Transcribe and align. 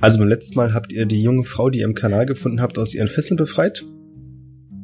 Also 0.00 0.18
beim 0.18 0.28
letzten 0.28 0.56
Mal 0.56 0.74
habt 0.74 0.92
ihr 0.92 1.06
die 1.06 1.22
junge 1.22 1.44
Frau, 1.44 1.70
die 1.70 1.80
ihr 1.80 1.84
im 1.84 1.94
Kanal 1.94 2.26
gefunden 2.26 2.60
habt, 2.60 2.78
aus 2.78 2.94
ihren 2.94 3.08
Fesseln 3.08 3.36
befreit. 3.36 3.84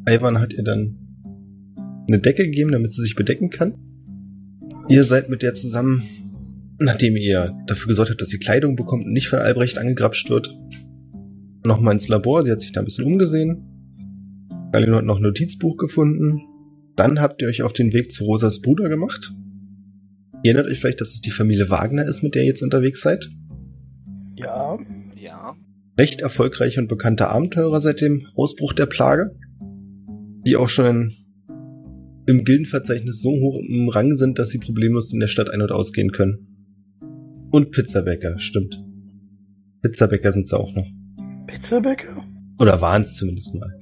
Ivan 0.09 0.41
hat 0.41 0.53
ihr 0.53 0.65
dann 0.65 0.99
eine 2.09 2.21
Decke 2.21 2.45
gegeben, 2.45 2.73
damit 2.73 2.93
sie 2.93 3.03
sich 3.03 3.15
bedecken 3.15 3.51
kann. 3.51 3.75
Ihr 4.89 5.05
seid 5.05 5.29
mit 5.29 5.43
der 5.43 5.55
zusammen, 5.55 6.03
nachdem 6.79 7.17
ihr 7.17 7.55
dafür 7.67 7.89
gesorgt 7.89 8.11
habt, 8.11 8.21
dass 8.21 8.31
sie 8.31 8.39
Kleidung 8.39 8.77
bekommt 8.77 9.05
und 9.05 9.13
nicht 9.13 9.29
von 9.29 9.39
Albrecht 9.39 9.79
angegrapscht 9.79 10.31
wird, 10.31 10.59
nochmal 11.65 11.95
ins 11.95 12.09
Labor. 12.09 12.43
Sie 12.43 12.51
hat 12.51 12.61
sich 12.61 12.73
da 12.73 12.81
ein 12.81 12.87
bisschen 12.87 13.05
umgesehen. 13.05 13.63
Galino 14.73 14.97
hat 14.97 15.05
noch 15.05 15.17
ein 15.17 15.23
Notizbuch 15.23 15.77
gefunden. 15.77 16.41
Dann 16.97 17.21
habt 17.21 17.43
ihr 17.43 17.49
euch 17.49 17.63
auf 17.63 17.73
den 17.73 17.93
Weg 17.93 18.11
zu 18.11 18.25
Rosas 18.25 18.61
Bruder 18.61 18.89
gemacht. 18.89 19.33
Ihr 20.43 20.55
erinnert 20.55 20.71
euch 20.71 20.81
vielleicht, 20.81 21.01
dass 21.01 21.15
es 21.15 21.21
die 21.21 21.31
Familie 21.31 21.71
Wagner 21.71 22.05
ist, 22.05 22.23
mit 22.23 22.35
der 22.35 22.43
ihr 22.43 22.49
jetzt 22.49 22.63
unterwegs 22.63 23.03
seid? 23.03 23.31
Ja. 24.37 24.79
Recht 25.99 26.21
erfolgreiche 26.21 26.81
und 26.81 26.89
bekannte 26.89 27.29
Abenteurer 27.29 27.81
seit 27.81 28.01
dem 28.01 28.27
Ausbruch 28.35 28.73
der 28.73 28.87
Plage, 28.87 29.37
die 30.47 30.57
auch 30.57 30.69
schon 30.69 31.13
im 32.27 32.45
Gildenverzeichnis 32.45 33.21
so 33.21 33.31
hoch 33.31 33.61
im 33.69 33.89
Rang 33.89 34.15
sind, 34.15 34.39
dass 34.39 34.51
sie 34.51 34.59
problemlos 34.59 35.13
in 35.13 35.21
der 35.21 35.27
Stadt 35.27 35.51
ein- 35.51 35.63
und 35.63 35.73
ausgehen 35.73 36.13
können. 36.13 36.39
Und 37.51 37.73
Pizzabäcker, 37.73 38.39
stimmt. 38.39 38.83
Pizzabäcker 39.83 40.33
sind 40.33 40.47
sie 40.47 40.59
auch 40.59 40.73
noch. 40.75 40.87
Pizzabäcker? 41.47 42.25
Oder 42.61 42.81
waren 42.81 43.03
es 43.03 43.17
zumindest 43.17 43.55
mal. 43.55 43.73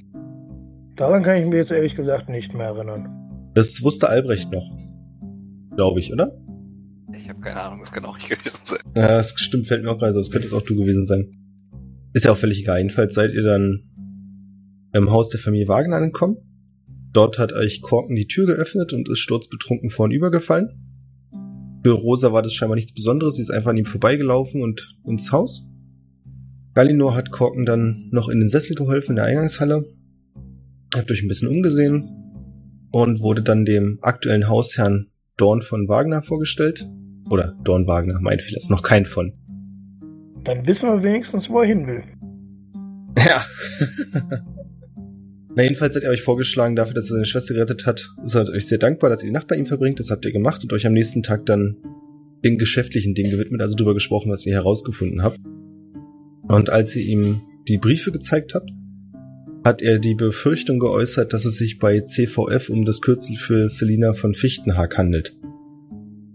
Daran 0.96 1.22
kann 1.22 1.42
ich 1.42 1.46
mir 1.46 1.58
jetzt 1.58 1.70
ehrlich 1.70 1.94
gesagt 1.94 2.28
nicht 2.28 2.54
mehr 2.54 2.66
erinnern. 2.66 3.50
Das 3.54 3.82
wusste 3.82 4.08
Albrecht 4.08 4.50
noch. 4.50 4.70
Glaube 5.76 6.00
ich, 6.00 6.12
oder? 6.12 6.32
Ich 7.12 7.28
habe 7.28 7.40
keine 7.40 7.60
Ahnung, 7.60 7.80
das 7.80 7.92
kann 7.92 8.04
auch 8.04 8.16
nicht 8.16 8.28
gewesen 8.28 8.60
sein. 8.64 8.78
Ja, 8.96 9.08
das 9.08 9.34
stimmt, 9.36 9.66
fällt 9.66 9.82
mir 9.82 9.90
auch 9.90 9.98
gerade 9.98 10.12
so. 10.12 10.20
Das 10.20 10.30
könnte 10.30 10.46
es 10.46 10.52
auch 10.52 10.62
du 10.62 10.76
gewesen 10.76 11.04
sein. 11.04 11.28
Ist 12.18 12.24
ja 12.24 12.32
auch 12.32 12.36
völlig 12.36 12.58
egal. 12.58 12.78
Jedenfalls 12.78 13.14
seid 13.14 13.32
ihr 13.32 13.44
dann 13.44 13.84
im 14.92 15.08
Haus 15.12 15.28
der 15.28 15.38
Familie 15.38 15.68
Wagner 15.68 15.98
angekommen. 15.98 16.38
Dort 17.12 17.38
hat 17.38 17.52
euch 17.52 17.80
Korken 17.80 18.16
die 18.16 18.26
Tür 18.26 18.46
geöffnet 18.46 18.92
und 18.92 19.08
ist 19.08 19.20
sturzbetrunken 19.20 19.88
vornübergefallen. 19.88 20.68
Für 21.84 21.92
Rosa 21.92 22.32
war 22.32 22.42
das 22.42 22.54
scheinbar 22.54 22.74
nichts 22.74 22.92
Besonderes. 22.92 23.36
Sie 23.36 23.42
ist 23.42 23.52
einfach 23.52 23.70
an 23.70 23.76
ihm 23.76 23.84
vorbeigelaufen 23.84 24.62
und 24.62 24.96
ins 25.06 25.30
Haus. 25.30 25.70
Galinor 26.74 27.14
hat 27.14 27.30
Korken 27.30 27.64
dann 27.64 28.08
noch 28.10 28.28
in 28.28 28.40
den 28.40 28.48
Sessel 28.48 28.74
geholfen 28.74 29.10
in 29.10 29.16
der 29.16 29.26
Eingangshalle. 29.26 29.84
Habt 30.96 31.12
euch 31.12 31.22
ein 31.22 31.28
bisschen 31.28 31.46
umgesehen 31.46 32.08
und 32.90 33.20
wurde 33.20 33.42
dann 33.42 33.64
dem 33.64 34.00
aktuellen 34.02 34.48
Hausherrn 34.48 35.06
Dorn 35.36 35.62
von 35.62 35.86
Wagner 35.86 36.24
vorgestellt. 36.24 36.84
Oder 37.30 37.54
Dorn 37.62 37.86
Wagner, 37.86 38.18
mein 38.20 38.40
Fehler, 38.40 38.58
ist 38.58 38.72
noch 38.72 38.82
kein 38.82 39.04
von. 39.04 39.30
Dann 40.48 40.66
wissen 40.66 40.88
wir 40.88 41.02
wenigstens, 41.02 41.50
wo 41.50 41.60
er 41.60 41.66
hin 41.66 41.86
will. 41.86 42.02
Ja. 43.26 43.46
Na, 45.54 45.62
jedenfalls 45.64 45.96
hat 45.96 46.04
er 46.04 46.10
euch 46.10 46.22
vorgeschlagen, 46.22 46.76
dafür, 46.76 46.94
dass 46.94 47.06
er 47.06 47.14
seine 47.14 47.26
Schwester 47.26 47.54
gerettet 47.54 47.84
hat. 47.84 48.10
Seid 48.22 48.48
euch 48.48 48.68
sehr 48.68 48.78
dankbar, 48.78 49.10
dass 49.10 49.22
ihr 49.22 49.26
die 49.26 49.32
Nacht 49.32 49.48
bei 49.48 49.56
ihm 49.56 49.66
verbringt. 49.66 49.98
Das 49.98 50.10
habt 50.10 50.24
ihr 50.24 50.32
gemacht 50.32 50.62
und 50.62 50.72
euch 50.72 50.86
am 50.86 50.92
nächsten 50.92 51.22
Tag 51.22 51.46
dann 51.46 51.76
den 52.44 52.58
geschäftlichen 52.58 53.14
Dingen 53.14 53.32
gewidmet, 53.32 53.60
also 53.60 53.74
darüber 53.74 53.94
gesprochen, 53.94 54.30
was 54.30 54.46
ihr 54.46 54.52
herausgefunden 54.52 55.22
habt. 55.22 55.40
Und 56.48 56.70
als 56.70 56.94
ihr 56.94 57.02
ihm 57.02 57.40
die 57.66 57.78
Briefe 57.78 58.12
gezeigt 58.12 58.54
habt, 58.54 58.70
hat 59.64 59.82
er 59.82 59.98
die 59.98 60.14
Befürchtung 60.14 60.78
geäußert, 60.78 61.32
dass 61.32 61.44
es 61.44 61.56
sich 61.56 61.78
bei 61.78 62.00
CVF 62.00 62.70
um 62.70 62.84
das 62.84 63.00
Kürzel 63.00 63.36
für 63.36 63.68
Selina 63.68 64.12
von 64.12 64.34
Fichtenhag 64.34 64.96
handelt. 64.96 65.36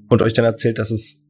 Und 0.09 0.21
euch 0.21 0.33
dann 0.33 0.45
erzählt, 0.45 0.77
dass 0.77 0.91
es 0.91 1.23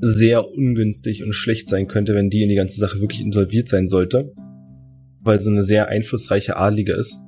sehr 0.00 0.48
ungünstig 0.48 1.22
und 1.22 1.34
schlecht 1.34 1.68
sein 1.68 1.88
könnte, 1.88 2.14
wenn 2.14 2.30
die 2.30 2.42
in 2.42 2.48
die 2.48 2.54
ganze 2.54 2.80
Sache 2.80 3.00
wirklich 3.00 3.20
involviert 3.20 3.68
sein 3.68 3.86
sollte, 3.86 4.32
weil 5.26 5.40
so 5.40 5.50
eine 5.50 5.62
sehr 5.62 5.88
einflussreiche 5.88 6.56
Adlige 6.56 6.92
ist. 6.92 7.18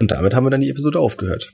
Und 0.00 0.10
damit 0.10 0.34
haben 0.34 0.44
wir 0.44 0.50
dann 0.50 0.60
die 0.60 0.70
Episode 0.70 1.00
aufgehört. 1.00 1.52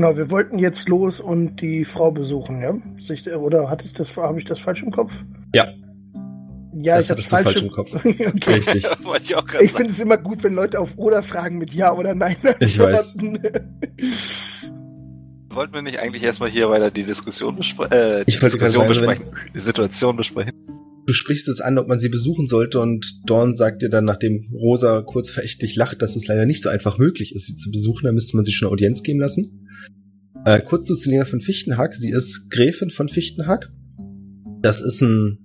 Genau, 0.00 0.16
wir 0.16 0.30
wollten 0.30 0.58
jetzt 0.58 0.88
los 0.88 1.20
und 1.20 1.60
die 1.60 1.84
Frau 1.84 2.10
besuchen, 2.10 2.62
ja? 2.62 2.74
Sich, 3.06 3.30
oder 3.30 3.68
hatte 3.68 3.84
ich 3.84 3.92
das, 3.92 4.16
habe 4.16 4.40
ich 4.40 4.46
das 4.46 4.58
falsch 4.58 4.82
im 4.82 4.90
Kopf? 4.90 5.12
Ja. 5.54 5.68
Ja, 6.72 6.94
Das 6.94 7.04
ich 7.04 7.10
hattest 7.10 7.30
du 7.30 7.36
hab's 7.36 7.44
falsch 7.44 7.60
im 7.60 7.70
Kopf. 7.70 7.94
okay. 8.06 8.34
Richtig. 8.46 8.86
Ich 9.22 9.60
Ich 9.60 9.72
finde 9.72 9.92
es 9.92 10.00
immer 10.00 10.16
gut, 10.16 10.42
wenn 10.42 10.54
Leute 10.54 10.80
auf 10.80 10.96
oder 10.96 11.22
fragen 11.22 11.58
mit 11.58 11.74
Ja 11.74 11.92
oder 11.92 12.14
Nein. 12.14 12.36
Ich 12.60 12.78
weiß. 12.78 13.18
Wollten 15.50 15.74
wir 15.74 15.82
nicht 15.82 15.98
eigentlich 15.98 16.22
erstmal 16.22 16.48
hier 16.48 16.70
weiter 16.70 16.90
die 16.90 17.04
Diskussion 17.04 17.56
besprechen? 17.56 17.92
Äh, 17.92 18.24
die 18.24 18.30
Ich 18.30 18.40
wollte 18.40 18.56
gerade 18.56 18.72
Diskussion 18.72 18.94
sagen, 18.94 19.06
besprechen. 19.18 19.52
Die 19.54 19.60
Situation 19.60 20.16
besprechen. 20.16 20.52
Du 21.06 21.12
sprichst 21.12 21.46
es 21.48 21.60
an, 21.60 21.76
ob 21.76 21.88
man 21.88 21.98
sie 21.98 22.08
besuchen 22.08 22.46
sollte 22.46 22.80
und 22.80 23.20
Dorn 23.28 23.52
sagt 23.52 23.82
dir 23.82 23.90
dann, 23.90 24.06
nachdem 24.06 24.48
Rosa 24.54 25.02
kurz 25.02 25.28
verächtlich 25.28 25.76
lacht, 25.76 26.00
dass 26.00 26.16
es 26.16 26.26
leider 26.26 26.46
nicht 26.46 26.62
so 26.62 26.70
einfach 26.70 26.96
möglich 26.96 27.34
ist, 27.34 27.48
sie 27.48 27.54
zu 27.54 27.70
besuchen, 27.70 28.06
da 28.06 28.12
müsste 28.12 28.36
man 28.36 28.46
sie 28.46 28.52
schon 28.52 28.68
eine 28.68 28.72
Audienz 28.72 29.02
geben 29.02 29.20
lassen. 29.20 29.59
Äh, 30.44 30.60
kurz 30.62 30.86
zu 30.86 30.94
Selina 30.94 31.24
von 31.24 31.40
Fichtenhag. 31.40 31.94
Sie 31.94 32.10
ist 32.10 32.50
Gräfin 32.50 32.90
von 32.90 33.08
Fichtenhag. 33.08 33.68
Das 34.62 34.80
ist 34.80 35.02
ein 35.02 35.38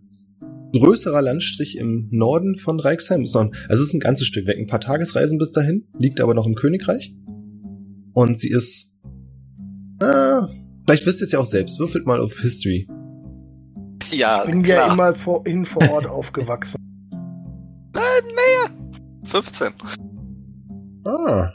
größerer 0.73 1.21
Landstrich 1.21 1.77
im 1.77 2.07
Norden 2.11 2.57
von 2.57 2.79
Reichsheim. 2.79 3.21
Also 3.21 3.51
es 3.69 3.79
ist 3.81 3.93
ein 3.93 3.99
ganzes 3.99 4.27
Stück 4.27 4.45
weg, 4.47 4.57
ein 4.57 4.67
paar 4.67 4.81
Tagesreisen 4.81 5.37
bis 5.37 5.51
dahin, 5.51 5.85
liegt 5.97 6.19
aber 6.19 6.33
noch 6.33 6.45
im 6.45 6.55
Königreich. 6.55 7.13
Und 8.13 8.39
sie 8.39 8.49
ist, 8.49 8.97
äh, 10.01 10.41
vielleicht 10.85 11.05
wisst 11.05 11.21
ihr 11.21 11.25
es 11.25 11.31
ja 11.31 11.39
auch 11.39 11.45
selbst, 11.45 11.79
würfelt 11.79 12.05
mal 12.05 12.19
auf 12.21 12.39
History. 12.39 12.87
Ja, 14.11 14.43
Ich 14.45 14.51
bin 14.51 14.63
klar. 14.63 14.87
ja 14.87 14.93
immer 14.93 15.13
vor, 15.15 15.45
in 15.45 15.65
vor 15.65 15.89
Ort 15.89 16.05
aufgewachsen. 16.07 16.77
Nein, 17.93 18.23
mehr. 18.35 19.29
15. 19.29 19.73
Ah, 21.05 21.49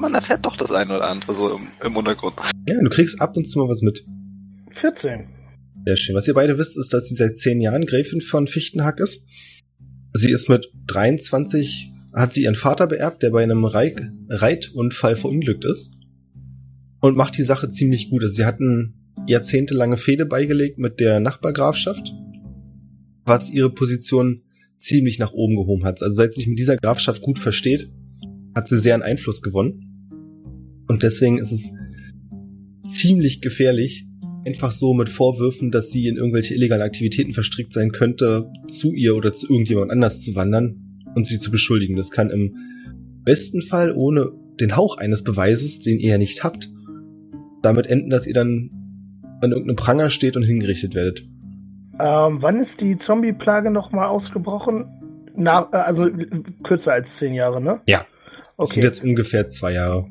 Man 0.00 0.14
erfährt 0.14 0.46
doch 0.46 0.56
das 0.56 0.72
eine 0.72 0.96
oder 0.96 1.08
andere 1.08 1.34
so 1.34 1.54
im, 1.54 1.68
im 1.84 1.94
Untergrund. 1.94 2.34
ja, 2.66 2.80
du 2.80 2.88
kriegst 2.88 3.20
ab 3.20 3.36
und 3.36 3.44
zu 3.44 3.58
mal 3.58 3.68
was 3.68 3.82
mit. 3.82 4.06
14. 4.70 5.26
Sehr 5.84 5.96
schön. 5.96 6.14
Was 6.16 6.26
ihr 6.26 6.32
beide 6.32 6.56
wisst, 6.56 6.78
ist, 6.78 6.94
dass 6.94 7.08
sie 7.08 7.16
seit 7.16 7.36
zehn 7.36 7.60
Jahren 7.60 7.84
Gräfin 7.84 8.22
von 8.22 8.46
Fichtenhack 8.46 8.98
ist. 8.98 9.22
Sie 10.14 10.30
ist 10.30 10.48
mit 10.48 10.72
23, 10.86 11.92
hat 12.14 12.32
sie 12.32 12.44
ihren 12.44 12.54
Vater 12.54 12.86
beerbt, 12.86 13.22
der 13.22 13.30
bei 13.30 13.42
einem 13.42 13.66
Reit 13.66 14.10
Reitunfall 14.30 15.16
verunglückt 15.16 15.66
ist. 15.66 15.92
Und 17.00 17.16
macht 17.16 17.36
die 17.36 17.42
Sache 17.42 17.68
ziemlich 17.68 18.08
gut. 18.08 18.22
Also 18.22 18.36
sie 18.36 18.46
hatten 18.46 18.94
jahrzehntelange 19.26 19.98
Fehde 19.98 20.24
beigelegt 20.24 20.78
mit 20.78 20.98
der 20.98 21.20
Nachbargrafschaft, 21.20 22.14
was 23.26 23.50
ihre 23.50 23.70
Position 23.70 24.44
ziemlich 24.78 25.18
nach 25.18 25.32
oben 25.32 25.56
gehoben 25.56 25.84
hat. 25.84 26.02
Also 26.02 26.16
seit 26.16 26.32
sie 26.32 26.40
sich 26.40 26.48
mit 26.48 26.58
dieser 26.58 26.78
Grafschaft 26.78 27.20
gut 27.20 27.38
versteht, 27.38 27.90
hat 28.54 28.66
sie 28.66 28.78
sehr 28.78 28.94
an 28.94 29.02
Einfluss 29.02 29.42
gewonnen. 29.42 29.89
Und 30.90 31.04
deswegen 31.04 31.38
ist 31.38 31.52
es 31.52 31.72
ziemlich 32.82 33.40
gefährlich, 33.40 34.08
einfach 34.44 34.72
so 34.72 34.92
mit 34.92 35.08
Vorwürfen, 35.08 35.70
dass 35.70 35.92
sie 35.92 36.08
in 36.08 36.16
irgendwelche 36.16 36.52
illegalen 36.52 36.82
Aktivitäten 36.82 37.32
verstrickt 37.32 37.72
sein 37.72 37.92
könnte, 37.92 38.50
zu 38.66 38.92
ihr 38.92 39.14
oder 39.14 39.32
zu 39.32 39.48
irgendjemand 39.48 39.92
anders 39.92 40.20
zu 40.20 40.34
wandern 40.34 40.98
und 41.14 41.28
sie 41.28 41.38
zu 41.38 41.52
beschuldigen. 41.52 41.94
Das 41.94 42.10
kann 42.10 42.30
im 42.30 42.56
besten 43.22 43.62
Fall 43.62 43.92
ohne 43.94 44.32
den 44.58 44.76
Hauch 44.76 44.96
eines 44.96 45.22
Beweises, 45.22 45.78
den 45.78 46.00
ihr 46.00 46.10
ja 46.10 46.18
nicht 46.18 46.42
habt, 46.42 46.68
damit 47.62 47.86
enden, 47.86 48.10
dass 48.10 48.26
ihr 48.26 48.34
dann 48.34 48.70
an 49.42 49.52
irgendeinem 49.52 49.76
Pranger 49.76 50.10
steht 50.10 50.36
und 50.36 50.42
hingerichtet 50.42 50.96
werdet. 50.96 51.20
Ähm, 52.00 52.38
wann 52.42 52.60
ist 52.60 52.80
die 52.80 52.96
Zombie-Plage 52.96 53.70
nochmal 53.70 54.08
ausgebrochen? 54.08 54.86
Na, 55.36 55.68
äh, 55.72 55.76
also 55.76 56.08
kürzer 56.64 56.94
als 56.94 57.16
zehn 57.16 57.32
Jahre, 57.34 57.60
ne? 57.62 57.80
Ja. 57.86 58.04
Das 58.58 58.70
sind 58.70 58.80
Okay. 58.82 58.86
jetzt 58.88 59.04
ungefähr 59.04 59.48
zwei 59.48 59.74
Jahre. 59.74 60.06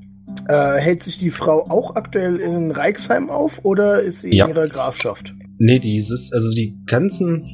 Äh, 0.47 0.77
hält 0.79 1.03
sich 1.03 1.17
die 1.17 1.31
Frau 1.31 1.69
auch 1.69 1.95
aktuell 1.95 2.37
in 2.37 2.71
Reichsheim 2.71 3.29
auf 3.29 3.63
oder 3.63 4.01
ist 4.01 4.21
sie 4.21 4.33
Ja. 4.35 4.45
in 4.45 4.51
ihrer 4.55 4.67
Grafschaft? 4.67 5.31
Nee, 5.57 5.79
dieses, 5.79 6.31
also 6.31 6.53
die 6.55 6.77
ganzen 6.85 7.45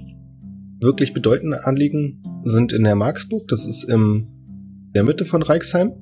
wirklich 0.79 1.13
bedeutenden 1.13 1.59
Anliegen 1.59 2.23
sind 2.43 2.71
in 2.73 2.83
der 2.83 2.95
Marksburg. 2.95 3.47
Das 3.47 3.65
ist 3.65 3.83
in 3.83 4.27
der 4.93 5.03
Mitte 5.03 5.25
von 5.25 5.41
Reichsheim. 5.41 5.93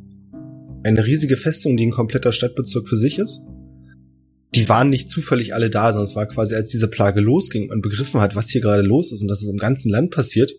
Eine 0.84 1.06
riesige 1.06 1.38
Festung, 1.38 1.78
die 1.78 1.86
ein 1.86 1.92
kompletter 1.92 2.32
Stadtbezirk 2.32 2.90
für 2.90 2.98
sich 2.98 3.18
ist. 3.18 3.40
Die 4.54 4.68
waren 4.70 4.90
nicht 4.90 5.10
zufällig 5.10 5.56
alle 5.56 5.70
da, 5.70 5.94
sondern 5.94 6.10
es 6.10 6.16
war 6.16 6.28
quasi, 6.28 6.54
als 6.54 6.68
diese 6.70 6.88
Plage 6.88 7.22
losging 7.22 7.72
und 7.72 7.82
begriffen 7.82 8.22
hat, 8.22 8.36
was 8.36 8.50
hier 8.50 8.62
gerade 8.62 8.84
los 8.84 9.12
ist 9.12 9.22
und 9.22 9.28
dass 9.28 9.42
es 9.42 9.48
im 9.50 9.58
ganzen 9.58 9.90
Land 9.90 10.12
passiert, 10.12 10.52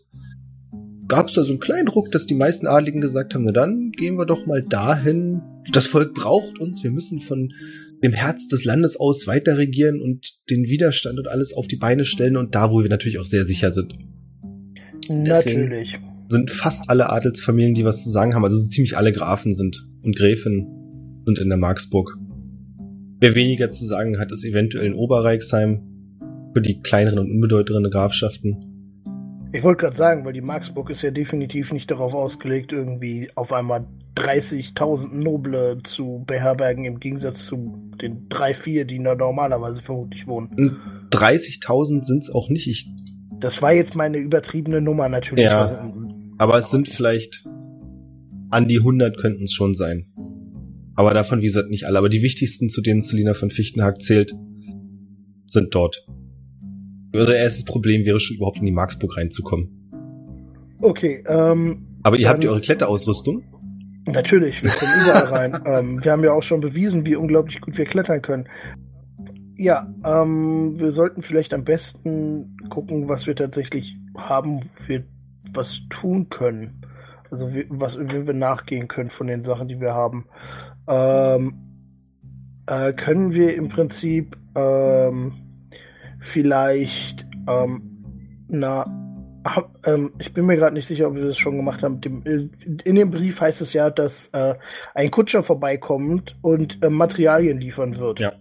gab 1.09 1.29
es 1.29 1.35
da 1.35 1.45
so 1.45 1.51
einen 1.51 1.61
kleinen 1.61 1.87
Druck, 1.87 2.11
dass 2.12 2.27
die 2.27 2.35
meisten 2.35 2.67
Adligen 2.67 3.01
gesagt 3.01 3.35
haben, 3.35 3.45
na 3.45 3.53
dann 3.53 3.91
gehen 3.93 4.17
wir 4.17 4.27
doch 4.27 4.47
mal 4.47 4.62
dahin. 4.62 5.43
Das 5.73 5.87
Volk 5.87 6.15
braucht 6.15 6.59
uns, 6.59 6.83
wir 6.83 6.91
müssen 6.91 7.21
von 7.21 7.53
dem 8.03 8.12
Herz 8.12 8.49
des 8.49 8.65
Landes 8.65 8.97
aus 8.97 9.27
weiter 9.27 9.56
regieren 9.56 10.01
und 10.03 10.35
den 10.51 10.65
Widerstand 10.65 11.19
und 11.19 11.29
alles 11.29 11.55
auf 11.55 11.69
die 11.69 11.77
Beine 11.77 12.05
stellen 12.05 12.37
und 12.37 12.55
da, 12.55 12.71
wo 12.71 12.83
wir 12.83 12.91
natürlich 12.91 13.19
auch 13.19 13.25
sehr 13.25 13.45
sicher 13.45 13.73
sind. 13.73 13.95
Deswegen 15.09 15.62
Natürlich. 15.62 15.95
sind 16.29 16.51
fast 16.51 16.91
alle 16.91 17.11
Adelsfamilien, 17.11 17.75
die 17.75 17.85
was 17.85 18.03
zu 18.03 18.11
sagen 18.11 18.35
haben, 18.35 18.45
also 18.45 18.56
so 18.56 18.69
ziemlich 18.69 18.97
alle 18.97 19.12
Grafen 19.12 19.55
sind 19.55 19.87
und 20.03 20.17
Gräfin 20.17 20.67
sind 21.27 21.39
in 21.39 21.49
der 21.49 21.59
Marksburg. 21.59 22.17
Wer 23.21 23.35
weniger 23.35 23.71
zu 23.71 23.85
sagen 23.85 24.19
hat, 24.19 24.33
ist 24.33 24.45
eventuell 24.45 24.87
in 24.87 24.95
Oberreichsheim 24.95 25.83
für 26.55 26.61
die 26.61 26.81
kleineren 26.81 27.19
und 27.19 27.31
unbedeutenden 27.31 27.91
Grafschaften. 27.91 28.64
Ich 29.55 29.62
wollte 29.62 29.83
gerade 29.83 29.97
sagen, 29.97 30.25
weil 30.25 30.33
die 30.33 30.41
Marksburg 30.41 30.91
ist 30.91 31.03
ja 31.03 31.12
definitiv 31.12 31.71
nicht 31.71 31.89
darauf 31.89 32.12
ausgelegt, 32.12 32.73
irgendwie 32.73 33.31
auf 33.37 33.53
einmal 33.53 33.87
30.000 34.17 35.15
Noble 35.15 35.79
zu 35.85 36.25
beherbergen, 36.27 36.85
im 36.87 36.99
Gegensatz 36.99 37.47
zu 37.47 37.73
den 38.03 38.29
drei, 38.29 38.53
vier, 38.53 38.85
die 38.85 39.01
da 39.01 39.15
normalerweise 39.15 39.81
vermutlich 39.81 40.27
wohnen. 40.27 40.49
30.000 41.11 42.03
sind 42.03 42.25
es 42.25 42.35
auch 42.35 42.49
nicht. 42.49 42.67
Ich, 42.67 42.91
Das 43.39 43.62
war 43.62 43.73
jetzt 43.73 43.95
meine 43.95 44.19
übertriebene 44.19 44.81
Nummer 44.81 45.09
natürlich. 45.09 45.45
Ja. 45.45 45.67
Also, 45.67 45.93
aber 46.37 46.59
es 46.59 46.73
sind 46.73 46.89
vielleicht 46.89 47.45
an 48.51 48.67
die 48.67 48.79
100 48.79 49.17
könnten 49.17 49.45
es 49.45 49.53
schon 49.53 49.77
sein. 49.77 50.06
Aber 50.97 51.15
davon, 51.15 51.43
wie 51.43 51.47
gesagt, 51.47 51.71
nicht 51.71 51.87
alle. 51.87 51.99
Aber 51.99 52.09
die 52.09 52.23
wichtigsten, 52.23 52.71
zu 52.71 52.83
denen 52.83 53.03
Selina 53.03 53.35
von 53.35 53.51
Fichtenhack 53.51 54.03
zählt, 54.03 54.35
sind 55.47 55.77
dort. 55.77 56.05
Unser 57.15 57.37
erstes 57.37 57.65
Problem 57.65 58.05
wäre 58.05 58.21
schon 58.21 58.37
überhaupt 58.37 58.59
in 58.59 58.67
die 58.67 58.73
Marksburg 58.73 59.17
reinzukommen. 59.17 59.85
Okay, 60.81 61.25
ähm, 61.27 61.87
Aber 62.03 62.19
ihr 62.19 62.29
habt 62.29 62.45
ja 62.45 62.51
eure 62.51 62.61
Kletterausrüstung. 62.61 63.43
Natürlich, 64.07 64.63
wir 64.63 64.71
kommen 64.71 64.93
überall 65.03 65.25
rein. 65.25 65.63
ähm, 65.67 66.05
wir 66.05 66.13
haben 66.13 66.25
ja 66.25 66.33
auch 66.33 66.43
schon 66.43 66.61
bewiesen, 66.61 67.07
wie 67.07 67.17
unglaublich 67.17 67.61
gut 67.61 67.79
wir 67.79 67.87
klettern 67.87 68.21
können. 68.21 68.49
Ja, 69.57 69.89
ähm, 70.05 70.79
wir 70.79 70.93
sollten 70.93 71.23
vielleicht 71.23 71.55
am 71.55 71.65
besten 71.65 72.57
gucken, 72.69 73.09
was 73.09 73.27
wir 73.27 73.37
tatsächlich 73.37 73.97
haben, 74.17 74.69
wir 74.87 75.05
was 75.55 75.81
tun 75.89 76.29
können. 76.29 76.83
Also 77.31 77.53
wie, 77.55 77.65
was 77.69 77.97
wie 77.97 78.27
wir 78.27 78.35
nachgehen 78.35 78.89
können 78.89 79.11
von 79.11 79.27
den 79.27 79.45
Sachen, 79.45 79.69
die 79.69 79.81
wir 79.81 79.95
haben. 79.95 80.27
Ähm, 80.87 81.55
äh, 82.67 82.93
können 82.93 83.33
wir 83.33 83.55
im 83.55 83.69
Prinzip 83.69 84.37
ähm, 84.55 85.33
vielleicht 86.25 87.26
ähm, 87.47 87.94
na 88.49 88.85
hab, 89.44 89.71
ähm, 89.87 90.12
ich 90.19 90.32
bin 90.32 90.47
mir 90.47 90.56
gerade 90.56 90.75
nicht 90.75 90.88
sicher, 90.88 91.09
ob 91.09 91.17
wir 91.17 91.26
das 91.26 91.38
schon 91.38 91.56
gemacht 91.56 91.82
haben. 91.82 92.00
Dem, 92.00 92.23
äh, 92.25 92.49
in 92.85 92.97
dem 92.97 93.11
Brief 93.11 93.41
heißt 93.41 93.61
es 93.61 93.73
ja, 93.73 93.91
dass 93.91 94.29
äh, 94.32 94.55
ein 94.94 95.11
Kutscher 95.11 95.43
vorbeikommt 95.43 96.35
und 96.43 96.82
äh, 96.82 96.88
Materialien 96.88 97.61
liefern 97.61 97.99
wird. 97.99 98.21
Ja. 98.21 98.32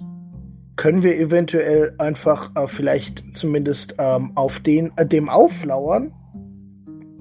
Können 0.76 1.04
wir 1.04 1.20
eventuell 1.20 1.94
einfach 1.98 2.52
äh, 2.56 2.68
vielleicht 2.68 3.24
zumindest 3.36 3.96
ähm, 3.98 4.32
auf 4.36 4.60
den, 4.62 4.92
äh, 4.96 5.06
dem 5.06 5.30
auflauern? 5.30 6.14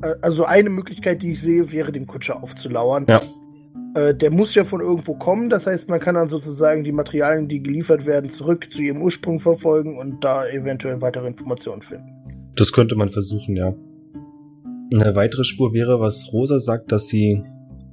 Äh, 0.02 0.14
also 0.22 0.44
eine 0.44 0.70
Möglichkeit, 0.70 1.22
die 1.22 1.32
ich 1.32 1.42
sehe, 1.42 1.70
wäre 1.72 1.92
dem 1.92 2.06
Kutscher 2.06 2.42
aufzulauern. 2.42 3.06
Ja. 3.08 3.20
Äh, 3.94 4.14
der 4.14 4.30
muss 4.30 4.54
ja 4.54 4.64
von 4.64 4.80
irgendwo 4.80 5.14
kommen, 5.14 5.50
das 5.50 5.66
heißt, 5.66 5.88
man 5.88 6.00
kann 6.00 6.14
dann 6.14 6.30
sozusagen 6.30 6.82
die 6.82 6.92
Materialien, 6.92 7.48
die 7.48 7.62
geliefert 7.62 8.06
werden, 8.06 8.30
zurück 8.30 8.68
zu 8.72 8.80
ihrem 8.80 9.02
Ursprung 9.02 9.38
verfolgen 9.38 9.98
und 9.98 10.24
da 10.24 10.48
eventuell 10.48 11.00
weitere 11.02 11.26
Informationen 11.26 11.82
finden. 11.82 12.08
Das 12.56 12.72
könnte 12.72 12.96
man 12.96 13.10
versuchen, 13.10 13.54
ja. 13.54 13.74
Eine 14.94 15.14
weitere 15.14 15.44
Spur 15.44 15.72
wäre, 15.74 16.00
was 16.00 16.32
Rosa 16.32 16.58
sagt, 16.58 16.92
dass 16.92 17.08
sie 17.08 17.42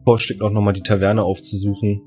vorschlägt, 0.06 0.42
auch 0.42 0.52
nochmal 0.52 0.74
die 0.74 0.84
Taverne 0.84 1.24
aufzusuchen, 1.24 2.02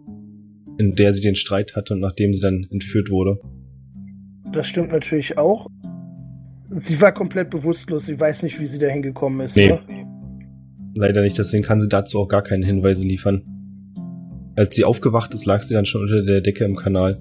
in 0.79 0.94
der 0.94 1.15
sie 1.15 1.23
den 1.23 1.35
Streit 1.35 1.77
hatte 1.77 1.94
und 1.94 2.00
nachdem 2.00 2.33
sie 2.33 2.41
dann 2.41 2.67
entführt 2.71 3.11
wurde. 3.11 3.39
Das 4.53 4.67
stimmt 4.67 4.93
natürlich 4.93 5.37
auch. 5.39 5.67
Sie 6.71 7.00
war 7.00 7.12
komplett 7.12 7.50
bewusstlos, 7.50 8.06
sie 8.06 8.19
weiß 8.19 8.43
nicht, 8.43 8.59
wie 8.59 8.67
sie 8.67 8.79
dahin 8.79 9.03
gekommen 9.03 9.41
ist. 9.47 9.56
Nee. 9.56 9.73
oder? 9.73 9.83
Leider 10.94 11.23
nicht, 11.23 11.39
deswegen 11.39 11.62
kann 11.62 11.81
sie 11.81 11.89
dazu 11.89 12.19
auch 12.19 12.29
gar 12.29 12.43
keine 12.43 12.67
Hinweise 12.67 13.06
liefern. 13.06 13.52
Als 14.57 14.77
sie 14.77 14.85
aufgewacht 14.85 15.33
ist, 15.35 15.47
lag 15.47 15.63
sie 15.63 15.75
dann 15.75 15.85
schon 15.85 16.03
unter 16.03 16.23
der 16.23 16.41
Decke 16.41 16.65
im 16.65 16.77
Kanal. 16.77 17.21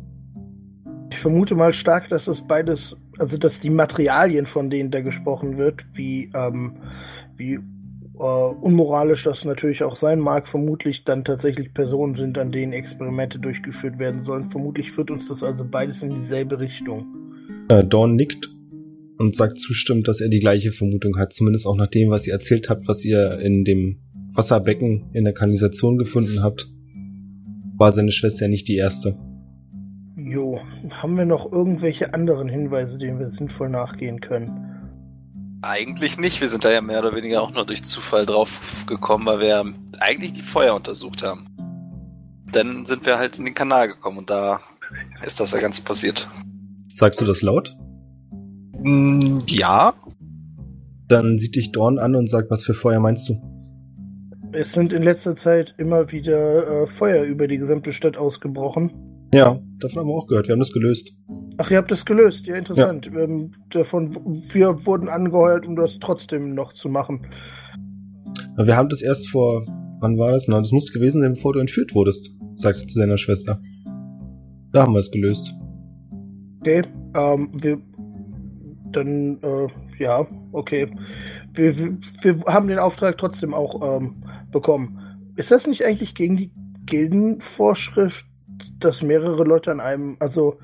Ich 1.12 1.20
vermute 1.20 1.56
mal 1.56 1.74
stark, 1.74 2.10
dass 2.10 2.26
das 2.26 2.42
beides, 2.46 2.96
also 3.20 3.38
dass 3.38 3.60
die 3.60 3.70
Materialien, 3.70 4.46
von 4.46 4.70
denen 4.70 4.92
da 4.92 5.02
gesprochen 5.02 5.58
wird, 5.58 5.82
wie, 5.94 6.30
ähm, 6.34 6.78
wie 7.38 7.54
äh, 7.54 8.54
unmoralisch 8.62 9.24
das 9.24 9.44
natürlich 9.46 9.84
auch 9.84 9.98
sein 9.98 10.20
mag, 10.20 10.48
vermutlich 10.48 11.04
dann 11.06 11.26
tatsächlich 11.26 11.74
Personen 11.74 12.16
sind, 12.16 12.38
an 12.38 12.52
denen 12.52 12.74
Experimente 12.74 13.40
durchgeführt 13.40 13.98
werden 14.00 14.24
sollen. 14.24 14.52
Vermutlich 14.52 14.92
führt 14.92 15.12
uns 15.12 15.28
das 15.28 15.44
also 15.44 15.66
beides 15.66 16.02
in 16.02 16.10
dieselbe 16.10 16.60
Richtung. 16.60 17.06
Äh, 17.70 17.84
Dawn 17.84 18.16
nickt 18.16 18.50
und 19.18 19.36
sagt 19.36 19.60
zustimmend, 19.60 20.08
dass 20.08 20.22
er 20.22 20.30
die 20.30 20.40
gleiche 20.40 20.72
Vermutung 20.72 21.18
hat, 21.18 21.34
zumindest 21.34 21.68
auch 21.68 21.76
nach 21.76 21.88
dem, 21.88 22.10
was 22.10 22.28
ihr 22.28 22.34
erzählt 22.34 22.70
habt, 22.70 22.88
was 22.88 23.06
ihr 23.06 23.40
in 23.40 23.64
dem 23.64 24.00
Wasserbecken 24.34 25.10
in 25.14 25.24
der 25.24 25.34
Kanalisation 25.34 25.98
gefunden 25.98 26.42
habt. 26.42 26.70
War 27.82 27.92
seine 27.92 28.12
Schwester 28.12 28.46
ja 28.46 28.50
nicht 28.50 28.68
die 28.68 28.76
erste. 28.76 29.18
Jo, 30.16 30.60
haben 30.92 31.18
wir 31.18 31.26
noch 31.26 31.52
irgendwelche 31.52 32.14
anderen 32.14 32.48
Hinweise, 32.48 33.00
denen 33.00 33.18
wir 33.18 33.32
sinnvoll 33.32 33.70
nachgehen 33.70 34.22
können? 34.22 35.58
Eigentlich 35.64 36.20
nicht. 36.20 36.42
Wir 36.42 36.48
sind 36.48 36.64
da 36.64 36.72
ja 36.72 36.82
mehr 36.82 37.00
oder 37.00 37.16
weniger 37.16 37.42
auch 37.42 37.50
nur 37.50 37.66
durch 37.66 37.84
Zufall 37.84 38.28
drauf 38.28 38.52
gekommen, 38.86 39.26
weil 39.26 39.40
wir 39.40 39.74
eigentlich 40.00 40.34
die 40.34 40.44
Feuer 40.44 40.76
untersucht 40.76 41.24
haben. 41.24 41.48
Dann 42.52 42.86
sind 42.86 43.04
wir 43.08 43.18
halt 43.18 43.40
in 43.40 43.46
den 43.46 43.56
Kanal 43.56 43.88
gekommen 43.88 44.20
und 44.20 44.30
da 44.30 44.60
ist 45.26 45.40
das 45.40 45.54
ja 45.54 45.60
Ganze 45.60 45.82
passiert. 45.82 46.30
Sagst 46.94 47.20
du 47.20 47.26
das 47.26 47.42
laut? 47.42 47.76
Mm, 48.84 49.40
ja. 49.48 49.96
Dann 51.08 51.40
sieht 51.40 51.56
dich 51.56 51.72
Dorn 51.72 51.98
an 51.98 52.16
und 52.16 52.30
sagt, 52.30 52.52
was 52.52 52.64
für 52.64 52.76
Feuer 52.76 53.00
meinst 53.00 53.28
du? 53.28 53.51
Es 54.54 54.74
sind 54.74 54.92
in 54.92 55.04
letzter 55.04 55.36
Zeit 55.36 55.74
immer 55.78 56.12
wieder 56.12 56.84
äh, 56.84 56.88
Feuer 56.88 57.24
über 57.24 57.48
die 57.48 57.58
gesamte 57.58 57.94
Stadt 57.94 58.18
ausgebrochen. 58.18 58.92
Ja, 59.34 59.58
davon 59.80 60.02
haben 60.02 60.08
wir 60.10 60.16
auch 60.16 60.28
gehört. 60.28 60.48
Wir 60.48 60.54
haben 60.54 60.60
das 60.60 60.74
gelöst. 60.74 61.16
Ach, 61.58 61.72
ihr 61.72 61.78
habt 61.78 61.90
das 61.90 62.04
gelöst, 62.04 62.46
ja, 62.48 62.56
interessant. 62.56 63.08
Ähm, 63.08 63.54
davon, 63.70 64.44
wir 64.52 64.86
wurden 64.86 65.08
angeheuert, 65.08 65.66
um 65.66 65.78
das 65.78 65.92
trotzdem 66.02 66.54
noch 66.54 66.74
zu 66.74 66.90
machen. 66.90 67.28
Wir 68.58 68.76
haben 68.76 68.90
das 68.90 69.02
erst 69.02 69.30
vor, 69.30 69.66
wann 70.02 70.18
war 70.18 70.32
das? 70.32 70.50
Na, 70.50 70.60
das 70.60 70.74
muss 70.74 70.92
gewesen 70.92 71.22
sein, 71.22 71.36
bevor 71.36 71.54
du 71.54 71.60
entführt 71.60 71.96
wurdest, 71.96 72.36
sagte 72.56 72.86
zu 72.88 73.00
seiner 73.00 73.18
Schwester. 73.18 73.62
Da 74.74 74.84
haben 74.84 74.94
wir 74.94 75.00
es 75.00 75.12
gelöst. 75.12 75.54
Okay, 76.60 76.82
ähm, 77.16 77.52
wir, 77.54 77.82
dann, 78.92 79.40
äh, 79.42 79.68
ja, 80.04 80.28
okay. 80.52 80.92
Wir, 81.54 81.78
wir, 81.78 81.98
wir 82.22 82.44
haben 82.48 82.68
den 82.68 82.80
Auftrag 82.80 83.18
trotzdem 83.18 83.54
auch 83.54 83.98
ähm, 83.98 84.24
bekommen. 84.52 85.00
Ist 85.36 85.52
das 85.52 85.68
nicht 85.68 85.86
eigentlich 85.86 86.16
gegen 86.16 86.38
die 86.38 86.52
Gildenvorschrift, 86.86 88.26
dass 88.80 89.02
mehrere 89.02 89.44
Leute 89.44 89.72
an 89.72 89.80
einem, 89.80 90.18
also 90.20 90.58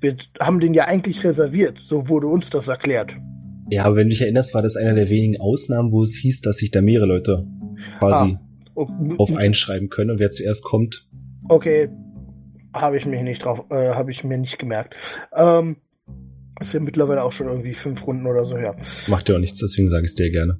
wir 0.00 0.16
haben 0.40 0.60
den 0.60 0.74
ja 0.74 0.84
eigentlich 0.84 1.24
reserviert, 1.24 1.78
so 1.88 2.08
wurde 2.08 2.26
uns 2.26 2.50
das 2.50 2.68
erklärt. 2.68 3.12
Ja, 3.70 3.84
aber 3.84 3.96
wenn 3.96 4.04
du 4.04 4.10
dich 4.10 4.22
erinnerst, 4.22 4.54
war 4.54 4.62
das 4.62 4.76
einer 4.76 4.94
der 4.94 5.08
wenigen 5.08 5.40
Ausnahmen, 5.40 5.92
wo 5.92 6.02
es 6.02 6.14
hieß, 6.16 6.40
dass 6.42 6.58
sich 6.58 6.70
da 6.70 6.82
mehrere 6.82 7.06
Leute 7.06 7.46
quasi 7.98 8.36
O- 8.74 8.86
drauf 9.16 9.34
einschreiben 9.34 9.88
können 9.88 10.10
und 10.10 10.18
wer 10.18 10.30
zuerst 10.30 10.64
kommt. 10.64 11.08
Okay, 11.48 11.88
habe 12.74 12.98
ich 12.98 13.06
mich 13.06 13.22
nicht 13.22 13.44
drauf, 13.44 13.64
äh, 13.70 13.90
habe 13.94 14.10
ich 14.10 14.24
mir 14.24 14.38
nicht 14.38 14.58
gemerkt. 14.58 14.94
Ähm, 15.34 15.76
ist 16.60 16.72
ja 16.72 16.80
mittlerweile 16.80 17.22
auch 17.22 17.32
schon 17.32 17.48
irgendwie 17.48 17.74
fünf 17.74 18.06
Runden 18.06 18.26
oder 18.26 18.44
so 18.44 18.56
her. 18.56 18.76
Macht 19.08 19.28
ja 19.28 19.36
auch 19.36 19.40
nichts, 19.40 19.58
deswegen 19.58 19.88
sage 19.88 20.04
ich 20.04 20.10
es 20.10 20.14
dir 20.14 20.30
gerne. 20.30 20.54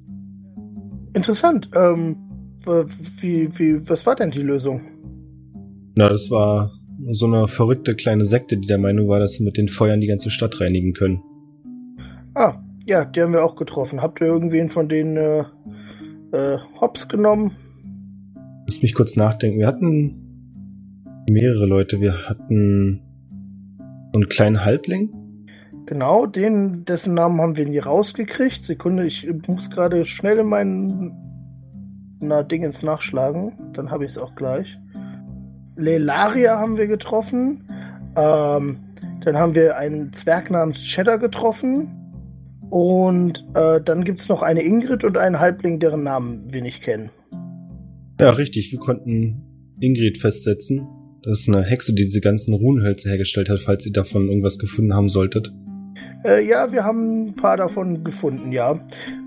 Interessant. 1.13 1.69
Ähm, 1.75 2.17
wie, 2.65 3.49
wie, 3.57 3.89
was 3.89 4.05
war 4.05 4.15
denn 4.15 4.31
die 4.31 4.39
Lösung? 4.39 4.81
Na, 5.95 6.09
das 6.09 6.31
war 6.31 6.71
so 7.11 7.25
eine 7.25 7.47
verrückte 7.47 7.95
kleine 7.95 8.25
Sekte, 8.25 8.57
die 8.57 8.67
der 8.67 8.77
Meinung 8.77 9.07
war, 9.07 9.19
dass 9.19 9.33
sie 9.33 9.43
mit 9.43 9.57
den 9.57 9.67
Feuern 9.67 10.01
die 10.01 10.07
ganze 10.07 10.29
Stadt 10.29 10.59
reinigen 10.59 10.93
können. 10.93 11.21
Ah, 12.35 12.55
ja, 12.85 13.05
die 13.05 13.21
haben 13.21 13.33
wir 13.33 13.43
auch 13.43 13.55
getroffen. 13.55 14.01
Habt 14.01 14.21
ihr 14.21 14.27
irgendwen 14.27 14.69
von 14.69 14.89
denen 14.89 15.17
äh, 15.17 15.43
äh, 16.31 16.57
Hops 16.79 17.07
genommen? 17.07 17.51
Lass 18.65 18.81
mich 18.81 18.93
kurz 18.93 19.15
nachdenken. 19.15 19.59
Wir 19.59 19.67
hatten 19.67 20.23
mehrere 21.29 21.65
Leute. 21.65 22.01
Wir 22.01 22.27
hatten 22.27 23.01
so 24.13 24.19
einen 24.19 24.29
kleinen 24.29 24.65
Halbling. 24.65 25.13
Genau, 25.85 26.25
den, 26.25 26.85
dessen 26.85 27.13
Namen 27.13 27.41
haben 27.41 27.55
wir 27.55 27.67
nie 27.67 27.79
rausgekriegt. 27.79 28.63
Sekunde, 28.63 29.05
ich 29.05 29.27
muss 29.47 29.69
gerade 29.69 30.05
schnell 30.05 30.39
in 30.39 30.47
meinen 30.47 31.32
na, 32.27 32.43
Dingens 32.43 32.81
nachschlagen. 32.83 33.53
Dann 33.73 33.91
habe 33.91 34.05
ich 34.05 34.11
es 34.11 34.17
auch 34.17 34.35
gleich. 34.35 34.67
Lelaria 35.75 36.57
haben 36.57 36.77
wir 36.77 36.87
getroffen. 36.87 37.67
Ähm, 38.15 38.79
dann 39.23 39.37
haben 39.37 39.55
wir 39.55 39.77
einen 39.77 40.13
Zwerg 40.13 40.51
namens 40.51 40.79
Cheddar 40.79 41.17
getroffen. 41.17 41.89
Und 42.69 43.45
äh, 43.53 43.81
dann 43.81 44.03
gibt's 44.03 44.27
noch 44.29 44.41
eine 44.41 44.63
Ingrid 44.63 45.03
und 45.03 45.17
einen 45.17 45.39
Halbling, 45.39 45.79
deren 45.79 46.03
Namen 46.03 46.51
wir 46.51 46.61
nicht 46.61 46.81
kennen. 46.81 47.11
Ja, 48.19 48.31
richtig. 48.31 48.71
Wir 48.71 48.79
konnten 48.79 49.75
Ingrid 49.79 50.17
festsetzen. 50.17 50.87
Das 51.23 51.39
ist 51.39 51.49
eine 51.49 51.63
Hexe, 51.63 51.93
die 51.93 52.03
diese 52.03 52.19
ganzen 52.19 52.53
Runenhölzer 52.53 53.09
hergestellt 53.09 53.49
hat, 53.49 53.59
falls 53.59 53.85
ihr 53.85 53.93
davon 53.93 54.27
irgendwas 54.27 54.57
gefunden 54.57 54.93
haben 54.93 55.07
solltet. 55.07 55.53
Äh, 56.23 56.47
ja, 56.47 56.71
wir 56.71 56.83
haben 56.83 57.27
ein 57.27 57.35
paar 57.35 57.57
davon 57.57 58.03
gefunden, 58.03 58.51
ja. 58.51 58.79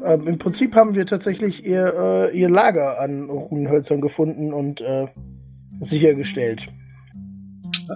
Ähm, 0.05 0.26
Im 0.26 0.38
Prinzip 0.38 0.75
haben 0.75 0.95
wir 0.95 1.07
tatsächlich 1.07 1.65
ihr, 1.65 2.31
äh, 2.33 2.38
ihr 2.38 2.49
Lager 2.49 3.00
an 3.00 3.29
Runenhölzern 3.29 4.00
gefunden 4.00 4.53
und 4.53 4.81
äh, 4.81 5.07
sichergestellt. 5.83 6.67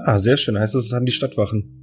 Ah, 0.05 0.19
sehr 0.19 0.37
schön. 0.37 0.59
Heißt 0.59 0.75
das, 0.75 0.87
es 0.87 0.93
haben 0.93 1.07
die 1.07 1.13
Stadtwachen. 1.13 1.77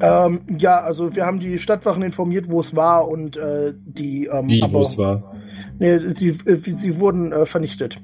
Ähm, 0.00 0.42
ja, 0.58 0.80
also 0.80 1.14
wir 1.14 1.26
haben 1.26 1.38
die 1.38 1.58
Stadtwachen 1.58 2.02
informiert, 2.02 2.48
wo 2.48 2.60
es 2.60 2.74
war 2.74 3.08
und 3.08 3.36
äh, 3.36 3.72
die. 3.84 4.26
Ähm, 4.26 4.48
Wie, 4.48 4.62
wo 4.68 4.80
es 4.80 4.98
war. 4.98 5.32
Nee, 5.78 6.14
die, 6.14 6.28
äh, 6.28 6.56
sie 6.56 6.98
wurden 6.98 7.32
äh, 7.32 7.46
vernichtet. 7.46 7.96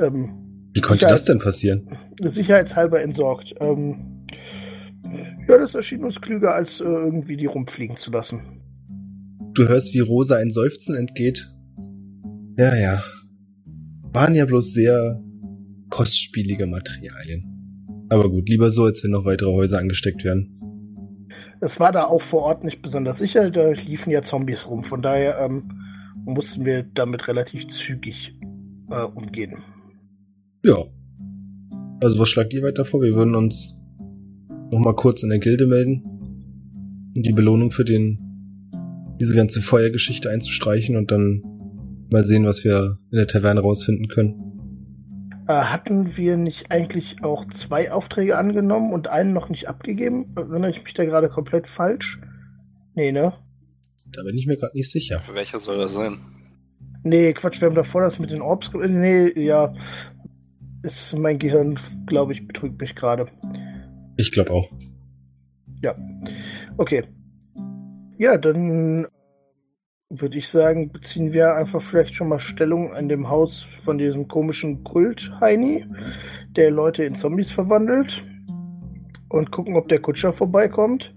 Ähm, 0.00 0.30
Wie 0.74 0.80
konnte 0.80 1.06
das 1.06 1.24
denn 1.24 1.38
passieren? 1.38 1.88
sicherheitshalber 2.20 3.02
entsorgt. 3.02 3.54
Ähm, 3.60 4.11
ja, 5.48 5.58
das 5.58 5.74
erschien 5.74 6.04
uns 6.04 6.20
klüger, 6.20 6.54
als 6.54 6.80
äh, 6.80 6.84
irgendwie 6.84 7.36
die 7.36 7.46
rumfliegen 7.46 7.96
zu 7.96 8.10
lassen. 8.10 8.40
Du 9.54 9.68
hörst, 9.68 9.92
wie 9.94 10.00
Rosa 10.00 10.36
ein 10.36 10.50
Seufzen 10.50 10.94
entgeht. 10.94 11.52
Ja, 12.56 12.74
ja. 12.74 13.02
Waren 14.12 14.34
ja 14.34 14.46
bloß 14.46 14.72
sehr 14.72 15.22
kostspielige 15.90 16.66
Materialien. 16.66 18.06
Aber 18.08 18.30
gut, 18.30 18.48
lieber 18.48 18.70
so, 18.70 18.84
als 18.84 19.02
wenn 19.04 19.10
noch 19.10 19.24
weitere 19.24 19.52
Häuser 19.52 19.78
angesteckt 19.78 20.24
werden. 20.24 20.58
Es 21.60 21.78
war 21.78 21.92
da 21.92 22.06
auch 22.06 22.22
vor 22.22 22.42
Ort 22.42 22.64
nicht 22.64 22.82
besonders 22.82 23.18
sicher, 23.18 23.50
da 23.50 23.70
liefen 23.70 24.10
ja 24.10 24.22
Zombies 24.22 24.66
rum, 24.66 24.82
von 24.82 25.00
daher 25.00 25.38
ähm, 25.38 25.70
mussten 26.24 26.64
wir 26.64 26.82
damit 26.82 27.28
relativ 27.28 27.68
zügig 27.68 28.34
äh, 28.90 29.02
umgehen. 29.02 29.62
Ja. 30.64 30.76
Also 32.02 32.18
was 32.18 32.28
schlagt 32.28 32.52
ihr 32.52 32.62
weiter 32.62 32.84
vor? 32.84 33.00
Wir 33.00 33.14
würden 33.14 33.34
uns 33.34 33.74
noch 34.72 34.80
mal 34.80 34.94
kurz 34.94 35.22
in 35.22 35.28
der 35.28 35.38
Gilde 35.38 35.66
melden 35.66 36.02
und 37.14 37.26
die 37.26 37.32
Belohnung 37.32 37.70
für 37.70 37.84
den 37.84 38.18
diese 39.20 39.36
ganze 39.36 39.60
Feuergeschichte 39.60 40.30
einzustreichen 40.30 40.96
und 40.96 41.10
dann 41.10 41.42
mal 42.10 42.24
sehen, 42.24 42.46
was 42.46 42.64
wir 42.64 42.96
in 43.10 43.18
der 43.18 43.26
Taverne 43.26 43.60
rausfinden 43.60 44.08
können. 44.08 44.52
Äh, 45.46 45.52
hatten 45.52 46.16
wir 46.16 46.36
nicht 46.36 46.70
eigentlich 46.70 47.16
auch 47.22 47.46
zwei 47.50 47.92
Aufträge 47.92 48.38
angenommen 48.38 48.92
und 48.92 49.08
einen 49.08 49.32
noch 49.32 49.48
nicht 49.48 49.68
abgegeben? 49.68 50.32
Erinnere 50.36 50.70
ich 50.70 50.82
mich 50.82 50.94
da 50.94 51.04
gerade 51.04 51.28
komplett 51.28 51.68
falsch? 51.68 52.18
Nee, 52.94 53.12
ne? 53.12 53.32
Da 54.06 54.22
bin 54.22 54.36
ich 54.36 54.46
mir 54.46 54.56
gerade 54.56 54.76
nicht 54.76 54.90
sicher. 54.90 55.20
Für 55.20 55.34
welcher 55.34 55.58
soll 55.58 55.78
das 55.78 55.94
sein? 55.94 56.18
Nee, 57.04 57.32
Quatsch, 57.34 57.60
wir 57.60 57.68
haben 57.68 57.74
davor 57.74 58.02
das 58.02 58.18
mit 58.18 58.30
den 58.30 58.42
Orbs. 58.42 58.70
Nee, 58.74 59.32
ja. 59.38 59.74
Ist 60.82 61.16
mein 61.16 61.38
Gehirn, 61.38 61.78
glaube 62.06 62.32
ich, 62.32 62.46
betrügt 62.46 62.80
mich 62.80 62.94
gerade. 62.94 63.26
Ich 64.22 64.30
glaube 64.30 64.52
auch. 64.52 64.70
Okay. 66.76 67.02
Ja, 68.18 68.38
dann 68.38 69.08
würde 70.10 70.38
ich 70.38 70.48
sagen, 70.48 70.92
beziehen 70.92 71.32
wir 71.32 71.56
einfach 71.56 71.82
vielleicht 71.82 72.14
schon 72.14 72.28
mal 72.28 72.38
Stellung 72.38 72.92
an 72.92 73.08
dem 73.08 73.28
Haus 73.28 73.66
von 73.84 73.98
diesem 73.98 74.28
komischen 74.28 74.84
Kult 74.84 75.28
Heini, 75.40 75.84
der 76.54 76.70
Leute 76.70 77.02
in 77.02 77.16
Zombies 77.16 77.50
verwandelt. 77.50 78.24
Und 79.28 79.50
gucken, 79.50 79.74
ob 79.76 79.88
der 79.88 79.98
Kutscher 79.98 80.32
vorbeikommt. 80.32 81.12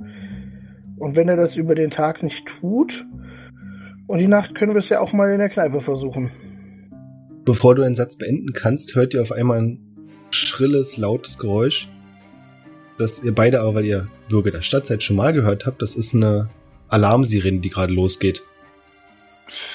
Und 0.97 1.15
wenn 1.15 1.29
er 1.29 1.35
das 1.35 1.55
über 1.55 1.75
den 1.75 1.91
Tag 1.91 2.23
nicht 2.23 2.43
tut, 2.47 3.05
und 4.07 4.17
die 4.17 4.27
Nacht 4.27 4.55
können 4.55 4.73
wir 4.73 4.79
es 4.79 4.89
ja 4.89 4.99
auch 4.99 5.13
mal 5.13 5.31
in 5.31 5.39
der 5.39 5.49
Kneipe 5.49 5.81
versuchen. 5.81 6.31
Bevor 7.43 7.75
du 7.75 7.83
einen 7.83 7.95
Satz 7.95 8.17
beenden 8.17 8.53
kannst, 8.53 8.95
hört 8.95 9.13
ihr 9.13 9.21
auf 9.21 9.31
einmal 9.31 9.59
ein 9.59 9.79
schrilles, 10.31 10.97
lautes 10.97 11.37
Geräusch, 11.37 11.89
das 12.97 13.21
ihr 13.23 13.33
beide 13.33 13.61
aber, 13.61 13.75
weil 13.75 13.85
ihr 13.85 14.07
Bürger 14.29 14.51
der 14.51 14.61
Stadt 14.61 14.85
seid, 14.85 15.03
schon 15.03 15.15
mal 15.15 15.33
gehört 15.33 15.65
habt. 15.65 15.81
Das 15.81 15.95
ist 15.95 16.13
eine 16.13 16.49
Alarmsirene, 16.89 17.59
die 17.59 17.69
gerade 17.69 17.93
losgeht. 17.93 18.43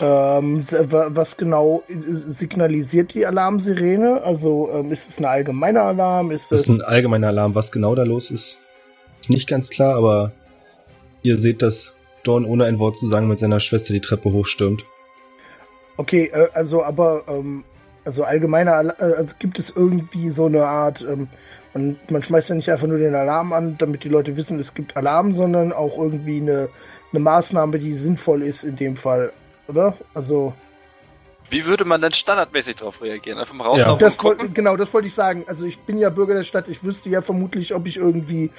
Ähm, 0.01 0.63
was 0.63 1.37
genau 1.37 1.85
äh, 1.89 2.33
signalisiert 2.33 3.15
die 3.15 3.25
Alarmsirene? 3.25 4.23
Also 4.23 4.71
ähm, 4.73 4.93
ist 4.93 5.09
es 5.09 5.19
ein 5.19 5.25
allgemeiner 5.25 5.83
Alarm? 5.83 6.33
Ist 6.33 6.45
Das 6.51 6.61
es 6.61 6.69
ist 6.69 6.75
ein 6.75 6.83
allgemeiner 6.83 7.29
Alarm. 7.29 7.55
Was 7.55 7.71
genau 7.71 7.95
da 7.95 8.03
los 8.03 8.31
ist, 8.31 8.63
ist 9.21 9.31
nicht 9.31 9.49
ganz 9.49 9.71
klar, 9.71 9.95
aber 9.95 10.33
ihr 11.23 11.39
seht, 11.39 11.63
dass 11.63 11.95
Dorn 12.25 12.45
ohne 12.45 12.65
ein 12.65 12.79
Wort 12.79 12.97
zu 12.97 13.07
sagen 13.07 13.29
mit 13.29 13.39
seiner 13.39 13.61
Schwester 13.61 13.93
die 13.93 14.01
Treppe 14.01 14.33
hochstürmt. 14.33 14.85
okay? 15.97 16.31
Äh, 16.33 16.49
also 16.53 16.83
aber 16.83 17.25
ähm, 17.29 17.65
also 18.05 18.25
allgemeiner, 18.25 18.95
äh, 18.99 19.15
also 19.15 19.35
gibt 19.39 19.59
es 19.59 19.71
irgendwie 19.71 20.31
so 20.31 20.47
eine 20.47 20.67
Art 20.67 21.01
ähm, 21.01 21.29
man, 21.75 21.97
man 22.09 22.23
schmeißt 22.23 22.49
ja 22.49 22.55
nicht 22.55 22.69
einfach 22.69 22.87
nur 22.87 22.99
den 22.99 23.15
Alarm 23.15 23.53
an, 23.53 23.77
damit 23.79 24.05
die 24.05 24.09
Leute 24.09 24.37
wissen, 24.37 24.59
es 24.61 24.75
gibt 24.75 24.97
Alarm, 24.97 25.37
sondern 25.37 25.73
auch 25.73 25.97
irgendwie 25.97 26.41
eine, 26.41 26.69
eine 27.13 27.21
Maßnahme, 27.21 27.79
die 27.79 27.97
sinnvoll 27.97 28.43
ist 28.43 28.65
in 28.65 28.77
dem 28.77 28.97
Fall, 28.97 29.33
oder? 29.69 29.97
Also 30.15 30.53
Wie 31.49 31.65
würde 31.65 31.85
man 31.85 32.01
denn 32.01 32.13
standardmäßig 32.13 32.77
darauf 32.77 33.03
reagieren? 33.03 33.39
Einfach 33.39 33.55
mal 33.55 33.65
rauslaufen 33.65 33.99
Das 33.99 34.15
und 34.15 34.19
gucken? 34.19 34.55
genau, 34.55 34.77
das 34.77 34.93
wollte 34.93 35.09
ich 35.09 35.15
sagen. 35.15 35.45
Also 35.47 35.65
ich 35.65 35.79
bin 35.81 35.99
ja 35.99 36.11
Bürger 36.11 36.35
der 36.35 36.45
Stadt. 36.45 36.67
Ich 36.69 36.83
wüsste 36.83 37.09
ja 37.09 37.23
vermutlich, 37.23 37.75
ob 37.75 37.87
ich 37.87 37.97
irgendwie 37.97 38.51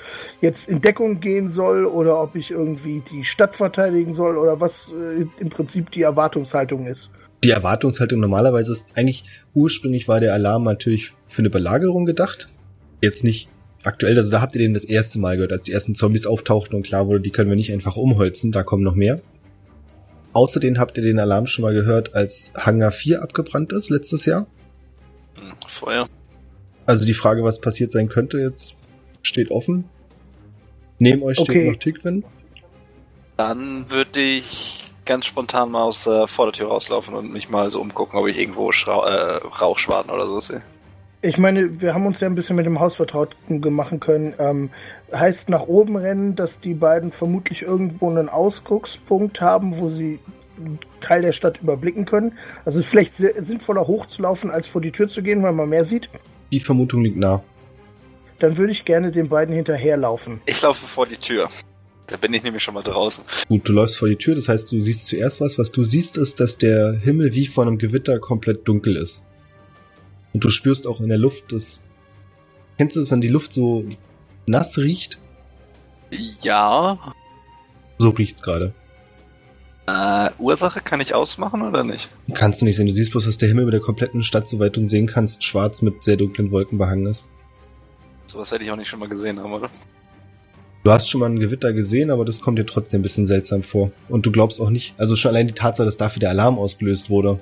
jetzt 0.42 0.68
in 0.68 0.82
Deckung 0.82 1.20
gehen 1.20 1.50
soll 1.50 1.86
oder 1.86 2.22
ob 2.22 2.36
ich 2.36 2.52
irgendwie 2.52 3.02
die 3.12 3.26
Stadt 3.26 3.56
verteidigen 3.56 4.16
soll 4.16 4.38
oder 4.38 4.60
was 4.60 4.88
äh, 4.90 5.26
im 5.40 5.50
Prinzip 5.50 5.92
die 5.92 6.02
Erwartungshaltung 6.02 6.88
ist. 6.88 7.10
Die 7.44 7.50
Erwartungshaltung 7.50 8.20
normalerweise 8.20 8.72
ist 8.72 8.96
eigentlich, 8.98 9.24
ursprünglich 9.54 10.08
war 10.08 10.20
der 10.20 10.34
Alarm 10.34 10.64
natürlich 10.64 11.14
für 11.28 11.42
eine 11.42 11.50
Belagerung 11.50 12.06
gedacht. 12.06 12.50
Jetzt 13.02 13.24
nicht 13.24 13.50
aktuell, 13.84 14.18
also 14.18 14.32
da 14.32 14.42
habt 14.42 14.56
ihr 14.56 14.60
den 14.60 14.74
das 14.74 14.84
erste 14.84 15.20
Mal 15.20 15.36
gehört, 15.36 15.52
als 15.52 15.66
die 15.66 15.72
ersten 15.72 15.96
Zombies 15.96 16.26
auftauchten 16.26 16.76
und 16.76 16.84
klar 16.84 17.08
wurde, 17.08 17.22
die 17.22 17.32
können 17.32 17.50
wir 17.50 17.56
nicht 17.56 17.74
einfach 17.74 17.96
umholzen, 17.96 18.52
da 18.52 18.64
kommen 18.64 18.84
noch 18.84 18.96
mehr. 18.96 19.22
Außerdem 20.34 20.80
habt 20.80 20.98
ihr 20.98 21.04
den 21.04 21.20
Alarm 21.20 21.48
schon 21.48 21.64
mal 21.64 21.74
gehört, 21.74 22.16
als 22.16 22.54
Hangar 22.56 22.92
4 22.92 23.22
abgebrannt 23.22 23.74
ist 23.74 23.90
letztes 23.90 24.26
Jahr. 24.26 24.48
Hm, 25.36 25.54
Feuer. 25.68 26.08
Also 26.86 27.06
die 27.06 27.14
Frage, 27.14 27.44
was 27.44 27.60
passiert 27.60 27.92
sein 27.92 28.08
könnte 28.08 28.38
jetzt, 28.38 28.78
steht 29.22 29.52
offen. 29.52 29.90
Neben 31.00 31.24
euch 31.24 31.38
steht 31.38 31.50
Okay. 31.50 31.70
noch 31.70 31.78
Tigwin. 31.78 32.24
Dann 33.38 33.90
würde 33.90 34.22
ich 34.22 34.86
ganz 35.06 35.26
spontan 35.26 35.72
mal 35.72 35.84
aus 35.84 36.04
der 36.04 36.28
Vordertür 36.28 36.68
rauslaufen 36.68 37.16
und 37.16 37.34
mich 37.34 37.50
mal 37.50 37.70
so 37.72 37.82
umgucken, 37.82 38.18
ob 38.20 38.28
ich 38.28 38.40
irgendwo 38.40 38.72
Schrau 38.72 39.04
äh, 39.04 39.38
Rauchschwaden 39.38 40.12
oder 40.12 40.28
so 40.28 40.40
sehe. 40.40 40.62
Ich 41.24 41.38
meine, 41.38 41.80
wir 41.80 41.94
haben 41.94 42.08
uns 42.08 42.20
ja 42.20 42.28
ein 42.28 42.34
bisschen 42.34 42.56
mit 42.56 42.66
dem 42.66 42.80
Haus 42.80 42.96
vertraut 42.96 43.36
machen 43.48 44.00
können. 44.00 44.34
Ähm, 44.40 44.72
heißt 45.14 45.50
nach 45.50 45.68
oben 45.68 45.96
rennen, 45.96 46.36
dass 46.36 46.60
die 46.60 46.74
beiden 46.74 47.12
vermutlich 47.12 47.62
irgendwo 47.62 48.10
einen 48.10 48.28
Ausguckspunkt 48.28 49.40
haben, 49.40 49.78
wo 49.78 49.92
sie 49.92 50.20
einen 50.58 50.80
Teil 51.00 51.22
der 51.22 51.32
Stadt 51.32 51.62
überblicken 51.62 52.06
können. 52.06 52.38
Also 52.66 52.80
es 52.80 52.86
ist 52.86 52.92
vielleicht 52.92 53.14
sinnvoller 53.14 53.86
hochzulaufen, 53.86 54.50
als 54.50 54.68
vor 54.68 54.82
die 54.82 54.92
Tür 54.92 55.10
zu 55.10 55.22
gehen, 55.22 55.44
weil 55.44 55.54
man 55.54 55.70
mehr 55.70 55.86
sieht. 55.86 56.10
Die 56.52 56.60
Vermutung 56.60 57.04
liegt 57.04 57.18
nah. 57.18 57.44
Dann 58.40 58.58
würde 58.58 58.72
ich 58.72 58.84
gerne 58.84 59.12
den 59.12 59.30
beiden 59.30 59.54
hinterherlaufen. 59.54 60.42
Ich 60.48 60.60
laufe 60.64 60.88
vor 60.88 61.06
die 61.06 61.18
Tür. 61.18 61.50
Da 62.08 62.18
bin 62.18 62.34
ich 62.34 62.42
nämlich 62.42 62.64
schon 62.64 62.74
mal 62.74 62.82
draußen. 62.82 63.24
Gut, 63.48 63.70
du 63.70 63.74
läufst 63.74 63.98
vor 63.98 64.08
die 64.08 64.16
Tür, 64.16 64.34
das 64.34 64.50
heißt, 64.50 64.72
du 64.72 64.80
siehst 64.80 65.08
zuerst 65.08 65.40
was. 65.40 65.60
Was 65.60 65.72
du 65.72 65.84
siehst, 65.84 66.18
ist, 66.18 66.40
dass 66.40 66.58
der 66.58 66.94
Himmel 66.94 67.36
wie 67.36 67.46
vor 67.46 67.66
einem 67.66 67.78
Gewitter 67.78 68.20
komplett 68.20 68.68
dunkel 68.68 68.98
ist. 68.98 69.28
Und 70.34 70.44
du 70.44 70.50
spürst 70.50 70.88
auch 70.88 71.00
in 71.00 71.10
der 71.10 71.18
Luft, 71.18 71.52
dass. 71.52 71.84
Kennst 72.78 72.96
du 72.96 73.00
das, 73.00 73.12
wenn 73.12 73.22
die 73.22 73.28
Luft 73.28 73.54
so 73.54 73.86
nass 74.46 74.78
riecht? 74.78 75.20
Ja. 76.42 77.14
So 77.98 78.10
riecht's 78.10 78.42
gerade. 78.42 78.74
Äh, 79.88 80.30
Ursache 80.40 80.80
kann 80.80 81.02
ich 81.02 81.14
ausmachen 81.14 81.62
oder 81.62 81.84
nicht? 81.84 82.10
Kannst 82.34 82.62
du 82.62 82.66
nicht 82.66 82.78
sehen. 82.78 82.88
Du 82.88 82.94
siehst 82.94 83.12
bloß, 83.12 83.26
dass 83.26 83.38
der 83.38 83.50
Himmel 83.50 83.64
über 83.64 83.72
der 83.72 83.80
kompletten 83.80 84.24
Stadt, 84.24 84.48
soweit 84.48 84.76
du 84.76 84.82
ihn 84.82 84.88
sehen 84.88 85.08
kannst, 85.08 85.44
schwarz 85.44 85.82
mit 85.82 86.04
sehr 86.04 86.18
dunklen 86.18 86.52
Wolken 86.52 86.78
behangen 86.78 87.08
ist. 87.08 87.28
Sowas 88.26 88.52
werde 88.52 88.64
ich 88.64 88.72
auch 88.72 88.76
nicht 88.76 88.88
schon 88.88 89.00
mal 89.00 89.10
gesehen 89.10 89.40
haben, 89.40 89.52
oder? 89.52 89.70
Du 90.84 90.92
hast 90.92 91.10
schon 91.10 91.20
mal 91.20 91.30
ein 91.30 91.40
Gewitter 91.40 91.74
gesehen, 91.74 92.10
aber 92.10 92.26
das 92.26 92.42
kommt 92.42 92.58
dir 92.58 92.66
trotzdem 92.66 93.02
ein 93.02 93.04
bisschen 93.04 93.26
seltsam 93.26 93.62
vor. 93.62 93.92
Und 94.10 94.26
du 94.26 94.32
glaubst 94.32 94.60
auch 94.60 94.70
nicht, 94.70 94.96
also 94.98 95.16
schon 95.16 95.30
allein 95.30 95.48
die 95.48 95.54
Tatsache, 95.54 95.86
dass 95.86 95.98
dafür 95.98 96.22
der 96.22 96.30
Alarm 96.30 96.58
ausgelöst 96.58 97.10
wurde, 97.10 97.40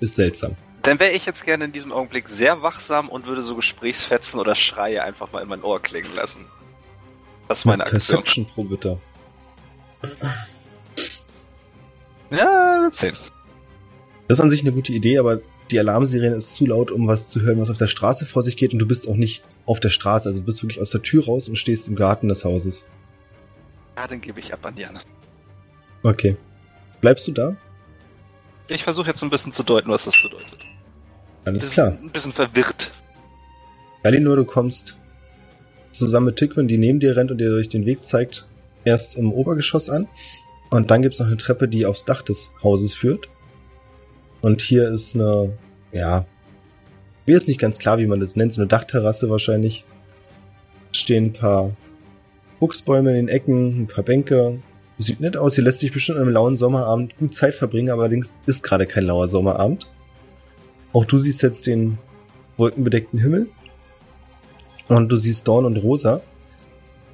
ist 0.00 0.16
seltsam. 0.16 0.56
Dann 0.82 1.00
wäre 1.00 1.12
ich 1.12 1.26
jetzt 1.26 1.44
gerne 1.44 1.64
in 1.64 1.72
diesem 1.72 1.92
Augenblick 1.92 2.28
sehr 2.28 2.62
wachsam 2.62 3.08
und 3.08 3.26
würde 3.26 3.42
so 3.42 3.56
Gesprächsfetzen 3.56 4.40
oder 4.40 4.54
Schreie 4.54 5.02
einfach 5.02 5.32
mal 5.32 5.42
in 5.42 5.48
mein 5.48 5.62
Ohr 5.62 5.82
klingen 5.82 6.14
lassen. 6.14 6.46
Das 7.48 7.60
ist 7.60 7.64
meine 7.64 7.84
Aktion. 7.84 8.16
Perception 8.16 8.46
pro 8.46 8.64
bitte. 8.64 8.98
Ja, 12.30 12.82
das 12.82 12.96
10. 12.96 13.14
Das 14.28 14.38
ist 14.38 14.42
an 14.42 14.50
sich 14.50 14.60
eine 14.60 14.72
gute 14.72 14.92
Idee, 14.92 15.18
aber 15.18 15.40
die 15.70 15.78
Alarmsirene 15.78 16.36
ist 16.36 16.56
zu 16.56 16.66
laut, 16.66 16.90
um 16.90 17.06
was 17.06 17.30
zu 17.30 17.40
hören, 17.40 17.60
was 17.60 17.70
auf 17.70 17.78
der 17.78 17.88
Straße 17.88 18.26
vor 18.26 18.42
sich 18.42 18.56
geht 18.56 18.72
und 18.72 18.78
du 18.78 18.86
bist 18.86 19.08
auch 19.08 19.16
nicht 19.16 19.42
auf 19.66 19.80
der 19.80 19.88
Straße, 19.88 20.28
also 20.28 20.40
du 20.40 20.46
bist 20.46 20.62
wirklich 20.62 20.80
aus 20.80 20.90
der 20.90 21.02
Tür 21.02 21.24
raus 21.24 21.48
und 21.48 21.56
stehst 21.56 21.88
im 21.88 21.96
Garten 21.96 22.28
des 22.28 22.44
Hauses. 22.44 22.86
Ja, 23.96 24.06
dann 24.06 24.20
gebe 24.20 24.40
ich 24.40 24.52
ab 24.52 24.64
an 24.64 24.74
Diana. 24.74 25.00
Okay. 26.02 26.36
Bleibst 27.00 27.26
du 27.28 27.32
da? 27.32 27.56
Ich 28.68 28.84
versuche 28.84 29.08
jetzt 29.08 29.22
ein 29.22 29.30
bisschen 29.30 29.52
zu 29.52 29.62
deuten, 29.62 29.90
was 29.90 30.04
das 30.04 30.14
bedeutet. 30.22 30.58
Alles 31.44 31.58
Bisschen- 31.60 31.72
klar. 31.74 31.98
Ein 32.02 32.10
bisschen 32.10 32.32
verwirrt. 32.32 32.90
Galinor, 34.02 34.36
du 34.36 34.44
kommst 34.44 34.98
zusammen 35.92 36.26
mit 36.26 36.36
Tykwen, 36.36 36.68
die 36.68 36.78
neben 36.78 37.00
dir 37.00 37.16
rennt 37.16 37.30
und 37.30 37.38
dir 37.38 37.50
durch 37.50 37.68
den 37.68 37.86
Weg 37.86 38.04
zeigt, 38.04 38.46
erst 38.84 39.16
im 39.16 39.32
Obergeschoss 39.32 39.88
an. 39.90 40.06
Und 40.70 40.90
dann 40.90 41.02
gibt's 41.02 41.18
noch 41.18 41.26
eine 41.26 41.38
Treppe, 41.38 41.66
die 41.66 41.86
aufs 41.86 42.04
Dach 42.04 42.22
des 42.22 42.52
Hauses 42.62 42.92
führt. 42.94 43.28
Und 44.42 44.60
hier 44.60 44.88
ist 44.90 45.14
eine, 45.14 45.56
ja, 45.92 46.26
mir 47.26 47.36
ist 47.36 47.48
nicht 47.48 47.58
ganz 47.60 47.78
klar, 47.78 47.98
wie 47.98 48.06
man 48.06 48.20
das 48.20 48.36
nennt, 48.36 48.52
so 48.52 48.60
eine 48.60 48.68
Dachterrasse 48.68 49.30
wahrscheinlich. 49.30 49.84
Stehen 50.92 51.26
ein 51.26 51.32
paar 51.32 51.74
Buchsbäume 52.60 53.10
in 53.10 53.16
den 53.16 53.28
Ecken, 53.28 53.82
ein 53.82 53.86
paar 53.86 54.04
Bänke. 54.04 54.62
Sieht 54.98 55.20
nett 55.20 55.36
aus, 55.36 55.54
hier 55.54 55.62
lässt 55.62 55.78
sich 55.78 55.92
bestimmt 55.92 56.18
an 56.18 56.24
einem 56.24 56.34
lauen 56.34 56.56
Sommerabend 56.56 57.16
gut 57.16 57.32
Zeit 57.32 57.54
verbringen, 57.54 57.90
aber 57.90 58.02
allerdings 58.02 58.32
ist 58.46 58.64
gerade 58.64 58.84
kein 58.84 59.04
lauer 59.04 59.28
Sommerabend. 59.28 59.86
Auch 60.92 61.04
du 61.04 61.18
siehst 61.18 61.42
jetzt 61.42 61.66
den 61.68 61.98
wolkenbedeckten 62.56 63.20
Himmel. 63.20 63.48
Und 64.88 65.12
du 65.12 65.16
siehst 65.16 65.46
Dawn 65.46 65.66
und 65.66 65.76
Rosa, 65.76 66.22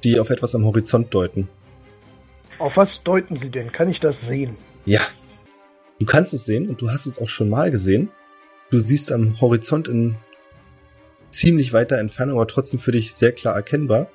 die 0.03 0.19
auf 0.19 0.29
etwas 0.29 0.55
am 0.55 0.65
Horizont 0.65 1.13
deuten. 1.13 1.47
Auf 2.57 2.77
was 2.77 3.03
deuten 3.03 3.35
Sie 3.35 3.49
denn? 3.49 3.71
Kann 3.71 3.89
ich 3.89 3.99
das 3.99 4.21
sehen? 4.21 4.55
Ja. 4.85 5.01
Du 5.99 6.05
kannst 6.05 6.33
es 6.33 6.45
sehen 6.45 6.69
und 6.69 6.81
du 6.81 6.89
hast 6.89 7.05
es 7.05 7.19
auch 7.19 7.29
schon 7.29 7.49
mal 7.49 7.69
gesehen. 7.69 8.09
Du 8.71 8.79
siehst 8.79 9.11
am 9.11 9.39
Horizont 9.41 9.87
in 9.87 10.15
ziemlich 11.31 11.73
weiter 11.73 11.97
Entfernung, 11.97 12.37
aber 12.37 12.47
trotzdem 12.47 12.79
für 12.79 12.91
dich 12.91 13.13
sehr 13.13 13.31
klar 13.31 13.55
erkennbar, 13.55 14.09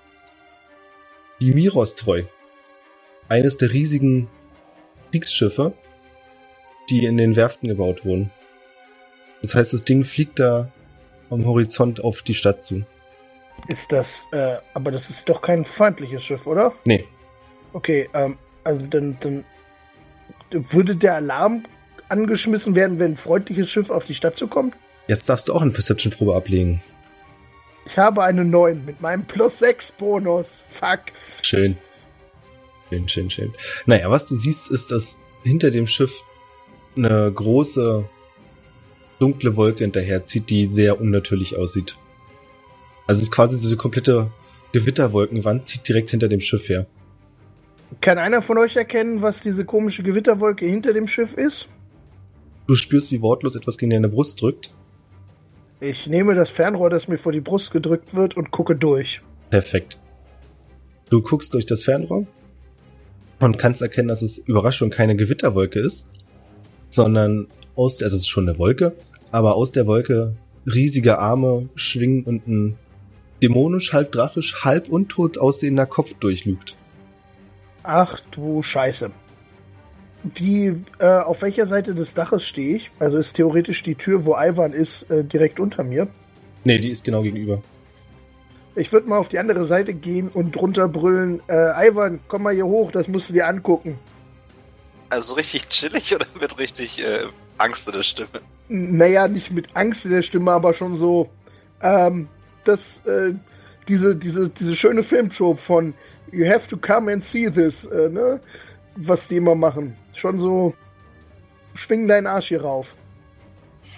die 1.40 1.52
Mirostreu. 1.52 2.24
Eines 3.30 3.56
der 3.56 3.72
riesigen 3.72 4.28
Kriegsschiffe, 5.10 5.72
die 6.90 7.06
in 7.06 7.16
den 7.16 7.34
Werften 7.36 7.68
gebaut 7.68 8.04
wurden. 8.04 8.30
Das 9.40 9.54
heißt, 9.54 9.72
das 9.72 9.82
Ding 9.82 10.04
fliegt 10.04 10.38
da 10.38 10.70
am 11.30 11.46
Horizont 11.46 12.04
auf 12.04 12.20
die 12.20 12.34
Stadt 12.34 12.62
zu. 12.62 12.84
Ist 13.68 13.90
das, 13.90 14.10
äh, 14.32 14.56
aber 14.74 14.90
das 14.90 15.08
ist 15.08 15.26
doch 15.26 15.40
kein 15.40 15.64
feindliches 15.64 16.24
Schiff, 16.24 16.46
oder? 16.46 16.74
Nee, 16.84 17.06
Okay, 17.72 18.08
ähm, 18.14 18.36
also 18.64 18.86
dann, 18.86 19.16
dann 19.20 19.44
würde 20.50 20.96
der 20.96 21.16
Alarm 21.16 21.64
angeschmissen 22.08 22.74
werden, 22.74 22.98
wenn 22.98 23.12
ein 23.12 23.16
freundliches 23.16 23.70
Schiff 23.70 23.90
auf 23.90 24.04
die 24.04 24.14
Stadt 24.14 24.36
zukommt? 24.36 24.74
jetzt 25.06 25.28
darfst 25.28 25.48
du 25.48 25.54
auch 25.54 25.62
eine 25.62 25.72
Perception-Probe 25.72 26.36
ablegen. 26.36 26.80
Ich 27.84 27.98
habe 27.98 28.22
eine 28.22 28.44
9 28.44 28.84
mit 28.84 29.00
meinem 29.00 29.24
Plus 29.24 29.58
6 29.58 29.92
Bonus. 29.92 30.46
Fuck. 30.70 31.00
Schön. 31.42 31.76
Schön, 32.90 33.08
schön, 33.08 33.30
schön. 33.30 33.54
Naja, 33.86 34.10
was 34.10 34.28
du 34.28 34.34
siehst, 34.34 34.70
ist, 34.70 34.90
dass 34.90 35.16
hinter 35.44 35.70
dem 35.70 35.86
Schiff 35.86 36.24
eine 36.96 37.30
große 37.32 38.08
dunkle 39.20 39.56
Wolke 39.56 39.84
hinterherzieht, 39.84 40.50
die 40.50 40.66
sehr 40.66 41.00
unnatürlich 41.00 41.56
aussieht. 41.56 41.96
Also 43.06 43.20
es 43.20 43.24
ist 43.24 43.30
quasi 43.30 43.56
so 43.56 43.68
eine 43.68 43.76
komplette 43.76 44.30
Gewitterwolkenwand, 44.72 45.66
zieht 45.66 45.88
direkt 45.88 46.10
hinter 46.10 46.28
dem 46.28 46.40
Schiff 46.40 46.68
her. 46.68 46.86
Kann 48.00 48.18
einer 48.18 48.42
von 48.42 48.58
euch 48.58 48.76
erkennen, 48.76 49.22
was 49.22 49.40
diese 49.40 49.64
komische 49.64 50.02
Gewitterwolke 50.02 50.66
hinter 50.66 50.92
dem 50.92 51.06
Schiff 51.06 51.34
ist? 51.34 51.68
Du 52.66 52.74
spürst, 52.74 53.10
wie 53.12 53.20
wortlos 53.20 53.56
etwas 53.56 53.78
gegen 53.78 53.90
deine 53.90 54.08
Brust 54.08 54.40
drückt. 54.40 54.72
Ich 55.80 56.06
nehme 56.06 56.34
das 56.34 56.50
Fernrohr, 56.50 56.90
das 56.90 57.08
mir 57.08 57.18
vor 57.18 57.32
die 57.32 57.40
Brust 57.40 57.70
gedrückt 57.70 58.14
wird, 58.14 58.36
und 58.36 58.50
gucke 58.50 58.76
durch. 58.76 59.20
Perfekt. 59.48 59.98
Du 61.08 61.20
guckst 61.20 61.54
durch 61.54 61.66
das 61.66 61.82
Fernrohr 61.82 62.26
und 63.40 63.58
kannst 63.58 63.82
erkennen, 63.82 64.08
dass 64.08 64.22
es 64.22 64.38
Überraschung 64.38 64.90
keine 64.90 65.16
Gewitterwolke 65.16 65.80
ist, 65.80 66.06
sondern 66.90 67.48
aus, 67.74 68.02
also 68.02 68.16
es 68.16 68.22
ist 68.22 68.28
schon 68.28 68.48
eine 68.48 68.58
Wolke, 68.58 68.94
aber 69.32 69.56
aus 69.56 69.72
der 69.72 69.86
Wolke 69.86 70.36
riesige 70.66 71.18
Arme 71.18 71.68
schwingen 71.74 72.24
und 72.24 72.46
ein 72.46 72.76
dämonisch, 73.42 73.92
halb 73.92 74.12
drachisch, 74.12 74.64
halb 74.64 74.88
untot 74.88 75.38
aussehender 75.38 75.86
Kopf 75.86 76.14
durchlugt. 76.14 76.76
Ach 77.82 78.20
du 78.32 78.62
Scheiße. 78.62 79.10
Wie, 80.34 80.74
äh, 80.98 81.06
auf 81.06 81.40
welcher 81.40 81.66
Seite 81.66 81.94
des 81.94 82.12
Daches 82.12 82.44
stehe 82.44 82.76
ich? 82.76 82.90
Also 82.98 83.16
ist 83.16 83.36
theoretisch 83.36 83.82
die 83.82 83.94
Tür, 83.94 84.26
wo 84.26 84.36
Ivan 84.36 84.74
ist, 84.74 85.10
äh, 85.10 85.24
direkt 85.24 85.58
unter 85.58 85.82
mir. 85.82 86.08
Nee, 86.64 86.78
die 86.78 86.90
ist 86.90 87.04
genau 87.04 87.22
gegenüber. 87.22 87.62
Ich 88.80 88.92
würde 88.92 89.10
mal 89.10 89.18
auf 89.18 89.28
die 89.28 89.38
andere 89.38 89.66
Seite 89.66 89.92
gehen 89.92 90.28
und 90.28 90.52
drunter 90.52 90.88
brüllen, 90.88 91.42
äh, 91.48 91.86
Ivan, 91.86 92.18
komm 92.28 92.44
mal 92.44 92.54
hier 92.54 92.64
hoch, 92.64 92.90
das 92.90 93.08
musst 93.08 93.28
du 93.28 93.34
dir 93.34 93.46
angucken. 93.46 93.98
Also 95.10 95.34
richtig 95.34 95.68
chillig 95.68 96.14
oder 96.14 96.24
mit 96.40 96.58
richtig 96.58 97.04
äh, 97.04 97.26
Angst 97.58 97.86
in 97.88 97.92
der 97.92 98.02
Stimme? 98.02 98.40
Naja, 98.68 99.28
nicht 99.28 99.50
mit 99.50 99.68
Angst 99.74 100.06
in 100.06 100.12
der 100.12 100.22
Stimme, 100.22 100.52
aber 100.52 100.72
schon 100.72 100.96
so, 100.96 101.28
ähm, 101.82 102.28
das, 102.64 102.98
äh, 103.04 103.34
diese, 103.86 104.16
diese, 104.16 104.48
diese 104.48 104.74
schöne 104.74 105.02
Filmtrope 105.02 105.60
von 105.60 105.92
You 106.32 106.48
have 106.48 106.66
to 106.68 106.78
come 106.78 107.12
and 107.12 107.22
see 107.22 107.50
this, 107.50 107.84
äh, 107.84 108.08
ne? 108.08 108.40
Was 108.96 109.28
die 109.28 109.36
immer 109.36 109.54
machen. 109.54 109.94
Schon 110.14 110.40
so, 110.40 110.72
schwing 111.74 112.08
deinen 112.08 112.26
Arsch 112.26 112.48
hier 112.48 112.62
rauf. 112.62 112.94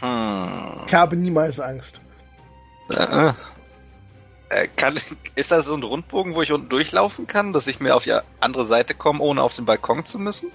Hm. 0.01 0.83
Ich 0.88 0.95
habe 0.95 1.14
niemals 1.14 1.61
Angst. 1.61 2.01
Äh, 2.90 3.29
äh, 3.29 3.33
kann, 4.76 4.94
ist 5.34 5.50
das 5.50 5.66
so 5.66 5.74
ein 5.74 5.82
Rundbogen, 5.82 6.34
wo 6.34 6.42
ich 6.42 6.52
unten 6.52 6.68
durchlaufen 6.68 7.26
kann, 7.26 7.52
dass 7.52 7.66
ich 7.66 7.80
mir 7.80 7.94
auf 7.96 8.04
die 8.04 8.14
andere 8.40 8.64
Seite 8.64 8.94
komme, 8.94 9.20
ohne 9.20 9.42
auf 9.42 9.54
den 9.56 9.64
Balkon 9.64 10.04
zu 10.04 10.18
müssen? 10.18 10.50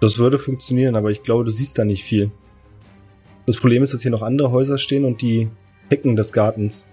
Das 0.00 0.18
würde 0.18 0.38
funktionieren, 0.38 0.94
aber 0.96 1.10
ich 1.10 1.22
glaube, 1.22 1.44
du 1.44 1.50
siehst 1.50 1.78
da 1.78 1.84
nicht 1.84 2.04
viel. 2.04 2.30
Das 3.46 3.56
Problem 3.56 3.82
ist, 3.82 3.94
dass 3.94 4.02
hier 4.02 4.10
noch 4.10 4.22
andere 4.22 4.50
Häuser 4.50 4.76
stehen 4.78 5.04
und 5.04 5.22
die 5.22 5.48
Hecken 5.88 6.16
des 6.16 6.32
Gartens. 6.32 6.84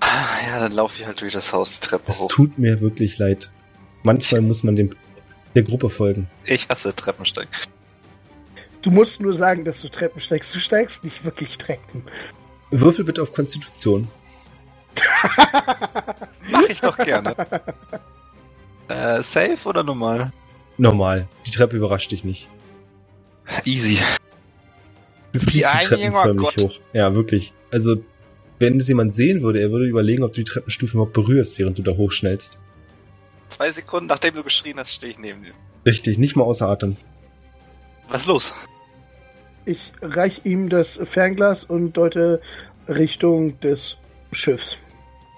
Ah, 0.00 0.26
Ja, 0.48 0.60
dann 0.60 0.72
laufe 0.72 1.00
ich 1.00 1.06
halt 1.06 1.20
durch 1.20 1.32
das 1.32 1.52
Haus 1.52 1.78
die 1.80 1.86
Treppe 1.86 2.04
Es 2.08 2.20
hoch. 2.20 2.28
tut 2.30 2.58
mir 2.58 2.80
wirklich 2.80 3.18
leid. 3.18 3.50
Manchmal 4.02 4.40
muss 4.40 4.62
man 4.62 4.76
dem, 4.76 4.94
der 5.54 5.62
Gruppe 5.62 5.90
folgen. 5.90 6.28
Ich 6.44 6.68
hasse 6.68 6.94
Treppensteigen. 6.94 7.50
Du 8.82 8.90
musst 8.90 9.20
nur 9.20 9.36
sagen, 9.36 9.64
dass 9.64 9.80
du 9.80 9.88
Treppen 9.88 10.20
steigst. 10.20 10.54
Du 10.54 10.58
steigst 10.58 11.04
nicht 11.04 11.24
wirklich 11.24 11.56
Treppen. 11.58 12.02
Würfel 12.70 13.04
bitte 13.04 13.22
auf 13.22 13.32
Konstitution. 13.32 14.08
Mach 16.50 16.68
ich 16.68 16.80
doch 16.80 16.96
gerne. 16.96 17.34
äh, 18.88 19.22
safe 19.22 19.58
oder 19.68 19.82
normal? 19.82 20.32
Normal. 20.78 21.28
Die 21.46 21.50
Treppe 21.50 21.76
überrascht 21.76 22.10
dich 22.12 22.24
nicht. 22.24 22.48
Easy. 23.64 23.98
Du 25.32 25.40
fliegst 25.40 25.74
Ja, 25.74 25.80
die 25.80 25.86
Treppen 25.86 26.12
förmlich 26.12 26.56
hoch. 26.58 26.80
Ja, 26.92 27.14
wirklich. 27.14 27.52
Also, 27.70 27.96
wenn 28.58 28.78
es 28.78 28.88
jemand 28.88 29.12
sehen 29.14 29.42
würde, 29.42 29.60
er 29.60 29.70
würde 29.70 29.86
überlegen, 29.86 30.22
ob 30.22 30.32
du 30.32 30.40
die 30.42 30.50
Treppenstufen 30.50 30.98
überhaupt 30.98 31.14
berührst, 31.14 31.58
während 31.58 31.78
du 31.78 31.82
da 31.82 31.92
hochschnellst. 31.92 32.60
Zwei 33.48 33.70
Sekunden 33.70 34.06
nachdem 34.06 34.34
du 34.34 34.42
geschrien 34.42 34.78
hast, 34.78 34.92
stehe 34.92 35.12
ich 35.12 35.18
neben 35.18 35.42
dir. 35.42 35.52
Richtig, 35.84 36.18
nicht 36.18 36.36
mal 36.36 36.44
außer 36.44 36.68
Atem. 36.68 36.96
Was 38.08 38.22
ist 38.22 38.26
los? 38.26 38.52
Ich 39.64 39.92
reich 40.00 40.40
ihm 40.44 40.68
das 40.68 40.98
Fernglas 41.04 41.64
und 41.64 41.92
deute 41.92 42.40
Richtung 42.88 43.58
des 43.60 43.96
Schiffs 44.32 44.76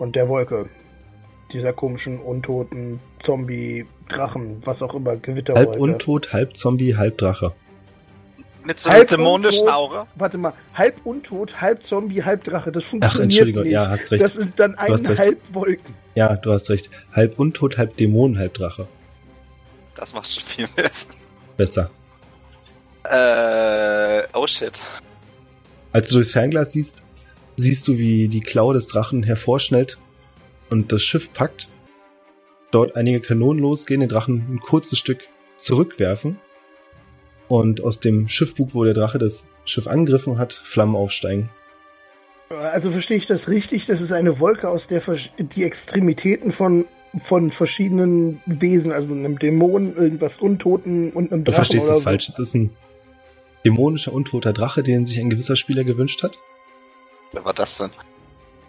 und 0.05 0.15
der 0.15 0.29
Wolke. 0.29 0.69
Dieser 1.53 1.73
komischen, 1.73 2.21
untoten 2.21 3.01
Zombie, 3.25 3.87
Drachen, 4.09 4.63
was 4.65 4.83
auch 4.83 4.95
immer, 4.95 5.17
Gewitterwolke. 5.17 5.71
Halb 5.71 5.81
untot, 5.81 6.33
halb 6.33 6.57
Zombie, 6.57 6.97
halb 6.97 7.19
Drache. 7.19 7.53
Mit 8.65 8.81
so 8.81 8.89
einer 8.89 8.99
Halb 9.01 9.09
dämonischen. 9.09 9.69
Aura? 9.69 10.07
Warte 10.15 10.39
mal, 10.39 10.53
halb 10.75 11.05
untot, 11.05 11.61
halb 11.61 11.83
Zombie, 11.83 12.23
halb 12.23 12.45
Drache. 12.45 12.73
Das 12.73 12.85
Ach, 12.85 12.91
funktioniert 12.91 13.23
Entschuldigung, 13.25 13.63
nicht. 13.65 13.73
ja, 13.73 13.89
hast 13.89 14.11
recht. 14.11 14.23
Das 14.23 14.35
sind 14.35 14.59
dann 14.59 14.75
eineinhalb 14.77 15.39
Wolken. 15.55 15.95
Ja, 16.15 16.37
du 16.37 16.53
hast 16.53 16.71
recht. 16.71 16.91
Halb 17.13 17.39
untot, 17.39 17.77
halb 17.79 17.97
Dämon, 17.97 18.39
halb 18.39 18.55
Drache. 18.55 18.89
Das 19.97 20.13
macht 20.15 20.33
schon 20.33 20.43
viel 20.43 20.69
mehr 20.77 20.91
Sinn. 20.93 21.13
Besser. 21.57 21.91
Äh, 23.05 24.23
oh 24.33 24.47
shit. 24.47 24.73
Als 25.93 26.09
du 26.09 26.15
durchs 26.17 26.33
Fernglas 26.33 26.73
siehst, 26.73 27.03
siehst 27.57 27.87
du, 27.89 27.99
wie 27.99 28.29
die 28.29 28.41
Klaue 28.41 28.75
des 28.75 28.89
Drachen 28.89 29.23
hervorschnellt 29.23 29.99
und 30.71 30.93
das 30.93 31.03
Schiff 31.03 31.33
packt. 31.33 31.69
Dort 32.71 32.97
einige 32.97 33.21
Kanonen 33.21 33.63
losgehen, 33.63 34.01
den 34.01 34.09
Drachen 34.09 34.47
ein 34.51 34.61
kurzes 34.61 34.99
Stück 34.99 35.29
zurückwerfen. 35.57 36.39
Und 37.47 37.85
aus 37.85 38.01
dem 38.01 38.29
Schiffbug, 38.29 38.75
wo 38.75 38.85
der 38.85 38.95
Drache 38.95 39.19
das 39.19 39.45
Schiff 39.65 39.87
angegriffen 39.87 40.39
hat, 40.39 40.53
Flammen 40.53 40.97
aufsteigen. 40.97 41.51
Also 42.49 42.91
verstehe 42.91 43.17
ich 43.17 43.27
das 43.27 43.49
richtig? 43.49 43.87
Das 43.87 44.01
ist 44.01 44.13
eine 44.13 44.41
Wolke, 44.41 44.69
aus 44.69 44.87
der 44.87 45.03
die 45.39 45.63
Extremitäten 45.63 46.53
von, 46.53 46.87
von 47.23 47.51
verschiedenen 47.51 48.41
Wesen, 48.47 48.93
also 48.93 49.13
einem 49.13 49.39
Dämon, 49.39 49.97
irgendwas 49.97 50.37
Untoten 50.39 51.13
und 51.13 51.33
einem 51.33 51.45
Du 51.45 51.51
Drachen 51.51 51.57
verstehst 51.57 51.87
oder 51.87 51.93
es 51.93 51.99
so. 51.99 52.05
falsch. 52.05 52.29
Es 52.29 52.39
ist 52.39 52.55
ein 52.55 52.71
dämonischer, 53.65 54.13
untoter 54.13 54.53
Drache, 54.53 54.83
den 54.83 55.07
sich 55.07 55.21
ein 55.21 55.31
gewisser 55.31 55.57
Spieler 55.57 55.85
gewünscht 55.85 56.23
hat, 56.23 56.39
Wer 57.35 57.45
war 57.45 57.55
das 57.55 57.79
denn? 57.79 57.91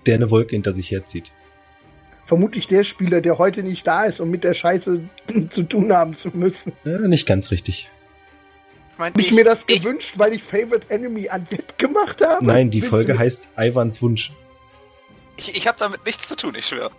der 0.05 0.15
eine 0.15 0.29
Wolke 0.29 0.51
hinter 0.51 0.71
sich 0.73 0.91
herzieht. 0.91 1.31
vermutlich 2.27 2.67
der 2.67 2.83
Spieler, 2.83 3.21
der 3.21 3.37
heute 3.39 3.63
nicht 3.63 3.85
da 3.87 4.03
ist, 4.05 4.19
um 4.19 4.29
mit 4.29 4.43
der 4.43 4.53
Scheiße 4.53 5.01
zu 5.49 5.63
tun 5.63 5.91
haben 5.93 6.15
zu 6.15 6.29
müssen. 6.29 6.73
Ja, 6.83 6.99
nicht 6.99 7.25
ganz 7.27 7.49
richtig. 7.51 7.89
Ich 8.93 8.99
meine, 8.99 9.13
Hab 9.13 9.19
ich, 9.21 9.31
mir 9.31 9.43
das 9.43 9.65
gewünscht, 9.65 10.13
weil 10.17 10.33
ich 10.33 10.43
Favorite 10.43 10.85
Enemy 10.89 11.27
Undead 11.33 11.77
gemacht 11.79 12.21
habe? 12.25 12.45
Nein, 12.45 12.69
die 12.71 12.81
Willst 12.81 12.89
Folge 12.91 13.13
du- 13.13 13.19
heißt 13.19 13.49
Iwans 13.57 14.01
Wunsch. 14.01 14.31
Ich, 15.37 15.55
ich 15.55 15.67
habe 15.67 15.77
damit 15.79 16.05
nichts 16.05 16.27
zu 16.27 16.35
tun, 16.37 16.53
ich 16.55 16.65
schwöre. 16.67 16.91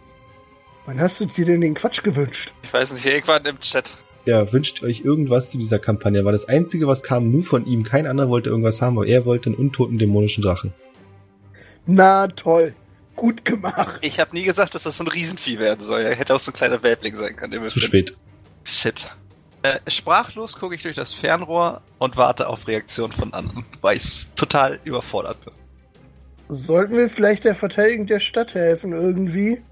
Wann 0.85 1.01
hast 1.01 1.21
du 1.21 1.27
dir 1.27 1.45
denn 1.47 1.61
den 1.61 1.75
Quatsch 1.75 2.03
gewünscht? 2.03 2.53
Ich 2.65 2.73
weiß 2.73 2.93
nicht, 2.93 3.07
irgendwann 3.07 3.45
im 3.47 3.59
Chat. 3.61 3.95
Ja, 4.25 4.53
wünscht 4.53 4.83
euch 4.83 5.01
irgendwas 5.05 5.51
zu 5.53 5.59
dieser 5.59 5.79
Kampagne? 5.79 6.25
War 6.25 6.33
das 6.33 6.49
einzige, 6.49 6.87
was 6.87 7.03
kam, 7.05 7.31
nur 7.31 7.45
von 7.45 7.65
ihm. 7.67 7.83
Kein 7.85 8.07
anderer 8.07 8.29
wollte 8.29 8.51
irgendwas 8.51 8.83
haben, 8.83 8.99
aber 8.99 9.07
er 9.07 9.25
wollte 9.25 9.51
einen 9.51 9.59
untoten 9.59 9.99
dämonischen 9.99 10.43
Drachen. 10.43 10.75
Na 11.87 12.27
toll. 12.29 12.75
Gut 13.15 13.45
gemacht. 13.45 13.99
Ich 14.03 14.21
habe 14.21 14.35
nie 14.37 14.43
gesagt, 14.45 14.75
dass 14.75 14.83
das 14.83 14.99
so 14.99 15.05
ein 15.05 15.09
Riesenvieh 15.09 15.59
werden 15.59 15.81
soll. 15.83 16.03
Er 16.03 16.15
hätte 16.15 16.35
auch 16.35 16.41
so 16.41 16.51
ein 16.51 16.55
kleiner 16.55 16.83
Welbling 16.83 17.15
sein 17.15 17.35
können. 17.35 17.53
den 17.53 17.61
wir 17.63 17.69
Zu 17.69 17.81
finden. 17.81 18.09
spät. 18.09 18.19
Shit. 18.65 19.11
Äh, 19.63 19.79
sprachlos 19.91 20.57
gucke 20.57 20.75
ich 20.75 20.83
durch 20.83 20.97
das 20.97 21.13
Fernrohr 21.15 21.81
und 21.99 22.17
warte 22.17 22.49
auf 22.49 22.69
Reaktion 22.69 23.13
von 23.13 23.33
anderen, 23.33 23.65
weil 23.81 23.97
ich 23.97 24.27
total 24.37 24.79
überfordert 24.85 25.39
bin. 25.45 25.55
Sollten 26.49 26.97
wir 26.97 27.09
vielleicht 27.09 27.45
der 27.45 27.55
Verteidigung 27.55 28.07
der 28.07 28.21
Stadt 28.21 28.55
helfen 28.55 28.93
irgendwie? 28.93 29.63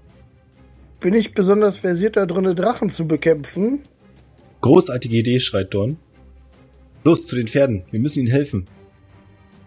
Bin 0.99 1.13
ich 1.13 1.33
besonders 1.33 1.77
versiert 1.77 2.17
da 2.17 2.25
drin, 2.25 2.55
Drachen 2.55 2.89
zu 2.89 3.05
bekämpfen? 3.07 3.81
Großartige 4.61 5.17
Idee, 5.17 5.39
schreit 5.39 5.73
Dorn. 5.73 5.97
Los 7.03 7.27
zu 7.27 7.35
den 7.35 7.47
Pferden, 7.47 7.85
wir 7.91 7.99
müssen 7.99 8.21
ihnen 8.21 8.31
helfen. 8.31 8.67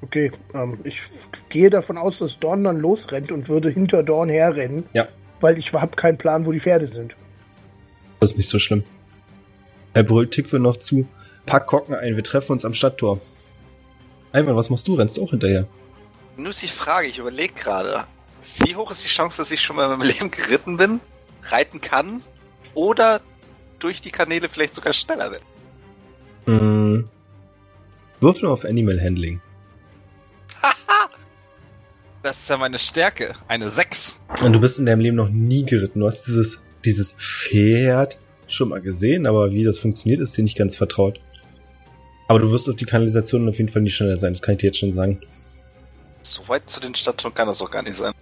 Okay, 0.00 0.30
ähm, 0.54 0.78
ich 0.84 1.00
gehe 1.48 1.70
davon 1.70 1.98
aus, 1.98 2.18
dass 2.18 2.38
Dorn 2.38 2.64
dann 2.64 2.78
losrennt 2.78 3.32
und 3.32 3.48
würde 3.48 3.70
hinter 3.70 4.02
Dorn 4.02 4.28
herrennen. 4.28 4.84
Ja. 4.92 5.08
Weil 5.40 5.58
ich 5.58 5.72
habe 5.72 5.96
keinen 5.96 6.18
Plan, 6.18 6.46
wo 6.46 6.52
die 6.52 6.60
Pferde 6.60 6.88
sind. 6.88 7.14
Das 8.20 8.32
ist 8.32 8.36
nicht 8.36 8.48
so 8.48 8.58
schlimm. 8.58 8.84
Er 9.94 10.02
brüllt 10.02 10.32
Tikwe 10.32 10.58
noch 10.58 10.76
zu. 10.76 11.06
Pack 11.46 11.66
Kocken 11.66 11.94
ein, 11.94 12.16
wir 12.16 12.24
treffen 12.24 12.52
uns 12.52 12.64
am 12.64 12.74
Stadttor. 12.74 13.20
Einmal, 14.32 14.54
was 14.54 14.70
machst 14.70 14.86
du? 14.86 14.94
Rennst 14.94 15.16
du 15.16 15.24
auch 15.24 15.30
hinterher? 15.30 15.66
Nur 16.36 16.50
ist 16.50 16.62
die 16.62 16.68
Frage, 16.68 17.08
ich 17.08 17.18
überlege 17.18 17.54
gerade, 17.54 18.04
wie 18.58 18.76
hoch 18.76 18.90
ist 18.90 19.02
die 19.04 19.08
Chance, 19.08 19.38
dass 19.38 19.50
ich 19.50 19.60
schon 19.60 19.76
mal 19.76 19.84
in 19.84 19.98
meinem 19.98 20.08
Leben 20.08 20.30
geritten 20.30 20.76
bin, 20.76 21.00
reiten 21.44 21.80
kann 21.80 22.22
oder 22.74 23.20
durch 23.78 24.00
die 24.02 24.10
Kanäle 24.10 24.48
vielleicht 24.48 24.74
sogar 24.74 24.92
schneller 24.92 25.30
bin? 25.30 25.40
Hm. 26.46 27.08
Wirf 28.20 28.42
nur 28.42 28.52
auf 28.52 28.64
Animal 28.64 29.00
Handling. 29.00 29.40
Das 32.22 32.40
ist 32.40 32.50
ja 32.50 32.56
meine 32.56 32.78
Stärke, 32.78 33.34
eine 33.46 33.70
6. 33.70 34.16
Und 34.44 34.52
du 34.52 34.60
bist 34.60 34.78
in 34.80 34.86
deinem 34.86 35.00
Leben 35.00 35.16
noch 35.16 35.28
nie 35.28 35.64
geritten. 35.64 36.00
Du 36.00 36.06
hast 36.06 36.26
dieses, 36.26 36.60
dieses 36.84 37.12
Pferd 37.12 38.18
schon 38.48 38.70
mal 38.70 38.80
gesehen, 38.80 39.26
aber 39.26 39.52
wie 39.52 39.62
das 39.62 39.78
funktioniert, 39.78 40.20
ist 40.20 40.36
dir 40.36 40.42
nicht 40.42 40.58
ganz 40.58 40.76
vertraut. 40.76 41.20
Aber 42.26 42.40
du 42.40 42.50
wirst 42.50 42.68
auf 42.68 42.76
die 42.76 42.84
Kanalisation 42.84 43.48
auf 43.48 43.56
jeden 43.56 43.70
Fall 43.70 43.82
nicht 43.82 43.94
schneller 43.94 44.16
sein, 44.16 44.32
das 44.32 44.42
kann 44.42 44.54
ich 44.54 44.60
dir 44.60 44.66
jetzt 44.66 44.78
schon 44.78 44.92
sagen. 44.92 45.20
So 46.22 46.46
weit 46.48 46.68
zu 46.68 46.80
den 46.80 46.94
Stadttoren 46.94 47.34
kann 47.34 47.46
das 47.46 47.62
auch 47.62 47.70
gar 47.70 47.82
nicht 47.82 47.96
sein. 47.96 48.12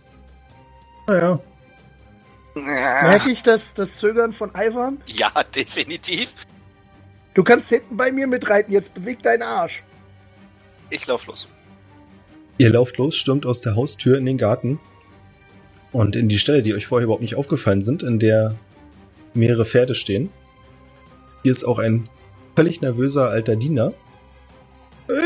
Naja. 1.08 1.40
Merke 2.54 3.30
ich 3.30 3.42
das, 3.42 3.74
das 3.74 3.98
Zögern 3.98 4.32
von 4.32 4.50
Ivan? 4.54 5.02
Ja, 5.06 5.30
definitiv. 5.54 6.34
Du 7.34 7.42
kannst 7.42 7.68
hinten 7.68 7.96
bei 7.96 8.12
mir 8.12 8.26
mitreiten, 8.26 8.72
jetzt 8.72 8.94
beweg 8.94 9.22
deinen 9.22 9.42
Arsch. 9.42 9.82
Ich 10.90 11.06
lauf 11.06 11.26
los. 11.26 11.48
Ihr 12.58 12.70
lauft 12.70 12.96
los, 12.98 13.16
stürmt 13.16 13.44
aus 13.44 13.60
der 13.60 13.76
Haustür 13.76 14.16
in 14.16 14.24
den 14.24 14.38
Garten 14.38 14.80
und 15.92 16.16
in 16.16 16.28
die 16.28 16.38
Stelle, 16.38 16.62
die 16.62 16.74
euch 16.74 16.86
vorher 16.86 17.04
überhaupt 17.04 17.22
nicht 17.22 17.36
aufgefallen 17.36 17.82
sind, 17.82 18.02
in 18.02 18.18
der 18.18 18.54
mehrere 19.34 19.64
Pferde 19.64 19.94
stehen. 19.94 20.30
Hier 21.42 21.52
ist 21.52 21.64
auch 21.64 21.78
ein 21.78 22.08
völlig 22.54 22.80
nervöser 22.80 23.28
alter 23.28 23.56
Diener. 23.56 23.92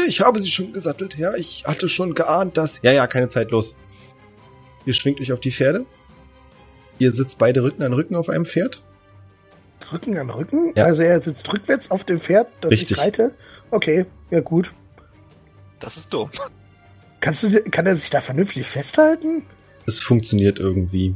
Ich 0.09 0.21
habe 0.21 0.40
sie 0.40 0.51
schon 0.51 0.73
gesattelt, 0.73 1.16
ja, 1.16 1.35
ich 1.35 1.64
hatte 1.64 1.88
schon 1.88 2.14
geahnt, 2.14 2.57
dass... 2.57 2.81
Ja, 2.83 2.93
ja, 2.93 3.07
keine 3.07 3.29
Zeit, 3.29 3.51
los. 3.51 3.77
Ihr 4.85 4.93
schwingt 4.93 5.21
euch 5.21 5.33
auf 5.33 5.40
die 5.40 5.53
Pferde. 5.53 5.87
Ihr 6.99 7.12
sitzt 7.12 7.38
beide 7.38 7.62
Rücken 7.62 7.83
an 7.83 7.93
Rücken 7.93 8.16
auf 8.16 8.29
einem 8.29 8.45
Pferd. 8.45 8.83
Rücken 9.93 10.19
an 10.19 10.29
Rücken? 10.31 10.75
Ja. 10.77 10.85
Also 10.87 11.03
er 11.03 11.21
sitzt 11.21 11.51
rückwärts 11.51 11.90
auf 11.90 12.05
dem 12.05 12.21
Pferd, 12.21 12.49
das 12.61 12.71
Richtig. 12.73 12.99
ich 12.99 13.03
reite? 13.03 13.35
Okay, 13.71 14.05
ja 14.31 14.40
gut. 14.40 14.73
Das 15.79 15.97
ist 15.97 16.12
dumm. 16.12 16.31
Kannst 17.21 17.43
du, 17.43 17.63
kann 17.65 17.87
er 17.87 17.97
sich 17.97 18.11
da 18.11 18.21
vernünftig 18.21 18.67
festhalten? 18.67 19.43
Es 19.87 20.01
funktioniert 20.01 20.59
irgendwie. 20.59 21.15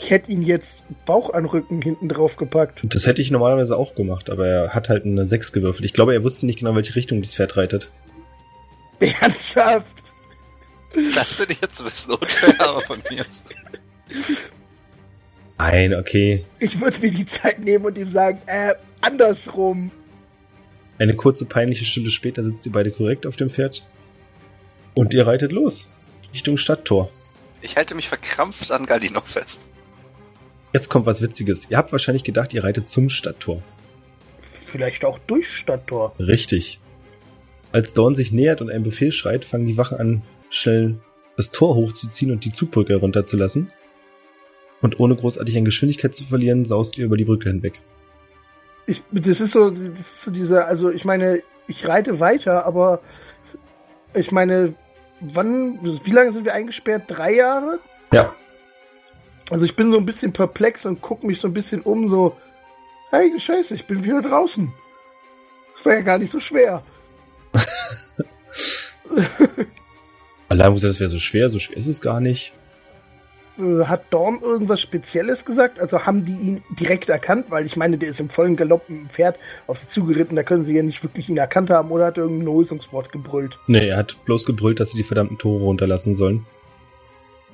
Ich 0.00 0.10
hätte 0.10 0.30
ihn 0.30 0.42
jetzt 0.42 0.70
Bauch 1.06 1.30
an 1.30 1.44
Rücken 1.44 1.82
hinten 1.82 2.08
drauf 2.08 2.36
gepackt. 2.36 2.80
Das 2.84 3.06
hätte 3.06 3.20
ich 3.20 3.32
normalerweise 3.32 3.76
auch 3.76 3.96
gemacht, 3.96 4.30
aber 4.30 4.46
er 4.46 4.74
hat 4.74 4.88
halt 4.88 5.04
eine 5.04 5.26
6 5.26 5.52
gewürfelt. 5.52 5.84
Ich 5.84 5.92
glaube, 5.92 6.14
er 6.14 6.22
wusste 6.22 6.46
nicht 6.46 6.60
genau, 6.60 6.70
in 6.70 6.76
welche 6.76 6.94
Richtung 6.94 7.20
das 7.20 7.34
Pferd 7.34 7.56
reitet. 7.56 7.90
Ernsthaft? 9.00 9.86
Das 11.14 11.34
finde 11.34 11.54
ich 11.54 11.60
jetzt 11.60 11.80
ein 11.80 11.84
bisschen 11.84 12.14
unfair, 12.14 12.54
aber 12.60 12.80
von 12.82 13.02
mir 13.10 13.26
aus. 13.26 13.42
Nein, 15.58 15.94
okay. 15.94 16.44
Ich 16.60 16.80
würde 16.80 17.00
mir 17.00 17.10
die 17.10 17.26
Zeit 17.26 17.58
nehmen 17.58 17.84
und 17.84 17.98
ihm 17.98 18.12
sagen, 18.12 18.40
äh, 18.46 18.74
andersrum. 19.00 19.90
Eine 20.98 21.14
kurze 21.14 21.46
peinliche 21.46 21.84
Stunde 21.84 22.10
später 22.10 22.44
sitzt 22.44 22.64
ihr 22.66 22.72
beide 22.72 22.92
korrekt 22.92 23.26
auf 23.26 23.36
dem 23.36 23.50
Pferd. 23.50 23.82
Und 24.98 25.14
ihr 25.14 25.28
reitet 25.28 25.52
los. 25.52 25.86
Richtung 26.32 26.56
Stadttor. 26.56 27.08
Ich 27.62 27.76
halte 27.76 27.94
mich 27.94 28.08
verkrampft 28.08 28.72
an 28.72 28.84
Galdino 28.84 29.20
fest. 29.20 29.60
Jetzt 30.72 30.88
kommt 30.88 31.06
was 31.06 31.22
Witziges. 31.22 31.70
Ihr 31.70 31.76
habt 31.76 31.92
wahrscheinlich 31.92 32.24
gedacht, 32.24 32.52
ihr 32.52 32.64
reitet 32.64 32.88
zum 32.88 33.08
Stadttor. 33.08 33.62
Vielleicht 34.66 35.04
auch 35.04 35.20
durch 35.28 35.46
Stadttor. 35.54 36.16
Richtig. 36.18 36.80
Als 37.70 37.94
Dorn 37.94 38.16
sich 38.16 38.32
nähert 38.32 38.60
und 38.60 38.72
einen 38.72 38.82
Befehl 38.82 39.12
schreit, 39.12 39.44
fangen 39.44 39.66
die 39.66 39.76
Wachen 39.76 39.98
an, 39.98 40.22
schnell 40.50 40.98
das 41.36 41.52
Tor 41.52 41.76
hochzuziehen 41.76 42.32
und 42.32 42.44
die 42.44 42.50
Zugbrücke 42.50 42.94
herunterzulassen. 42.94 43.72
Und 44.82 44.98
ohne 44.98 45.14
großartig 45.14 45.56
an 45.56 45.64
Geschwindigkeit 45.64 46.12
zu 46.12 46.24
verlieren, 46.24 46.64
saust 46.64 46.98
ihr 46.98 47.04
über 47.04 47.16
die 47.16 47.24
Brücke 47.24 47.50
hinweg. 47.50 47.80
Ich, 48.86 49.04
das 49.12 49.38
ist 49.38 49.52
so, 49.52 49.70
das 49.70 50.00
ist 50.00 50.22
so 50.22 50.32
dieser, 50.32 50.66
also 50.66 50.90
ich 50.90 51.04
meine, 51.04 51.44
ich 51.68 51.86
reite 51.86 52.18
weiter, 52.18 52.66
aber 52.66 53.00
ich 54.14 54.32
meine, 54.32 54.74
wann, 55.20 55.82
wie 56.04 56.10
lange 56.10 56.32
sind 56.32 56.44
wir 56.44 56.54
eingesperrt? 56.54 57.04
Drei 57.06 57.34
Jahre? 57.34 57.80
Ja. 58.12 58.34
Also 59.50 59.64
ich 59.64 59.76
bin 59.76 59.90
so 59.92 59.98
ein 59.98 60.06
bisschen 60.06 60.32
perplex 60.32 60.84
und 60.84 61.00
gucke 61.00 61.26
mich 61.26 61.40
so 61.40 61.48
ein 61.48 61.54
bisschen 61.54 61.82
um, 61.82 62.10
so, 62.10 62.36
hey, 63.10 63.38
Scheiße, 63.38 63.74
ich 63.74 63.86
bin 63.86 64.04
wieder 64.04 64.22
draußen. 64.22 64.72
Das 65.76 65.86
war 65.86 65.94
ja 65.94 66.00
gar 66.00 66.18
nicht 66.18 66.32
so 66.32 66.40
schwer. 66.40 66.82
Allein 70.48 70.72
muss 70.72 70.82
das 70.82 71.00
wäre 71.00 71.08
so 71.08 71.18
schwer, 71.18 71.48
so 71.50 71.58
schwer 71.58 71.76
ist 71.76 71.86
es 71.86 72.00
gar 72.00 72.20
nicht. 72.20 72.52
Äh, 73.58 73.84
Hat 73.84 74.04
Dorn 74.10 74.40
irgendwas 74.42 74.80
Spezielles 74.80 75.44
gesagt? 75.44 75.78
Also 75.80 76.00
haben 76.06 76.24
die 76.24 76.32
ihn 76.32 76.62
direkt 76.78 77.08
erkannt? 77.08 77.46
Weil 77.50 77.66
ich 77.66 77.76
meine, 77.76 77.98
der 77.98 78.10
ist 78.10 78.20
im 78.20 78.30
vollen 78.30 78.56
Galopp 78.56 78.88
mit 78.88 78.98
dem 79.00 79.08
Pferd 79.10 79.36
auf 79.66 79.78
sie 79.78 79.88
zugeritten, 79.88 80.36
da 80.36 80.42
können 80.42 80.64
sie 80.64 80.74
ja 80.74 80.82
nicht 80.82 81.02
wirklich 81.02 81.28
ihn 81.28 81.36
erkannt 81.36 81.70
haben 81.70 81.90
oder 81.90 82.06
hat 82.06 82.16
er 82.16 82.24
irgendein 82.24 82.46
Lösungswort 82.54 83.10
gebrüllt. 83.12 83.58
Nee, 83.66 83.88
er 83.88 83.96
hat 83.98 84.16
bloß 84.24 84.46
gebrüllt, 84.46 84.80
dass 84.80 84.92
sie 84.92 84.98
die 84.98 85.04
verdammten 85.04 85.38
Tore 85.38 85.62
runterlassen 85.62 86.14
sollen. 86.14 86.46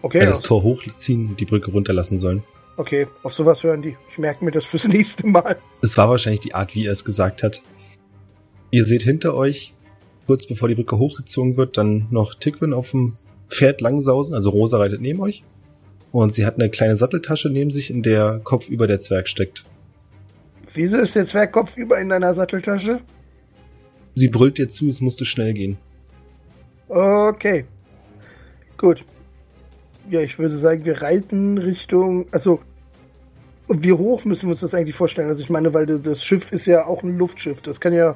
Okay, 0.03 0.19
Ja, 0.21 0.27
das 0.27 0.43
Tor 0.43 0.63
hochziehen 0.63 1.31
und 1.31 1.41
die 1.41 1.47
Brücke 1.47 1.71
runterlassen 1.71 2.19
sollen. 2.19 2.43
okay, 2.77 3.07
auf 3.23 3.33
sowas 3.33 3.63
hören 3.63 3.81
die. 3.83 3.97
Ich 4.11 4.19
merke 4.19 4.45
mir 4.45 4.51
das 4.51 4.65
fürs 4.67 4.85
nächste 4.89 5.27
Mal. 5.27 5.57
Es 5.81 5.97
war 5.97 6.11
wahrscheinlich 6.11 6.41
die 6.41 6.55
Art, 6.55 6.75
wie 6.75 6.87
er 6.87 6.93
es 6.93 7.05
gesagt 7.05 7.43
hat. 7.43 7.63
Ihr 8.71 8.85
seht 8.85 9.03
hinter 9.03 9.35
euch, 9.35 9.73
kurz 10.27 10.47
bevor 10.47 10.69
die 10.69 10.75
Brücke 10.75 10.99
hochgezogen 10.99 11.57
wird, 11.57 11.79
dann 11.79 12.09
noch 12.11 12.35
Tickwin 12.35 12.73
auf 12.75 12.91
dem 12.91 13.17
Pferd 13.51 13.81
langsausen, 13.81 14.35
also 14.35 14.51
Rosa 14.51 14.79
reitet 14.79 15.01
neben 15.01 15.21
euch. 15.21 15.45
Und 16.15 16.33
sie 16.33 16.47
hat 16.47 16.61
eine 16.61 16.71
kleine 16.71 16.95
Satteltasche 16.95 17.51
neben 17.51 17.73
sich, 17.73 17.91
in 17.91 18.05
der 18.05 18.39
Kopf 18.45 18.69
über 18.69 18.87
der 18.87 19.01
Zwerg 19.01 19.27
steckt. 19.27 19.65
Wieso 20.73 20.99
ist 20.99 21.17
der 21.17 21.27
Zwergkopf 21.27 21.77
über 21.77 21.99
in 21.99 22.09
deiner 22.09 22.33
Satteltasche? 22.35 23.01
Sie 24.15 24.29
brüllt 24.29 24.59
dir 24.59 24.69
zu, 24.69 24.87
es 24.87 25.01
musste 25.01 25.25
schnell 25.25 25.53
gehen. 25.55 25.77
Okay. 26.89 27.65
Gut. 28.79 29.05
Ja, 30.09 30.21
ich 30.21 30.39
würde 30.39 30.57
sagen, 30.57 30.85
wir 30.85 31.03
reiten 31.03 31.59
Richtung. 31.59 32.27
Also, 32.31 32.61
wie 33.67 33.93
hoch 33.93 34.25
müssen 34.25 34.47
wir 34.47 34.53
uns 34.53 34.61
das 34.61 34.73
eigentlich 34.73 34.95
vorstellen? 34.95 35.31
Also, 35.31 35.43
ich 35.43 35.51
meine, 35.51 35.75
weil 35.75 35.87
das 35.87 36.25
Schiff 36.25 36.53
ist 36.53 36.67
ja 36.67 36.87
auch 36.87 37.03
ein 37.03 37.19
Luftschiff. 37.19 37.61
Das 37.61 37.81
kann 37.81 37.93
ja 37.93 38.15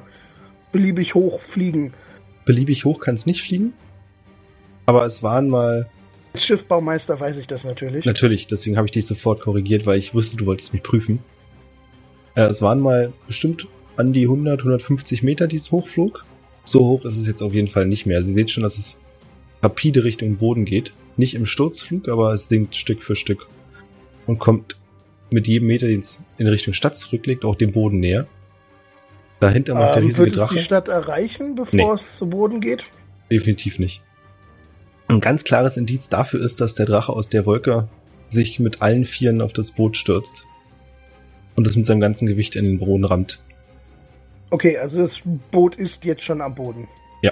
beliebig 0.71 1.15
hoch 1.15 1.41
fliegen. 1.41 1.93
Beliebig 2.45 2.85
hoch 2.85 3.01
kann 3.01 3.15
es 3.15 3.25
nicht 3.25 3.41
fliegen. 3.41 3.73
Aber 4.85 5.05
es 5.05 5.21
waren 5.21 5.49
mal, 5.49 5.89
Als 6.33 6.45
Schiffbaumeister 6.45 7.19
weiß 7.19 7.37
ich 7.37 7.47
das 7.47 7.63
natürlich. 7.63 8.05
natürlich, 8.05 8.47
deswegen 8.47 8.77
habe 8.77 8.85
ich 8.87 8.91
dich 8.91 9.05
sofort 9.07 9.41
korrigiert, 9.41 9.85
weil 9.85 9.97
ich 9.97 10.13
wusste, 10.13 10.37
du 10.37 10.45
wolltest 10.45 10.73
mich 10.73 10.83
prüfen. 10.83 11.19
Äh, 12.35 12.43
es 12.43 12.61
waren 12.61 12.79
mal 12.79 13.11
bestimmt 13.27 13.67
an 13.97 14.13
die 14.13 14.23
100, 14.23 14.59
150 14.59 15.23
Meter, 15.23 15.47
die 15.47 15.55
es 15.57 15.71
hochflog. 15.71 16.23
So 16.65 16.81
hoch 16.81 17.05
ist 17.05 17.17
es 17.17 17.25
jetzt 17.27 17.41
auf 17.41 17.53
jeden 17.53 17.67
Fall 17.67 17.87
nicht 17.87 18.05
mehr. 18.05 18.21
Sie 18.21 18.33
seht 18.33 18.51
schon, 18.51 18.63
dass 18.63 18.77
es 18.77 19.01
rapide 19.63 20.03
Richtung 20.03 20.37
Boden 20.37 20.65
geht. 20.65 20.93
Nicht 21.17 21.33
im 21.33 21.45
Sturzflug, 21.45 22.07
aber 22.07 22.31
es 22.33 22.47
sinkt 22.47 22.75
Stück 22.75 23.01
für 23.03 23.15
Stück. 23.15 23.47
und 24.27 24.37
kommt 24.37 24.75
mit 25.31 25.47
jedem 25.47 25.67
Meter, 25.67 25.87
den 25.87 25.99
es 26.01 26.21
in 26.37 26.45
Richtung 26.47 26.73
Stadt 26.75 26.95
zurücklegt, 26.95 27.43
auch 27.43 27.55
dem 27.55 27.71
Boden 27.71 27.99
näher. 27.99 28.27
Dahinter 29.39 29.73
macht 29.73 29.95
der 29.95 30.03
Ähm, 30.03 30.07
riesige 30.09 30.25
wird 30.25 30.37
es 30.37 30.49
die 30.49 30.55
Drache. 30.55 30.59
Stadt 30.65 30.87
erreichen, 30.87 31.55
bevor 31.55 31.73
Nee. 31.75 31.91
es 31.95 32.17
zu 32.17 32.29
Boden 32.29 32.61
geht? 32.61 32.83
Definitiv 33.31 33.79
nicht. 33.79 34.03
Ein 35.11 35.21
ganz 35.21 35.43
klares 35.43 35.75
Indiz 35.75 36.07
dafür 36.07 36.39
ist, 36.39 36.61
dass 36.61 36.75
der 36.75 36.85
Drache 36.85 37.11
aus 37.11 37.29
der 37.29 37.47
Wolke 37.47 37.89
sich 38.29 38.59
mit 38.59 38.83
allen 38.83 39.05
Vieren 39.05 39.41
auf 39.41 39.53
das 39.53 39.71
Boot 39.71 39.97
stürzt 39.97 40.45
und 41.55 41.65
es 41.65 41.75
mit 41.75 41.87
seinem 41.87 41.99
ganzen 41.99 42.27
Gewicht 42.27 42.55
in 42.55 42.63
den 42.63 42.77
Boden 42.77 43.05
rammt. 43.05 43.41
Okay, 44.51 44.77
also 44.77 45.01
das 45.01 45.19
Boot 45.51 45.75
ist 45.75 46.05
jetzt 46.05 46.23
schon 46.23 46.41
am 46.41 46.53
Boden. 46.53 46.87
Ja. 47.23 47.31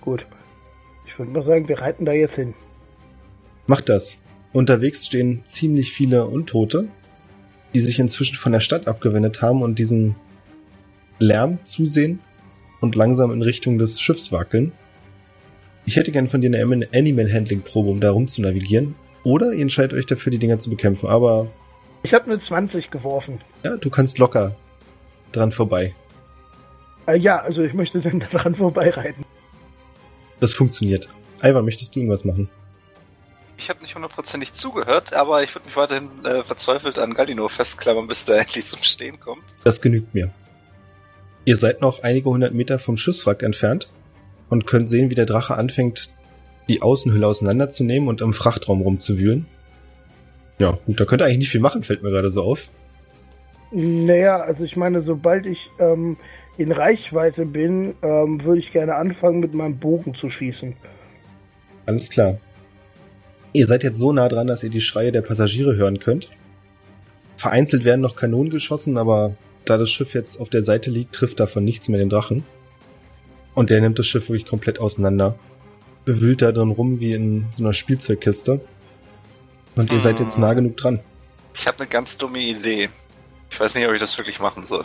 Gut. 0.00 0.26
Ich 1.06 1.18
würde 1.18 1.30
mal 1.32 1.44
sagen, 1.44 1.68
wir 1.68 1.78
reiten 1.78 2.06
da 2.06 2.12
jetzt 2.12 2.36
hin. 2.36 2.54
Macht 3.66 3.90
das. 3.90 4.22
Unterwegs 4.54 5.06
stehen 5.06 5.42
ziemlich 5.44 5.92
viele 5.92 6.26
Untote, 6.26 6.88
die 7.74 7.80
sich 7.80 7.98
inzwischen 7.98 8.36
von 8.36 8.52
der 8.52 8.60
Stadt 8.60 8.88
abgewendet 8.88 9.42
haben 9.42 9.60
und 9.60 9.78
diesen 9.78 10.16
Lärm 11.18 11.58
zusehen 11.64 12.20
und 12.80 12.94
langsam 12.94 13.32
in 13.32 13.42
Richtung 13.42 13.76
des 13.76 14.00
Schiffs 14.00 14.32
wackeln. 14.32 14.72
Ich 15.84 15.96
hätte 15.96 16.12
gern 16.12 16.28
von 16.28 16.40
dir 16.40 16.48
eine 16.48 16.58
Anim- 16.62 16.86
Animal 16.94 17.32
Handling 17.32 17.62
Probe, 17.62 17.90
um 17.90 18.00
da 18.00 18.10
rum 18.12 18.28
zu 18.28 18.40
navigieren. 18.42 18.94
Oder 19.24 19.52
ihr 19.52 19.62
entscheidet 19.62 19.92
euch 19.94 20.06
dafür, 20.06 20.30
die 20.30 20.38
Dinger 20.38 20.58
zu 20.58 20.70
bekämpfen. 20.70 21.08
Aber 21.08 21.48
Ich 22.02 22.14
habe 22.14 22.26
eine 22.26 22.38
20 22.40 22.90
geworfen. 22.90 23.40
ja, 23.64 23.76
du 23.76 23.90
kannst 23.90 24.18
locker 24.18 24.54
dran 25.32 25.50
vorbei. 25.52 25.94
Äh, 27.06 27.18
ja, 27.18 27.38
also 27.40 27.62
ich 27.62 27.72
möchte 27.74 28.00
dann 28.00 28.24
daran 28.30 28.54
vorbeireiten. 28.54 29.24
Das 30.40 30.54
funktioniert. 30.54 31.08
Ivan, 31.42 31.64
möchtest 31.64 31.94
du 31.94 32.00
irgendwas 32.00 32.24
machen? 32.24 32.48
Ich 33.56 33.68
habe 33.68 33.80
nicht 33.80 33.94
hundertprozentig 33.94 34.52
zugehört, 34.52 35.14
aber 35.14 35.42
ich 35.42 35.54
würde 35.54 35.66
mich 35.66 35.76
weiterhin 35.76 36.08
äh, 36.24 36.42
verzweifelt 36.42 36.98
an 36.98 37.14
Galdino 37.14 37.48
festklammern, 37.48 38.06
bis 38.08 38.24
der 38.24 38.38
endlich 38.40 38.64
zum 38.66 38.82
Stehen 38.82 39.18
kommt. 39.20 39.42
Das 39.64 39.80
genügt 39.80 40.14
mir. 40.14 40.30
Ihr 41.44 41.56
seid 41.56 41.80
noch 41.80 42.02
einige 42.02 42.30
hundert 42.30 42.54
Meter 42.54 42.78
vom 42.78 42.96
Schiffswrack 42.96 43.42
entfernt 43.42 43.88
und 44.52 44.66
könnt 44.66 44.90
sehen, 44.90 45.08
wie 45.08 45.14
der 45.14 45.24
Drache 45.24 45.56
anfängt, 45.56 46.12
die 46.68 46.82
Außenhülle 46.82 47.26
auseinanderzunehmen 47.26 48.06
und 48.06 48.20
im 48.20 48.34
Frachtraum 48.34 48.82
rumzuwühlen. 48.82 49.46
Ja, 50.60 50.78
gut, 50.84 51.00
da 51.00 51.06
könnt 51.06 51.22
ihr 51.22 51.24
eigentlich 51.24 51.38
nicht 51.38 51.50
viel 51.50 51.62
machen, 51.62 51.82
fällt 51.82 52.02
mir 52.02 52.10
gerade 52.10 52.28
so 52.28 52.42
auf. 52.42 52.68
Naja, 53.70 54.36
also 54.36 54.62
ich 54.64 54.76
meine, 54.76 55.00
sobald 55.00 55.46
ich 55.46 55.70
ähm, 55.78 56.18
in 56.58 56.70
Reichweite 56.70 57.46
bin, 57.46 57.94
ähm, 58.02 58.44
würde 58.44 58.60
ich 58.60 58.72
gerne 58.72 58.96
anfangen, 58.96 59.40
mit 59.40 59.54
meinem 59.54 59.78
Bogen 59.78 60.12
zu 60.12 60.28
schießen. 60.28 60.74
Alles 61.86 62.10
klar. 62.10 62.36
Ihr 63.54 63.66
seid 63.66 63.82
jetzt 63.82 63.98
so 63.98 64.12
nah 64.12 64.28
dran, 64.28 64.48
dass 64.48 64.62
ihr 64.62 64.68
die 64.70 64.82
Schreie 64.82 65.12
der 65.12 65.22
Passagiere 65.22 65.76
hören 65.76 65.98
könnt. 65.98 66.28
Vereinzelt 67.36 67.86
werden 67.86 68.02
noch 68.02 68.16
Kanonen 68.16 68.50
geschossen, 68.50 68.98
aber 68.98 69.34
da 69.64 69.78
das 69.78 69.90
Schiff 69.90 70.12
jetzt 70.12 70.38
auf 70.38 70.50
der 70.50 70.62
Seite 70.62 70.90
liegt, 70.90 71.14
trifft 71.14 71.40
davon 71.40 71.64
nichts 71.64 71.88
mehr 71.88 71.98
den 71.98 72.10
Drachen. 72.10 72.44
Und 73.54 73.70
der 73.70 73.80
nimmt 73.80 73.98
das 73.98 74.06
Schiff 74.06 74.28
wirklich 74.28 74.46
komplett 74.46 74.78
auseinander. 74.78 75.38
Bewühlt 76.04 76.42
da 76.42 76.52
drin 76.52 76.70
rum 76.70 77.00
wie 77.00 77.12
in 77.12 77.46
so 77.50 77.62
einer 77.62 77.72
Spielzeugkiste. 77.72 78.64
Und 79.76 79.92
ihr 79.92 80.00
seid 80.00 80.20
jetzt 80.20 80.38
nah 80.38 80.52
genug 80.54 80.76
dran. 80.76 81.00
Ich 81.54 81.66
habe 81.66 81.78
eine 81.78 81.88
ganz 81.88 82.18
dumme 82.18 82.40
Idee. 82.40 82.90
Ich 83.50 83.60
weiß 83.60 83.74
nicht, 83.74 83.86
ob 83.86 83.92
ich 83.92 84.00
das 84.00 84.16
wirklich 84.18 84.40
machen 84.40 84.66
soll. 84.66 84.84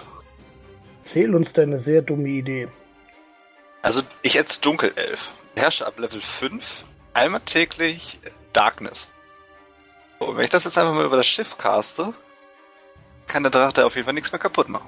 Erzähl 1.04 1.34
uns 1.34 1.54
deine 1.54 1.80
sehr 1.80 2.02
dumme 2.02 2.30
Idee. 2.30 2.68
Also, 3.82 4.02
ich 4.22 4.38
als 4.38 4.60
Dunkelelf 4.60 5.32
herrsche 5.56 5.86
ab 5.88 5.98
Level 5.98 6.20
5 6.20 6.84
einmal 7.14 7.42
täglich 7.46 8.20
Darkness. 8.54 9.10
Und 10.20 10.36
wenn 10.36 10.44
ich 10.44 10.50
das 10.50 10.66
jetzt 10.66 10.78
einfach 10.78 10.94
mal 10.94 11.06
über 11.06 11.18
das 11.18 11.28
Schiff 11.28 11.58
caste, 11.58 12.14
kann 13.28 13.44
der 13.44 13.52
Drache 13.52 13.86
auf 13.86 13.96
jeden 13.96 14.06
Fall 14.06 14.14
nichts 14.14 14.32
mehr 14.32 14.40
kaputt 14.40 14.68
machen. 14.68 14.88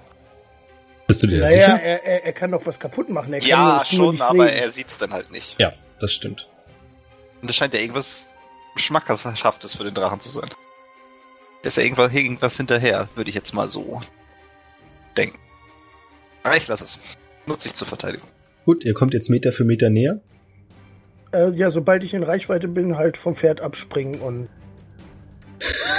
Bist 1.10 1.24
du 1.24 1.28
dir 1.28 1.40
Naja, 1.40 1.50
sicher? 1.52 1.82
er, 1.82 2.04
er, 2.04 2.24
er 2.26 2.34
kann 2.34 2.52
doch 2.52 2.64
was 2.68 2.80
kaputt 2.80 3.10
machen. 3.10 3.34
Er 3.34 3.40
kann 3.40 3.50
Ja, 3.50 3.82
es 3.82 3.90
schon, 3.90 4.14
nicht 4.16 4.22
aber 4.22 4.46
sehen. 4.48 4.58
er 4.58 4.70
sieht's 4.70 4.98
dann 5.00 5.12
halt 5.12 5.32
nicht. 5.32 5.60
Ja, 5.60 5.74
das 6.00 6.14
stimmt. 6.14 6.48
Und 7.42 7.50
es 7.50 7.56
scheint 7.56 7.74
ja 7.74 7.80
irgendwas 7.80 8.30
Schmackhaftes 8.76 9.76
für 9.76 9.84
den 9.84 9.96
Drachen 9.96 10.20
zu 10.20 10.30
sein. 10.30 10.50
Da 11.64 11.68
ist 11.68 11.78
ja 11.78 11.84
irgendwas, 11.84 12.14
irgendwas 12.14 12.58
hinterher, 12.58 13.10
würde 13.16 13.30
ich 13.32 13.36
jetzt 13.36 13.54
mal 13.56 13.68
so 13.70 14.00
denken. 15.18 15.40
Aber 16.44 16.56
ich 16.58 16.68
lasse 16.68 16.84
es. 16.84 17.00
Nutze 17.48 17.70
ich 17.70 17.74
zur 17.74 17.88
Verteidigung. 17.88 18.30
Gut, 18.66 18.86
ihr 18.86 18.94
kommt 18.94 19.16
jetzt 19.16 19.30
Meter 19.32 19.52
für 19.52 19.66
Meter 19.66 19.90
näher. 19.90 20.22
Äh, 21.34 21.50
ja, 21.56 21.72
sobald 21.72 22.04
ich 22.04 22.14
in 22.14 22.22
Reichweite 22.22 22.68
bin, 22.68 22.98
halt 22.98 23.18
vom 23.18 23.36
Pferd 23.36 23.62
abspringen 23.62 24.22
und. 24.22 24.48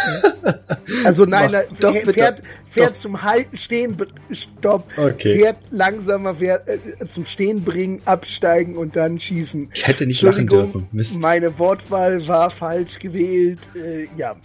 also 1.05 1.25
nein, 1.25 1.45
Mach- 1.45 1.53
nein, 1.53 1.65
doch, 1.81 1.93
Pferd, 1.93 2.07
bitte. 2.07 2.43
Pferd 2.71 2.91
Doch. 2.95 3.01
zum 3.01 3.23
Halten, 3.23 3.57
Stehen, 3.57 3.97
Stopp. 4.31 4.85
Okay. 4.97 5.39
Pferd 5.39 5.57
langsamer 5.71 6.35
Pferd, 6.37 6.69
äh, 6.69 6.79
zum 7.07 7.27
Stehen 7.27 7.65
bringen, 7.65 8.01
absteigen 8.05 8.77
und 8.77 8.95
dann 8.95 9.19
schießen. 9.19 9.71
Ich 9.75 9.87
hätte 9.87 10.07
nicht 10.07 10.23
lachen 10.23 10.47
dürfen. 10.47 10.87
Mist. 10.93 11.21
Meine 11.21 11.59
Wortwahl 11.59 12.27
war 12.29 12.51
falsch 12.51 12.99
gewählt. 13.01 13.59
Äh, 13.75 14.07
ja. 14.17 14.37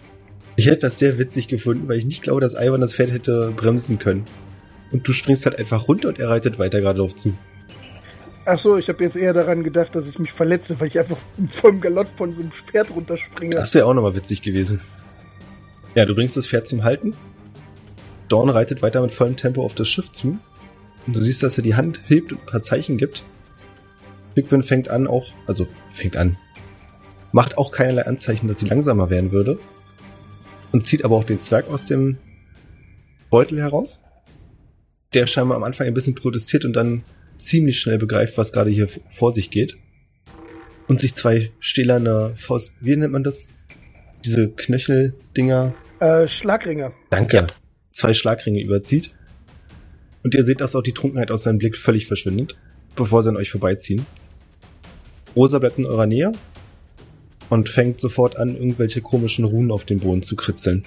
Ich 0.56 0.66
hätte 0.68 0.80
das 0.80 0.98
sehr 1.00 1.20
witzig 1.20 1.48
gefunden, 1.48 1.88
weil 1.88 1.98
ich 1.98 2.06
nicht 2.06 2.24
glaube, 2.24 2.42
dass 2.42 2.56
Ivan 2.56 2.82
das 2.82 2.96
Pferd 2.96 3.12
hätte 3.12 3.54
bremsen 3.56 4.00
können. 4.00 4.26
Und 4.92 5.08
du 5.08 5.14
springst 5.14 5.46
halt 5.46 5.60
einfach 5.60 5.88
runter 5.88 6.08
und 6.08 6.20
er 6.20 6.30
reitet 6.30 6.58
weiter 6.58 6.80
gerade 6.82 7.00
drauf 7.00 7.16
zu. 7.16 7.36
Ach 8.46 8.60
so, 8.60 8.78
ich 8.78 8.88
habe 8.88 9.04
jetzt 9.04 9.16
eher 9.16 9.34
daran 9.34 9.64
gedacht, 9.64 9.96
dass 9.96 10.08
ich 10.08 10.20
mich 10.20 10.32
verletze, 10.32 10.80
weil 10.80 10.88
ich 10.88 10.98
einfach 11.00 11.18
vom 11.50 11.82
Galott 11.82 12.08
von 12.16 12.34
so 12.34 12.42
einem 12.42 12.52
Pferd 12.52 12.92
runterspringe. 12.92 13.52
Das 13.52 13.74
wäre 13.74 13.86
auch 13.88 13.94
nochmal 13.94 14.16
witzig 14.16 14.42
gewesen. 14.42 14.80
Ja, 15.96 16.04
du 16.04 16.14
bringst 16.14 16.36
das 16.36 16.48
Pferd 16.48 16.68
zum 16.68 16.84
Halten. 16.84 17.16
Dawn 18.28 18.50
reitet 18.50 18.82
weiter 18.82 19.02
mit 19.02 19.12
vollem 19.12 19.38
Tempo 19.38 19.64
auf 19.64 19.76
das 19.76 19.88
Schiff 19.88 20.12
zu. 20.12 20.38
Und 21.08 21.16
du 21.16 21.22
siehst, 21.22 21.42
dass 21.42 21.58
er 21.58 21.64
die 21.64 21.76
Hand 21.76 22.02
hebt 22.08 22.34
und 22.34 22.42
ein 22.42 22.46
paar 22.46 22.62
Zeichen 22.62 22.98
gibt. 22.98 23.24
Pickman 24.34 24.64
fängt 24.64 24.90
an 24.90 25.08
auch, 25.08 25.32
also 25.48 25.68
fängt 25.94 26.18
an, 26.18 26.38
macht 27.32 27.58
auch 27.58 27.72
keinerlei 27.72 28.06
Anzeichen, 28.06 28.50
dass 28.50 28.60
sie 28.60 28.68
langsamer 28.68 29.10
werden 29.10 29.32
würde. 29.32 29.58
Und 30.74 30.82
zieht 30.82 31.06
aber 31.06 31.16
auch 31.16 31.24
den 31.24 31.40
Zwerg 31.40 31.70
aus 31.70 31.86
dem 31.86 32.18
Beutel 33.30 33.62
heraus. 33.62 34.02
Der 35.14 35.28
scheinbar 35.28 35.56
am 35.56 35.64
Anfang 35.64 35.88
ein 35.88 35.94
bisschen 35.94 36.16
protestiert 36.16 36.66
und 36.66 36.74
dann 36.74 37.06
ziemlich 37.38 37.80
schnell 37.80 37.98
begreift, 37.98 38.38
was 38.38 38.52
gerade 38.52 38.70
hier 38.70 38.90
vor 39.12 39.32
sich 39.32 39.50
geht. 39.50 39.78
Und 40.88 41.00
sich 41.00 41.14
zwei 41.14 41.52
stählerne 41.60 42.36
Faust, 42.38 42.74
wie 42.82 42.98
nennt 42.98 43.14
man 43.14 43.24
das? 43.24 43.48
Diese 44.26 44.50
Knöcheldinger, 44.50 45.76
Äh, 46.00 46.26
Schlagringe. 46.28 46.94
danke, 47.12 47.46
zwei 47.92 48.12
Schlagringe 48.14 48.60
überzieht. 48.60 49.12
Und 50.24 50.34
ihr 50.34 50.44
seht, 50.44 50.62
dass 50.62 50.76
auch 50.76 50.82
die 50.82 50.94
Trunkenheit 50.94 51.30
aus 51.30 51.44
seinem 51.44 51.60
Blick 51.60 51.78
völlig 51.78 52.08
verschwindet, 52.08 52.58
bevor 52.96 53.22
sie 53.22 53.30
an 53.30 53.38
euch 53.38 53.52
vorbeiziehen. 53.52 54.08
Rosa 55.36 55.60
bleibt 55.60 55.78
in 55.78 55.86
eurer 55.86 56.08
Nähe 56.08 56.32
und 57.52 57.70
fängt 57.70 58.00
sofort 58.00 58.38
an, 58.40 58.56
irgendwelche 58.56 59.02
komischen 59.02 59.46
Runen 59.46 59.70
auf 59.72 59.86
den 59.86 60.00
Boden 60.00 60.24
zu 60.24 60.36
kritzeln. 60.36 60.84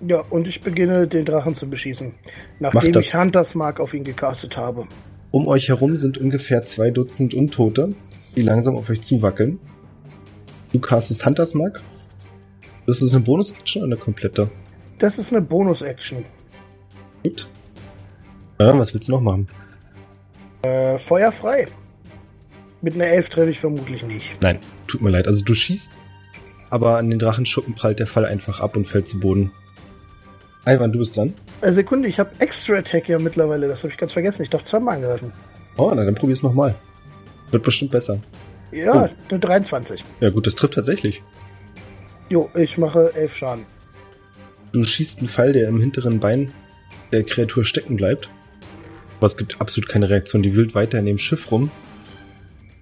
Ja, 0.00 0.20
und 0.30 0.48
ich 0.48 0.62
beginne 0.62 1.06
den 1.06 1.26
Drachen 1.26 1.54
zu 1.54 1.68
beschießen. 1.68 2.14
Nachdem 2.60 2.98
ich 2.98 3.14
Hunters 3.14 3.54
Mark 3.54 3.78
auf 3.78 3.92
ihn 3.92 4.04
gecastet 4.04 4.56
habe. 4.56 4.86
Um 5.30 5.46
euch 5.46 5.68
herum 5.68 5.96
sind 5.96 6.16
ungefähr 6.16 6.62
zwei 6.62 6.90
Dutzend 6.90 7.34
Untote, 7.34 7.94
die 8.36 8.42
langsam 8.42 8.74
auf 8.76 8.88
euch 8.88 9.02
zuwackeln. 9.02 9.60
Du 10.72 10.78
castest 10.80 11.26
Hunters 11.26 11.52
Mark. 11.52 11.82
Das 12.86 13.00
ist 13.02 13.14
eine 13.14 13.22
Bonus-Action 13.24 13.82
oder 13.82 13.92
eine 13.92 14.00
komplette? 14.00 14.50
Das 14.98 15.18
ist 15.18 15.30
eine 15.32 15.40
Bonus-Action. 15.40 16.24
Gut. 17.24 17.48
Ja, 18.60 18.76
was 18.78 18.92
willst 18.94 19.08
du 19.08 19.12
noch 19.12 19.20
machen? 19.20 19.48
Äh, 20.62 20.98
Feuer 20.98 21.32
frei. 21.32 21.68
Mit 22.80 22.94
einer 22.94 23.06
Elf 23.06 23.28
treffe 23.28 23.50
ich 23.50 23.60
vermutlich 23.60 24.02
nicht. 24.02 24.26
Nein, 24.42 24.58
tut 24.88 25.02
mir 25.02 25.10
leid. 25.10 25.26
Also 25.26 25.44
du 25.44 25.54
schießt, 25.54 25.96
aber 26.70 26.98
an 26.98 27.10
den 27.10 27.18
Drachenschuppen 27.18 27.74
prallt 27.74 27.98
der 28.00 28.06
Fall 28.06 28.24
einfach 28.24 28.60
ab 28.60 28.76
und 28.76 28.86
fällt 28.88 29.06
zu 29.08 29.20
Boden. 29.20 29.52
Ivan, 30.66 30.92
du 30.92 30.98
bist 30.98 31.16
dran. 31.16 31.34
Äh, 31.60 31.72
Sekunde, 31.72 32.08
ich 32.08 32.18
habe 32.18 32.30
Extra 32.38 32.74
Attack 32.74 33.08
ja 33.08 33.18
mittlerweile. 33.18 33.66
Das 33.68 33.80
habe 33.82 33.92
ich 33.92 33.98
ganz 33.98 34.12
vergessen. 34.12 34.42
Ich 34.42 34.50
darf 34.50 34.64
zweimal 34.64 34.96
angreifen. 34.96 35.32
Oh, 35.76 35.92
na 35.94 36.04
dann 36.04 36.14
probier's 36.14 36.42
nochmal. 36.42 36.74
Wird 37.50 37.62
bestimmt 37.64 37.90
besser. 37.90 38.18
Ja, 38.70 38.92
Oh. 39.04 39.08
eine 39.28 39.38
23. 39.40 40.02
Ja 40.20 40.30
gut, 40.30 40.46
das 40.46 40.54
trifft 40.54 40.74
tatsächlich. 40.74 41.22
Jo, 42.32 42.48
ich 42.54 42.78
mache 42.78 43.12
11 43.14 43.36
Schaden. 43.36 43.66
Du 44.72 44.82
schießt 44.82 45.18
einen 45.18 45.28
Pfeil, 45.28 45.52
der 45.52 45.68
im 45.68 45.78
hinteren 45.78 46.18
Bein 46.18 46.50
der 47.12 47.24
Kreatur 47.24 47.62
stecken 47.62 47.96
bleibt. 47.96 48.30
Aber 49.18 49.26
es 49.26 49.36
gibt 49.36 49.60
absolut 49.60 49.90
keine 49.90 50.08
Reaktion. 50.08 50.42
Die 50.42 50.56
wühlt 50.56 50.74
weiter 50.74 50.98
in 50.98 51.04
dem 51.04 51.18
Schiff 51.18 51.50
rum. 51.50 51.70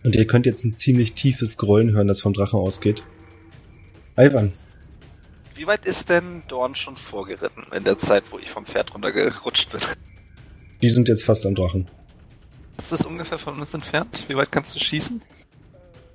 Und 0.04 0.14
ihr 0.14 0.24
könnt 0.28 0.46
jetzt 0.46 0.64
ein 0.64 0.72
ziemlich 0.72 1.14
tiefes 1.14 1.56
Grollen 1.56 1.90
hören, 1.90 2.06
das 2.06 2.20
vom 2.20 2.32
Drachen 2.32 2.60
ausgeht. 2.60 3.02
Ivan, 4.16 4.52
Wie 5.56 5.66
weit 5.66 5.84
ist 5.84 6.10
denn 6.10 6.44
Dorn 6.46 6.76
schon 6.76 6.94
vorgeritten 6.94 7.66
in 7.76 7.82
der 7.82 7.98
Zeit, 7.98 8.22
wo 8.30 8.38
ich 8.38 8.50
vom 8.50 8.64
Pferd 8.64 8.94
runtergerutscht 8.94 9.72
bin? 9.72 9.80
die 10.80 10.90
sind 10.90 11.08
jetzt 11.08 11.24
fast 11.24 11.44
am 11.44 11.56
Drachen. 11.56 11.88
Ist 12.78 12.92
das 12.92 13.04
ungefähr 13.04 13.40
von 13.40 13.58
uns 13.58 13.74
entfernt? 13.74 14.22
Wie 14.28 14.36
weit 14.36 14.52
kannst 14.52 14.76
du 14.76 14.78
schießen? 14.78 15.20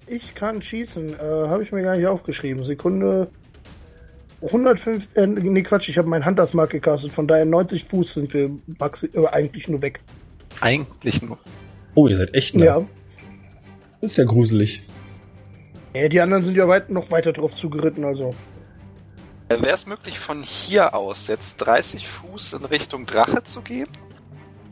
Ich 0.07 0.35
kann 0.35 0.61
schießen. 0.61 1.13
Äh, 1.13 1.17
habe 1.17 1.63
ich 1.63 1.71
mir 1.71 1.83
gar 1.83 1.95
nicht 1.97 2.07
aufgeschrieben. 2.07 2.63
Sekunde. 2.63 3.29
105, 4.41 5.07
äh, 5.15 5.25
nee 5.27 5.63
Quatsch, 5.63 5.89
ich 5.89 5.97
habe 5.97 6.07
meinen 6.07 6.25
Huntersmark 6.25 6.69
gecastet, 6.69 7.11
von 7.11 7.27
daher 7.27 7.45
90 7.45 7.85
Fuß 7.85 8.13
sind 8.13 8.33
wir 8.33 8.51
äh, 9.13 9.27
eigentlich 9.27 9.67
nur 9.67 9.81
weg. 9.81 10.01
Eigentlich 10.61 11.21
nur. 11.21 11.37
Oh, 11.95 12.07
ihr 12.07 12.15
seid 12.15 12.33
echt 12.35 12.55
nah. 12.55 12.65
Ja. 12.65 12.87
Das 14.01 14.11
ist 14.11 14.17
ja 14.17 14.25
gruselig. 14.25 14.83
ja. 15.93 16.07
Die 16.09 16.19
anderen 16.19 16.45
sind 16.45 16.55
ja 16.55 16.67
weit, 16.67 16.89
noch 16.89 17.09
weiter 17.09 17.33
drauf 17.33 17.55
zugeritten, 17.55 18.03
also. 18.03 18.35
Äh, 19.49 19.61
Wäre 19.61 19.73
es 19.73 19.85
möglich, 19.85 20.19
von 20.19 20.43
hier 20.43 20.93
aus 20.93 21.27
jetzt 21.27 21.57
30 21.57 22.07
Fuß 22.07 22.53
in 22.53 22.65
Richtung 22.65 23.05
Drache 23.05 23.43
zu 23.43 23.61
gehen? 23.61 23.89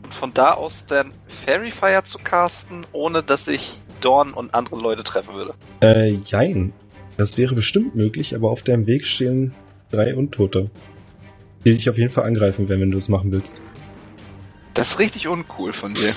Und 0.02 0.14
von 0.14 0.34
da 0.34 0.52
aus 0.52 0.84
dann 0.86 1.12
Fairy 1.46 1.70
Fire 1.70 2.04
zu 2.04 2.18
casten, 2.18 2.86
ohne 2.92 3.22
dass 3.22 3.48
ich 3.48 3.80
Dorn 4.04 4.34
und 4.34 4.54
andere 4.54 4.80
Leute 4.80 5.02
treffen 5.02 5.34
würde? 5.34 5.54
Äh, 5.80 6.18
jein. 6.24 6.72
Das 7.16 7.38
wäre 7.38 7.54
bestimmt 7.54 7.94
möglich, 7.94 8.34
aber 8.34 8.50
auf 8.50 8.62
deinem 8.62 8.86
Weg 8.86 9.06
stehen 9.06 9.54
drei 9.90 10.14
Untote. 10.14 10.70
Die 11.64 11.74
dich 11.74 11.88
auf 11.88 11.96
jeden 11.96 12.12
Fall 12.12 12.24
angreifen 12.24 12.68
werden, 12.68 12.80
wenn 12.82 12.90
du 12.90 12.96
das 12.98 13.08
machen 13.08 13.32
willst. 13.32 13.62
Das 14.74 14.90
ist 14.90 14.98
richtig 14.98 15.28
uncool 15.28 15.72
von 15.72 15.94
dir. 15.94 16.12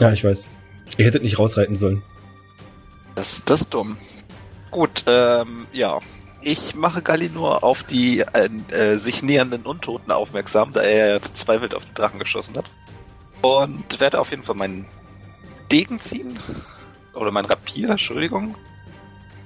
Ja, 0.00 0.12
ich 0.12 0.24
weiß. 0.24 0.48
Ihr 0.96 1.04
hättet 1.04 1.22
nicht 1.22 1.38
rausreiten 1.38 1.76
sollen. 1.76 2.02
Das, 3.14 3.42
das 3.44 3.62
ist 3.62 3.74
dumm. 3.74 3.98
Gut, 4.70 5.04
ähm, 5.06 5.66
ja. 5.72 5.98
Ich 6.42 6.74
mache 6.74 7.02
Galinor 7.02 7.62
auf 7.62 7.82
die 7.82 8.20
äh, 8.20 8.48
äh, 8.70 8.96
sich 8.96 9.22
nähernden 9.22 9.66
Untoten 9.66 10.10
aufmerksam, 10.10 10.72
da 10.72 10.80
er 10.80 11.20
verzweifelt 11.20 11.74
auf 11.74 11.84
den 11.84 11.94
Drachen 11.94 12.18
geschossen 12.18 12.56
hat. 12.56 12.70
Und 13.42 14.00
werde 14.00 14.18
auf 14.18 14.30
jeden 14.30 14.42
Fall 14.42 14.54
meinen 14.54 14.86
Degen 15.70 16.00
ziehen. 16.00 16.38
Oder 17.14 17.30
mein 17.30 17.44
Rapier, 17.44 17.90
Entschuldigung. 17.90 18.54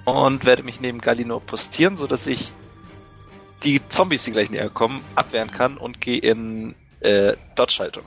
Und 0.05 0.45
werde 0.45 0.63
mich 0.63 0.81
neben 0.81 1.01
Galinor 1.01 1.41
postieren, 1.41 1.97
sodass 1.97 2.27
ich 2.27 2.53
die 3.65 3.81
Zombies, 3.89 4.25
die 4.25 4.33
gleich 4.33 4.51
näher 4.51 4.69
kommen, 4.69 5.03
abwehren 5.15 5.51
kann 5.51 5.79
und 5.79 6.01
gehe 6.01 6.19
in 6.19 6.75
äh, 7.01 7.35
Dodge-Haltung. 7.57 8.05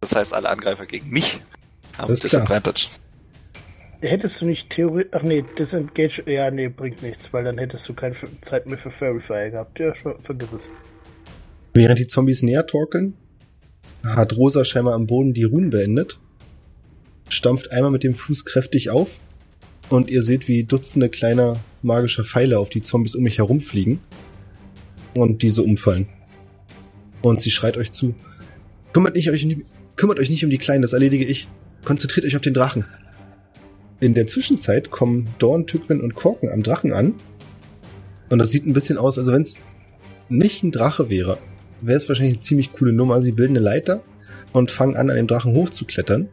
Das 0.00 0.14
heißt, 0.14 0.34
alle 0.34 0.50
Angreifer 0.50 0.84
gegen 0.86 1.08
mich 1.10 1.40
haben 1.96 2.12
klar. 2.12 2.20
Disadvantage. 2.22 2.88
Hättest 4.00 4.40
du 4.40 4.46
nicht 4.46 4.68
Theorie. 4.70 5.06
Ach 5.12 5.22
nee, 5.22 5.44
Disengage. 5.58 6.24
Ja, 6.26 6.50
nee, 6.50 6.68
bringt 6.68 7.02
nichts, 7.02 7.32
weil 7.32 7.44
dann 7.44 7.56
hättest 7.58 7.88
du 7.88 7.94
keine 7.94 8.16
Zeit 8.40 8.66
mehr 8.66 8.78
für 8.78 8.90
Fairy 8.90 9.20
Fire 9.20 9.50
gehabt. 9.50 9.78
Ja, 9.78 9.94
schon, 9.94 10.20
vergiss 10.22 10.48
es. 10.52 10.60
Während 11.72 11.98
die 12.00 12.08
Zombies 12.08 12.42
näher 12.42 12.66
torkeln, 12.66 13.14
hat 14.04 14.36
Rosa 14.36 14.64
scheinbar 14.64 14.94
am 14.94 15.06
Boden 15.06 15.32
die 15.32 15.44
Runen 15.44 15.70
beendet, 15.70 16.18
stampft 17.32 17.72
einmal 17.72 17.90
mit 17.90 18.02
dem 18.02 18.14
Fuß 18.14 18.44
kräftig 18.44 18.90
auf 18.90 19.18
und 19.88 20.10
ihr 20.10 20.22
seht, 20.22 20.48
wie 20.48 20.64
Dutzende 20.64 21.08
kleiner 21.08 21.60
magischer 21.82 22.24
Pfeile 22.24 22.58
auf 22.58 22.70
die 22.70 22.82
Zombies 22.82 23.14
um 23.14 23.24
mich 23.24 23.38
herumfliegen 23.38 24.00
und 25.14 25.42
diese 25.42 25.62
umfallen. 25.62 26.06
Und 27.22 27.40
sie 27.40 27.50
schreit 27.50 27.76
euch 27.76 27.92
zu. 27.92 28.14
Kümmert, 28.92 29.16
nicht 29.16 29.30
euch, 29.30 29.46
kümmert 29.96 30.18
euch 30.18 30.30
nicht 30.30 30.44
um 30.44 30.50
die 30.50 30.58
Kleinen, 30.58 30.82
das 30.82 30.92
erledige 30.92 31.24
ich. 31.24 31.48
Konzentriert 31.84 32.26
euch 32.26 32.36
auf 32.36 32.42
den 32.42 32.54
Drachen. 32.54 32.84
In 34.00 34.14
der 34.14 34.26
Zwischenzeit 34.26 34.90
kommen 34.90 35.30
Dorn, 35.38 35.66
Tückwin 35.66 36.00
und 36.00 36.14
Korken 36.14 36.50
am 36.50 36.62
Drachen 36.62 36.92
an. 36.92 37.14
Und 38.30 38.38
das 38.38 38.50
sieht 38.50 38.66
ein 38.66 38.72
bisschen 38.72 38.98
aus, 38.98 39.18
also 39.18 39.32
wenn 39.32 39.42
es 39.42 39.58
nicht 40.28 40.62
ein 40.62 40.72
Drache 40.72 41.10
wäre, 41.10 41.38
wäre 41.80 41.98
es 41.98 42.08
wahrscheinlich 42.08 42.36
eine 42.36 42.42
ziemlich 42.42 42.72
coole 42.72 42.92
Nummer. 42.92 43.22
Sie 43.22 43.32
bilden 43.32 43.56
eine 43.56 43.64
Leiter 43.64 44.02
und 44.52 44.70
fangen 44.70 44.96
an, 44.96 45.10
an 45.10 45.16
dem 45.16 45.26
Drachen 45.26 45.54
hochzuklettern 45.54 46.28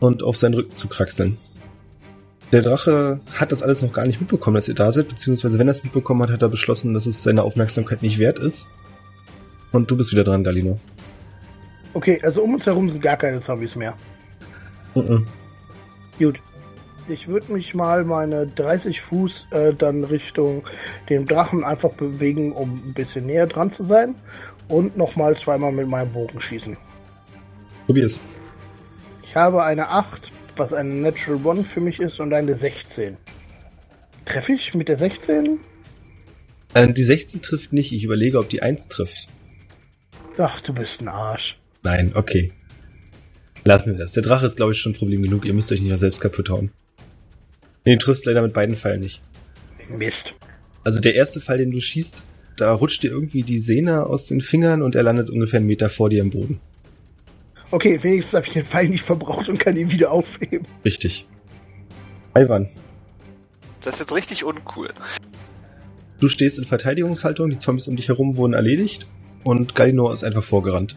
und 0.00 0.22
auf 0.22 0.36
seinen 0.36 0.54
Rücken 0.54 0.74
zu 0.74 0.88
kraxeln. 0.88 1.38
Der 2.52 2.62
Drache 2.62 3.20
hat 3.32 3.52
das 3.52 3.62
alles 3.62 3.80
noch 3.80 3.92
gar 3.92 4.06
nicht 4.06 4.20
mitbekommen, 4.20 4.56
dass 4.56 4.68
ihr 4.68 4.74
da 4.74 4.90
seid, 4.90 5.06
beziehungsweise 5.06 5.58
wenn 5.58 5.68
er 5.68 5.72
es 5.72 5.84
mitbekommen 5.84 6.22
hat, 6.22 6.30
hat 6.30 6.42
er 6.42 6.48
beschlossen, 6.48 6.94
dass 6.94 7.06
es 7.06 7.22
seine 7.22 7.44
Aufmerksamkeit 7.44 8.02
nicht 8.02 8.18
wert 8.18 8.40
ist. 8.40 8.72
Und 9.70 9.88
du 9.88 9.96
bist 9.96 10.10
wieder 10.10 10.24
dran, 10.24 10.42
Galino. 10.42 10.80
Okay, 11.94 12.20
also 12.22 12.42
um 12.42 12.54
uns 12.54 12.66
herum 12.66 12.90
sind 12.90 13.02
gar 13.02 13.16
keine 13.16 13.40
Zombies 13.40 13.76
mehr. 13.76 13.94
Mhm. 14.96 15.26
Gut. 16.18 16.40
Ich 17.08 17.26
würde 17.26 17.52
mich 17.52 17.74
mal 17.74 18.04
meine 18.04 18.46
30 18.46 19.00
Fuß 19.00 19.46
äh, 19.50 19.74
dann 19.74 20.04
Richtung 20.04 20.64
dem 21.08 21.26
Drachen 21.26 21.64
einfach 21.64 21.92
bewegen, 21.94 22.52
um 22.52 22.82
ein 22.86 22.94
bisschen 22.94 23.26
näher 23.26 23.46
dran 23.46 23.72
zu 23.72 23.84
sein. 23.84 24.14
Und 24.68 24.96
nochmal 24.96 25.36
zweimal 25.36 25.72
mit 25.72 25.88
meinem 25.88 26.12
Bogen 26.12 26.40
schießen. 26.40 26.76
Probier's. 27.86 28.20
Ich 29.30 29.36
habe 29.36 29.62
eine 29.62 29.88
8, 29.90 30.22
was 30.56 30.72
eine 30.72 30.92
Natural 30.92 31.46
One 31.46 31.62
für 31.62 31.80
mich 31.80 32.00
ist, 32.00 32.18
und 32.18 32.34
eine 32.34 32.56
16. 32.56 33.16
Treffe 34.24 34.54
ich 34.54 34.74
mit 34.74 34.88
der 34.88 34.98
16? 34.98 35.60
Äh, 36.74 36.92
die 36.92 37.04
16 37.04 37.40
trifft 37.40 37.72
nicht. 37.72 37.92
Ich 37.92 38.02
überlege, 38.02 38.40
ob 38.40 38.48
die 38.48 38.60
1 38.60 38.88
trifft. 38.88 39.28
Ach, 40.36 40.60
du 40.62 40.72
bist 40.72 41.00
ein 41.00 41.06
Arsch. 41.06 41.60
Nein, 41.84 42.10
okay. 42.16 42.52
Lassen 43.64 43.92
wir 43.92 44.00
das. 44.00 44.14
Der 44.14 44.24
Drache 44.24 44.46
ist, 44.46 44.56
glaube 44.56 44.72
ich, 44.72 44.80
schon 44.80 44.94
Problem 44.94 45.22
genug. 45.22 45.44
Ihr 45.44 45.54
müsst 45.54 45.70
euch 45.70 45.80
nicht 45.80 45.92
auch 45.92 45.98
selbst 45.98 46.20
kaputt 46.20 46.50
hauen. 46.50 46.72
Nee, 47.84 47.92
du 47.92 47.98
triffst 48.00 48.26
leider 48.26 48.42
mit 48.42 48.52
beiden 48.52 48.74
Pfeilen 48.74 49.00
nicht. 49.00 49.22
Mist. 49.88 50.34
Also 50.82 51.00
der 51.00 51.14
erste 51.14 51.40
Pfeil, 51.40 51.58
den 51.58 51.70
du 51.70 51.78
schießt, 51.78 52.20
da 52.56 52.72
rutscht 52.72 53.04
dir 53.04 53.12
irgendwie 53.12 53.44
die 53.44 53.58
Sehne 53.58 54.06
aus 54.06 54.26
den 54.26 54.40
Fingern 54.40 54.82
und 54.82 54.96
er 54.96 55.04
landet 55.04 55.30
ungefähr 55.30 55.58
einen 55.58 55.68
Meter 55.68 55.88
vor 55.88 56.10
dir 56.10 56.20
im 56.20 56.30
Boden. 56.30 56.60
Okay, 57.70 58.02
wenigstens 58.02 58.34
habe 58.34 58.46
ich 58.46 58.52
den 58.52 58.64
Pfeil 58.64 58.88
nicht 58.88 59.04
verbraucht 59.04 59.48
und 59.48 59.58
kann 59.58 59.76
ihn 59.76 59.90
wieder 59.90 60.10
aufheben. 60.10 60.66
Richtig. 60.84 61.28
Ivan, 62.36 62.68
Das 63.80 63.94
ist 63.94 64.00
jetzt 64.00 64.14
richtig 64.14 64.44
uncool. 64.44 64.92
du 66.20 66.28
stehst 66.28 66.58
in 66.58 66.64
Verteidigungshaltung, 66.64 67.50
die 67.50 67.58
Zombies 67.58 67.88
um 67.88 67.96
dich 67.96 68.08
herum 68.08 68.36
wurden 68.36 68.52
erledigt 68.54 69.06
und 69.44 69.74
Galino 69.74 70.12
ist 70.12 70.22
einfach 70.22 70.44
vorgerannt. 70.44 70.96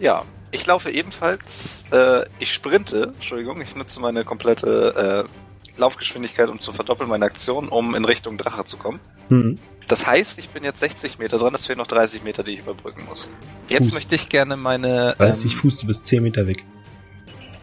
Ja, 0.00 0.24
ich 0.50 0.64
laufe 0.66 0.90
ebenfalls, 0.90 1.84
äh, 1.92 2.24
ich 2.38 2.52
sprinte, 2.54 3.12
Entschuldigung, 3.14 3.60
ich 3.60 3.74
nutze 3.76 4.00
meine 4.00 4.24
komplette 4.24 5.26
äh, 5.26 5.80
Laufgeschwindigkeit, 5.80 6.48
um 6.48 6.60
zu 6.60 6.72
verdoppeln 6.72 7.08
meine 7.10 7.24
Aktion, 7.24 7.68
um 7.68 7.94
in 7.94 8.04
Richtung 8.04 8.38
Drache 8.38 8.64
zu 8.64 8.76
kommen. 8.76 9.00
Hm. 9.28 9.58
Das 9.88 10.06
heißt, 10.06 10.38
ich 10.38 10.48
bin 10.48 10.64
jetzt 10.64 10.80
60 10.80 11.18
Meter 11.18 11.38
dran, 11.38 11.54
es 11.54 11.66
fehlen 11.66 11.78
noch 11.78 11.86
30 11.86 12.22
Meter, 12.22 12.42
die 12.42 12.52
ich 12.52 12.60
überbrücken 12.60 13.04
muss. 13.06 13.28
Jetzt 13.68 13.86
Fuß. 13.86 13.94
möchte 13.94 14.14
ich 14.14 14.28
gerne 14.28 14.56
meine... 14.56 15.14
30 15.18 15.52
ähm, 15.52 15.58
Fuß, 15.58 15.78
du 15.78 15.86
bist 15.86 16.06
10 16.06 16.22
Meter 16.22 16.46
weg. 16.46 16.64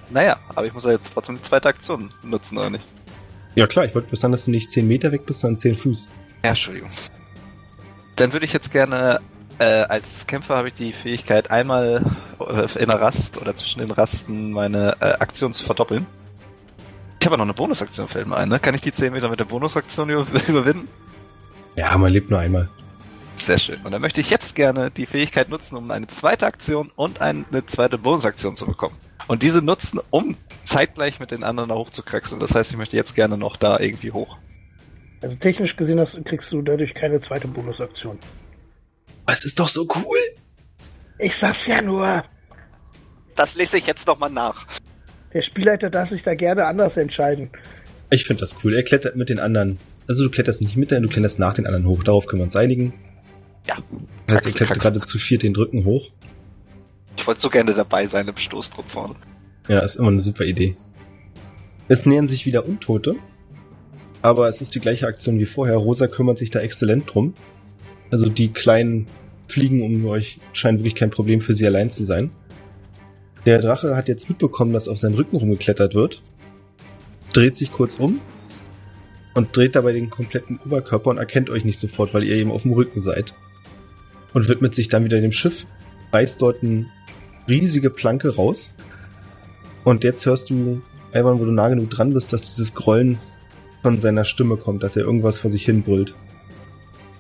Naja, 0.10 0.38
aber 0.50 0.68
ich 0.68 0.74
muss 0.74 0.84
ja 0.84 0.92
jetzt 0.92 1.14
trotzdem 1.14 1.38
die 1.38 1.42
zweite 1.42 1.70
Aktion 1.70 2.10
nutzen, 2.22 2.58
oder 2.58 2.70
nicht? 2.70 2.86
Ja 3.56 3.68
klar, 3.68 3.86
ich 3.86 3.96
wollte 3.96 4.10
bloß 4.10 4.22
sagen, 4.22 4.32
dass 4.32 4.46
du 4.46 4.52
nicht 4.52 4.70
10 4.70 4.88
Meter 4.88 5.12
weg 5.12 5.26
bist, 5.26 5.40
sondern 5.40 5.58
10 5.58 5.76
Fuß. 5.78 6.10
Ja, 6.44 6.50
Entschuldigung. 6.50 6.92
Dann 8.18 8.34
würde 8.34 8.46
ich 8.46 8.54
jetzt 8.54 8.72
gerne, 8.72 9.20
äh, 9.60 9.64
als 9.64 10.28
Kämpfer 10.28 10.58
habe 10.58 10.68
ich 10.68 10.74
die 10.76 10.94
Fähigkeit, 10.94 11.50
einmal 11.50 12.06
äh, 12.40 12.82
in 12.82 12.90
der 12.90 13.02
Rast 13.02 13.38
oder 13.38 13.56
zwischen 13.56 13.80
den 13.80 13.92
Rasten 13.92 14.52
meine 14.52 14.98
äh, 15.00 15.14
Aktion 15.14 15.54
zu 15.54 15.64
verdoppeln. 15.64 16.06
Ich 17.20 17.26
habe 17.26 17.38
noch 17.38 17.46
eine 17.46 17.54
Bonusaktion, 17.54 18.08
fällt 18.08 18.28
mir 18.28 18.36
ein, 18.36 18.50
ne? 18.50 18.60
Kann 18.60 18.76
ich 18.76 18.82
die 18.82 18.92
10 18.92 19.14
Meter 19.14 19.30
mit 19.30 19.40
der 19.40 19.46
Bonusaktion 19.46 20.10
über 20.10 20.26
überwinden? 20.48 20.88
Ja, 21.76 21.98
man 21.98 22.12
lebt 22.12 22.30
nur 22.30 22.40
einmal. 22.40 22.70
Sehr 23.36 23.58
schön. 23.58 23.80
Und 23.84 23.92
dann 23.92 24.02
möchte 24.02 24.22
ich 24.22 24.30
jetzt 24.30 24.56
gerne 24.56 24.92
die 24.92 25.06
Fähigkeit 25.06 25.50
nutzen, 25.50 25.76
um 25.76 25.90
eine 25.90 26.08
zweite 26.08 26.46
Aktion 26.46 26.92
und 26.96 27.22
eine 27.22 27.66
zweite 27.66 27.98
Bonusaktion 27.98 28.56
zu 28.56 28.66
bekommen. 28.66 28.98
Und 29.28 29.44
diese 29.44 29.62
nutzen, 29.62 30.00
um 30.10 30.36
zeitgleich 30.64 31.20
mit 31.20 31.32
den 31.32 31.44
anderen 31.44 31.70
da 31.70 31.76
hochzukraxeln. 31.76 32.40
Das 32.40 32.54
heißt, 32.54 32.72
ich 32.72 32.78
möchte 32.78 32.98
jetzt 32.98 33.16
gerne 33.16 33.38
noch 33.38 33.56
da 33.58 33.80
irgendwie 33.80 34.12
hoch. 34.12 34.38
Also 35.22 35.38
technisch 35.38 35.76
gesehen 35.76 36.00
hast, 36.00 36.24
kriegst 36.26 36.52
du 36.52 36.62
dadurch 36.62 36.94
keine 36.94 37.20
zweite 37.22 37.48
Bonusaktion. 37.48 38.20
Es 39.28 39.46
ist 39.46 39.60
doch 39.60 39.70
so 39.70 39.88
cool. 39.96 40.18
Ich 41.20 41.36
sag's 41.36 41.66
ja 41.68 41.82
nur. 41.82 42.24
Das 43.36 43.56
lese 43.56 43.78
ich 43.78 43.88
jetzt 43.88 44.08
nochmal 44.08 44.32
nach. 44.32 44.66
Der 45.34 45.42
Spielleiter 45.42 45.90
darf 45.90 46.10
sich 46.10 46.24
da 46.24 46.36
gerne 46.36 46.66
anders 46.66 46.98
entscheiden. 46.98 47.50
Ich 48.10 48.26
finde 48.26 48.42
das 48.42 48.56
cool. 48.64 48.74
Er 48.74 48.84
klettert 48.84 49.16
mit 49.16 49.30
den 49.30 49.40
anderen. 49.40 49.80
Also 50.08 50.26
du 50.26 50.32
kletterst 50.32 50.62
nicht 50.62 50.78
mit, 50.78 50.92
du 50.92 51.08
kletterst 51.08 51.40
nach 51.40 51.54
den 51.54 51.66
anderen 51.66 51.86
hoch. 51.86 52.04
Darauf 52.04 52.26
können 52.26 52.42
wir 52.42 52.46
uns 52.46 52.56
einigen. 52.56 52.94
Ja. 53.68 53.78
Das 54.28 54.38
heißt, 54.38 54.48
ihr 54.48 54.54
klettert 54.54 54.80
gerade 54.80 55.02
zu 55.02 55.18
viert 55.18 55.44
den 55.44 55.56
Rücken 55.56 55.86
hoch. 55.86 56.10
Ich 57.18 57.28
wollte 57.28 57.42
so 57.42 57.50
gerne 57.50 57.74
dabei 57.74 58.06
sein 58.06 58.28
im 58.28 58.38
Stoßtrupp 58.38 58.90
vorne. 58.90 59.16
Ja, 59.68 59.80
ist 59.80 59.96
immer 59.96 60.08
eine 60.08 60.20
super 60.20 60.46
Idee. 60.46 60.76
Es 61.88 62.06
nähern 62.06 62.28
sich 62.28 62.46
wieder 62.46 62.66
Untote. 62.66 63.16
Aber 64.22 64.48
es 64.48 64.62
ist 64.62 64.76
die 64.76 64.80
gleiche 64.80 65.08
Aktion 65.08 65.40
wie 65.40 65.46
vorher. 65.46 65.78
Rosa 65.78 66.08
kümmert 66.08 66.38
sich 66.38 66.52
da 66.52 66.60
exzellent 66.60 67.14
drum. 67.14 67.34
Also 68.12 68.30
die 68.30 68.50
kleinen 68.50 69.08
Fliegen 69.48 69.84
um 69.84 70.06
euch 70.06 70.40
scheinen 70.54 70.80
wirklich 70.80 70.96
kein 70.96 71.10
Problem 71.10 71.42
für 71.42 71.54
sie 71.54 71.66
allein 71.66 71.90
zu 71.90 72.04
sein. 72.04 72.32
Der 73.46 73.60
Drache 73.60 73.96
hat 73.96 74.08
jetzt 74.08 74.30
mitbekommen, 74.30 74.74
dass 74.74 74.88
auf 74.88 74.98
seinem 74.98 75.16
Rücken 75.16 75.38
rumgeklettert 75.38 75.96
wird. 75.96 76.22
Dreht 77.34 77.58
sich 77.58 77.72
kurz 77.72 77.96
um 77.96 78.20
und 79.34 79.56
dreht 79.56 79.76
dabei 79.76 79.94
den 79.94 80.10
kompletten 80.10 80.60
Oberkörper 80.66 81.10
und 81.10 81.18
erkennt 81.18 81.50
euch 81.50 81.66
nicht 81.66 81.80
sofort, 81.80 82.14
weil 82.14 82.24
ihr 82.24 82.36
eben 82.36 82.52
auf 82.52 82.64
dem 82.64 82.74
Rücken 82.74 83.02
seid. 83.02 83.34
Und 84.34 84.48
widmet 84.48 84.76
sich 84.76 84.88
dann 84.88 85.04
wieder 85.04 85.20
dem 85.20 85.32
Schiff, 85.32 85.66
reißt 86.12 86.42
dort 86.42 86.64
eine 86.64 86.88
riesige 87.48 87.90
Planke 87.90 88.36
raus 88.36 88.76
und 89.84 90.04
jetzt 90.04 90.26
hörst 90.26 90.50
du, 90.50 90.82
Ivan, 91.14 91.40
wo 91.40 91.46
du 91.46 91.52
nah 91.52 91.70
genug 91.70 91.90
dran 91.90 92.14
bist, 92.14 92.32
dass 92.32 92.54
dieses 92.54 92.74
Grollen 92.74 93.20
von 93.82 93.98
seiner 93.98 94.26
Stimme 94.26 94.58
kommt, 94.58 94.84
dass 94.84 94.96
er 94.96 95.04
irgendwas 95.04 95.38
vor 95.38 95.50
sich 95.50 95.66
hin 95.66 95.84
brüllt. 95.84 96.16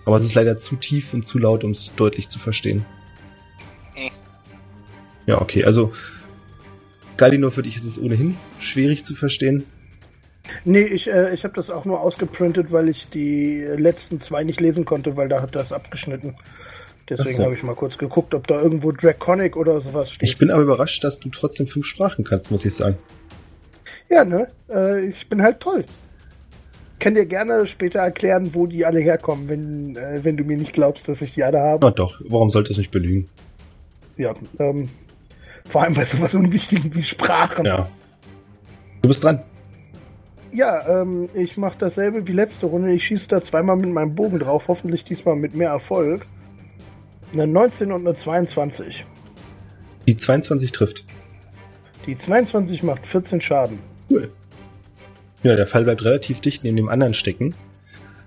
Aber 0.05 0.18
es 0.18 0.26
ist 0.26 0.36
leider 0.36 0.57
zu 0.57 0.76
tief 0.76 1.14
und 1.14 1.24
zu 1.24 1.38
laut, 1.38 1.64
um 1.64 1.72
es 1.72 1.91
deutlich 1.95 2.30
zu 2.30 2.39
verstehen. 2.39 2.86
Äh. 3.95 4.09
Ja, 5.26 5.41
okay, 5.41 5.64
also 5.64 5.91
Galinor, 7.18 7.51
für 7.51 7.64
dich 7.64 7.78
ist 7.78 7.86
es 7.86 8.01
ohnehin 8.01 8.38
schwierig 8.59 9.03
zu 9.03 9.16
verstehen. 9.16 9.66
Nee, 10.66 10.82
ich, 10.82 11.10
äh, 11.10 11.34
ich 11.34 11.44
habe 11.44 11.54
das 11.56 11.70
auch 11.70 11.86
nur 11.86 12.00
ausgeprintet, 12.02 12.72
weil 12.72 12.89
ich 12.89 13.10
die 13.10 13.62
letzten 13.62 14.22
zwei 14.22 14.44
nicht 14.44 14.60
lesen 14.60 14.86
konnte, 14.86 15.16
weil 15.16 15.30
da 15.30 15.42
hat 15.42 15.56
das 15.56 15.72
abgeschnitten. 15.72 16.36
Deswegen 17.10 17.36
so. 17.36 17.44
habe 17.44 17.56
ich 17.56 17.64
mal 17.64 17.76
kurz 17.76 17.98
geguckt, 17.98 18.34
ob 18.34 18.48
da 18.48 18.62
irgendwo 18.62 18.92
Draconic 18.92 19.58
oder 19.58 19.82
sowas 19.82 20.12
steht. 20.12 20.30
Ich 20.30 20.38
bin 20.38 20.50
aber 20.50 20.62
überrascht, 20.62 21.04
dass 21.04 21.20
du 21.20 21.30
trotzdem 21.30 21.68
fünf 21.68 21.86
Sprachen 21.86 22.24
kannst, 22.24 22.52
muss 22.52 22.64
ich 22.64 22.74
sagen. 22.74 22.98
ja, 24.10 24.24
ne? 24.24 24.48
Äh, 24.70 25.08
ich 25.08 25.28
bin 25.28 25.42
halt 25.42 25.60
toll. 25.60 25.84
Kann 27.00 27.16
dir 27.16 27.26
gerne 27.26 27.66
später 27.66 28.00
erklären, 28.00 28.54
wo 28.54 28.68
die 28.68 28.86
alle 28.86 29.00
herkommen, 29.00 29.50
wenn, 29.50 29.96
äh, 29.96 30.24
wenn 30.24 30.38
du 30.38 30.44
mir 30.44 30.56
nicht 30.56 30.74
glaubst, 30.74 31.08
dass 31.08 31.22
ich 31.22 31.34
die 31.34 31.44
alle 31.44 31.60
habe. 31.60 31.88
Ah 31.88 31.92
doch, 31.92 32.22
warum 32.30 32.50
sollte 32.50 32.72
es 32.72 32.78
mich 32.78 32.92
belügen? 32.92 33.28
Ja, 34.18 34.36
ähm, 34.60 34.89
vor 35.68 35.84
allem 35.84 35.96
bei 35.96 36.06
sowas 36.06 36.34
Unwichtigem 36.34 36.94
wie 36.94 37.04
Sprachen. 37.04 37.66
Ja. 37.66 37.89
Du 39.02 39.08
bist 39.10 39.24
dran. 39.24 39.44
Ja, 40.54 41.02
ähm, 41.02 41.30
ich 41.34 41.56
mache 41.58 41.78
dasselbe 41.80 42.28
wie 42.28 42.34
letzte 42.34 42.66
Runde. 42.66 42.91
Ich 42.93 43.06
schieße 43.06 43.28
da 43.28 43.43
zweimal 43.43 43.78
mit 43.78 43.89
meinem 43.89 44.16
Bogen 44.16 44.39
drauf, 44.39 44.68
hoffentlich 44.68 45.06
diesmal 45.06 45.36
mit 45.36 45.56
mehr 45.56 45.70
Erfolg. 45.70 46.26
Eine 47.34 47.47
19 47.47 47.91
und 47.91 48.06
eine 48.06 48.18
22. 48.18 49.06
Die 50.08 50.16
22 50.18 50.72
trifft. 50.72 51.06
Die 52.06 52.18
22 52.18 52.84
macht 52.84 53.08
14 53.08 53.39
Schaden. 53.39 53.80
Cool. 54.10 54.32
Ja, 55.43 55.56
der 55.56 55.68
Fall 55.68 55.86
bleibt 55.86 56.04
relativ 56.04 56.41
dicht 56.41 56.64
neben 56.64 56.76
dem 56.76 56.89
anderen 56.89 57.14
stecken. 57.14 57.56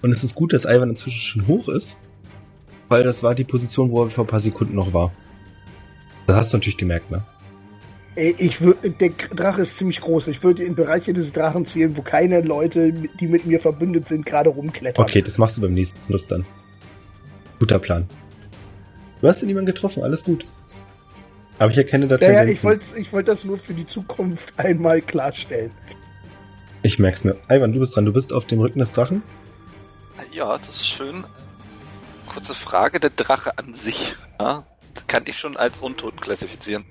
Und 0.03 0.11
es 0.11 0.25
ist 0.25 0.35
gut, 0.35 0.53
dass 0.53 0.65
Ivan 0.65 0.91
inzwischen 0.91 1.21
schon 1.21 1.47
hoch 1.47 1.69
ist, 1.69 1.99
weil 2.89 3.05
das 3.05 3.23
war 3.23 3.35
die 3.35 3.45
Position, 3.45 3.91
wo 3.91 4.05
er 4.05 4.11
vor 4.11 4.25
ein 4.25 4.29
paar 4.29 4.41
Sekunden 4.41 4.75
noch 4.75 4.93
war. 4.93 5.13
Das 6.27 6.37
hast 6.37 6.53
du 6.53 6.57
natürlich 6.57 6.77
gemerkt, 6.79 7.11
ne? 7.11 7.25
Ey, 8.17 8.35
Ich 8.39 8.59
der 8.59 9.09
Drache 9.35 9.63
ist 9.63 9.77
ziemlich 9.77 10.01
groß. 10.01 10.29
Ich 10.29 10.43
würde 10.43 10.63
in 10.63 10.75
Bereiche 10.75 11.13
des 11.13 11.33
Drachens 11.33 11.75
wählen, 11.75 11.97
wo 11.97 12.03
keine 12.03 12.41
Leute, 12.43 12.93
die 12.93 13.27
mit 13.27 13.45
mir 13.47 13.59
verbündet 13.59 14.09
sind, 14.09 14.25
gerade 14.25 14.51
rumklettern. 14.51 15.05
Okay, 15.05 15.21
das 15.21 15.39
machst 15.39 15.57
du 15.59 15.63
beim 15.63 15.75
nächsten 15.75 16.13
Lust 16.13 16.31
dann. 16.31 16.47
Guter 17.59 17.79
Plan. 17.79 18.09
Du 19.21 19.29
hast 19.29 19.41
ja 19.41 19.47
niemanden 19.47 19.67
getroffen, 19.73 20.03
alles 20.03 20.23
gut. 20.23 20.47
Aber 21.59 21.71
ich 21.71 21.79
erkenne 21.79 22.07
da 22.07 22.17
Ja, 22.17 22.21
ja, 22.21 22.29
ich 22.45 22.61
Tendenzen. 22.61 22.69
wollte 22.69 22.85
ich 23.01 23.13
wollt 23.13 23.29
das 23.29 23.45
nur 23.45 23.59
für 23.59 23.75
die 23.75 23.87
Zukunft 23.87 24.53
einmal 24.59 25.01
klarstellen. 25.01 25.71
Ich 26.83 26.99
merk's 26.99 27.25
mir. 27.25 27.37
Ivan, 27.49 27.73
du 27.73 27.81
bist 27.81 27.97
dran. 27.97 28.05
Du 28.05 28.13
bist 28.13 28.33
auf 28.33 28.45
dem 28.45 28.61
Rücken 28.61 28.79
des 28.81 28.93
Drachen. 28.93 29.23
Ja, 30.33 30.59
das 30.59 30.69
ist 30.69 30.87
schön. 30.89 31.25
Kurze 32.27 32.55
Frage, 32.55 33.01
der 33.01 33.11
Drache 33.11 33.57
an 33.59 33.75
sich, 33.75 34.15
ja, 34.41 34.65
kann 35.07 35.23
ich 35.27 35.39
schon 35.39 35.57
als 35.57 35.81
Untoten 35.81 36.21
klassifizieren. 36.21 36.85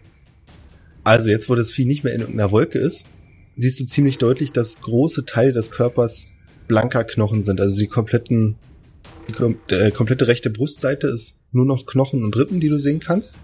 Also 1.03 1.29
jetzt, 1.29 1.49
wo 1.49 1.55
das 1.55 1.71
Vieh 1.71 1.85
nicht 1.85 2.03
mehr 2.03 2.13
in 2.13 2.21
irgendeiner 2.21 2.51
Wolke 2.51 2.79
ist, 2.79 3.07
siehst 3.55 3.79
du 3.79 3.85
ziemlich 3.85 4.17
deutlich, 4.17 4.51
dass 4.51 4.81
große 4.81 5.25
Teile 5.25 5.51
des 5.51 5.71
Körpers 5.71 6.27
blanker 6.67 7.03
Knochen 7.03 7.41
sind. 7.41 7.59
Also 7.59 7.79
die 7.79 7.87
kompletten, 7.87 8.55
die 9.27 9.33
kom 9.33 9.57
der 9.69 9.91
komplette 9.91 10.27
rechte 10.27 10.49
Brustseite 10.49 11.07
ist 11.07 11.39
nur 11.51 11.65
noch 11.65 11.85
Knochen 11.85 12.23
und 12.23 12.35
Rippen, 12.35 12.59
die 12.59 12.69
du 12.69 12.79
sehen 12.79 12.99
kannst. 12.99 13.37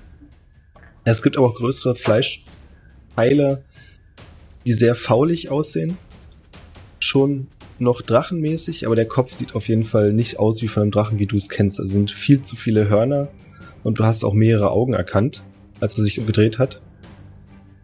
Es 1.03 1.22
gibt 1.22 1.38
aber 1.38 1.47
auch 1.47 1.55
größere 1.55 1.95
Fleischteile, 1.95 3.64
die 4.66 4.74
sehr 4.74 4.95
faulig 4.95 5.49
aussehen. 5.49 5.97
Schon 6.99 7.47
noch 7.78 8.01
drachenmäßig, 8.01 8.86
aber 8.86 8.95
der 8.95 9.07
Kopf 9.07 9.32
sieht 9.32 9.55
auf 9.55 9.68
jeden 9.70 9.86
Fall 9.86 10.12
nicht 10.12 10.39
aus 10.39 10.62
wie 10.62 10.68
von 10.68 10.84
einem 10.84 10.91
Drachen, 10.91 11.20
wie 11.20 11.28
du 11.28 11.38
es 11.38 11.49
kennst. 11.49 11.80
Also 11.80 11.93
sind 11.93 12.12
viel 12.12 12.41
zu 12.41 12.55
viele 12.55 12.89
Hörner 12.89 13.30
und 13.84 13.99
du 13.99 14.05
hast 14.05 14.24
auch 14.24 14.34
mehrere 14.34 14.72
Augen 14.72 14.93
erkannt, 14.93 15.43
als 15.80 15.97
er 15.97 16.03
sich 16.03 16.20
umgedreht 16.20 16.60
hat. 16.60 16.82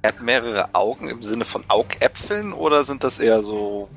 Er 0.06 0.10
hat 0.10 0.22
mehrere 0.22 0.76
Augen 0.76 1.10
im 1.10 1.24
Sinne 1.24 1.45
von 1.45 1.64
Augäpfeln 1.68 2.53
oder 2.53 2.84
sind 2.84 3.03
das 3.03 3.18
eher 3.18 3.41
so 3.41 3.89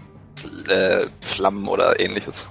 äh, 0.67 1.05
Flammen 1.21 1.69
oder 1.69 2.01
ähnliches? 2.01 2.47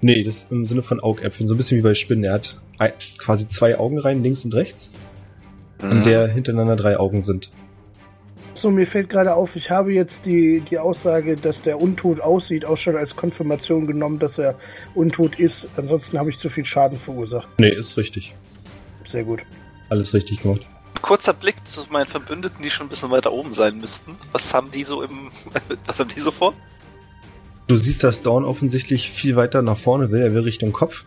Nee, 0.00 0.22
das 0.22 0.46
im 0.52 0.64
Sinne 0.64 0.84
von 0.84 1.00
Augäpfeln, 1.00 1.48
so 1.48 1.54
ein 1.54 1.56
bisschen 1.56 1.78
wie 1.78 1.82
bei 1.82 1.94
Spinnen. 1.94 2.22
Er 2.22 2.34
hat 2.34 2.60
ein, 2.78 2.92
quasi 3.18 3.48
zwei 3.48 3.76
Augenreihen 3.80 4.22
links 4.22 4.44
und 4.44 4.54
rechts, 4.54 4.92
an 5.80 5.98
Mhm. 5.98 6.04
der 6.04 6.28
hintereinander 6.28 6.76
drei 6.76 6.96
Augen 6.96 7.20
sind. 7.22 7.50
So, 8.54 8.70
mir 8.70 8.86
fällt 8.86 9.08
gerade 9.08 9.34
auf, 9.34 9.56
ich 9.56 9.68
habe 9.70 9.92
jetzt 9.92 10.20
die, 10.24 10.60
die 10.60 10.78
Aussage, 10.78 11.34
dass 11.34 11.60
der 11.62 11.80
Untot 11.80 12.20
aussieht, 12.20 12.64
auch 12.64 12.76
schon 12.76 12.94
als 12.94 13.16
Konfirmation 13.16 13.88
genommen, 13.88 14.20
dass 14.20 14.38
er 14.38 14.54
untot 14.94 15.40
ist. 15.40 15.66
Ansonsten 15.76 16.16
habe 16.16 16.30
ich 16.30 16.38
zu 16.38 16.48
viel 16.48 16.64
Schaden 16.64 17.00
verursacht. 17.00 17.48
Nee, 17.58 17.70
ist 17.70 17.96
richtig. 17.96 18.36
Sehr 19.10 19.24
gut. 19.24 19.40
Alles 19.88 20.14
richtig 20.14 20.42
gemacht. 20.42 20.64
Kurzer 21.04 21.34
Blick 21.34 21.56
zu 21.68 21.84
meinen 21.90 22.08
Verbündeten, 22.08 22.62
die 22.62 22.70
schon 22.70 22.86
ein 22.86 22.88
bisschen 22.88 23.10
weiter 23.10 23.30
oben 23.30 23.52
sein 23.52 23.76
müssten. 23.76 24.16
Was 24.32 24.54
haben 24.54 24.70
die 24.70 24.84
so 24.84 25.02
im, 25.02 25.30
was 25.86 25.98
haben 26.00 26.08
die 26.08 26.18
so 26.18 26.30
vor? 26.30 26.54
Du 27.66 27.76
siehst, 27.76 28.02
dass 28.02 28.22
Dawn 28.22 28.46
offensichtlich 28.46 29.10
viel 29.10 29.36
weiter 29.36 29.60
nach 29.60 29.76
vorne 29.76 30.10
will. 30.10 30.22
Er 30.22 30.32
will 30.32 30.44
Richtung 30.44 30.72
Kopf. 30.72 31.04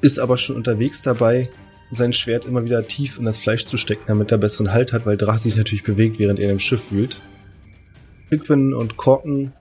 Ist 0.00 0.18
aber 0.18 0.36
schon 0.36 0.56
unterwegs 0.56 1.02
dabei, 1.02 1.50
sein 1.92 2.12
Schwert 2.12 2.44
immer 2.44 2.64
wieder 2.64 2.84
tief 2.88 3.16
in 3.16 3.26
das 3.26 3.38
Fleisch 3.38 3.64
zu 3.64 3.76
stecken, 3.76 4.02
damit 4.08 4.32
er 4.32 4.38
besseren 4.38 4.72
Halt 4.72 4.92
hat, 4.92 5.06
weil 5.06 5.16
Drache 5.16 5.38
sich 5.38 5.54
natürlich 5.54 5.84
bewegt, 5.84 6.18
während 6.18 6.40
er 6.40 6.46
in 6.46 6.56
dem 6.56 6.58
Schiff 6.58 6.90
wühlt. 6.90 7.20
Piquin 8.28 8.74
und 8.74 8.96
Korken, 8.96 9.52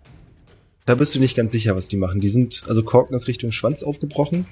da 0.87 0.95
bist 0.95 1.13
du 1.13 1.19
nicht 1.19 1.37
ganz 1.37 1.51
sicher, 1.51 1.75
was 1.75 1.87
die 1.87 1.97
machen. 1.97 2.19
Die 2.19 2.29
sind, 2.29 2.63
also 2.67 2.81
Korken 2.81 3.15
ist 3.15 3.27
Richtung 3.27 3.51
Schwanz 3.51 3.83
aufgebrochen 3.83 4.47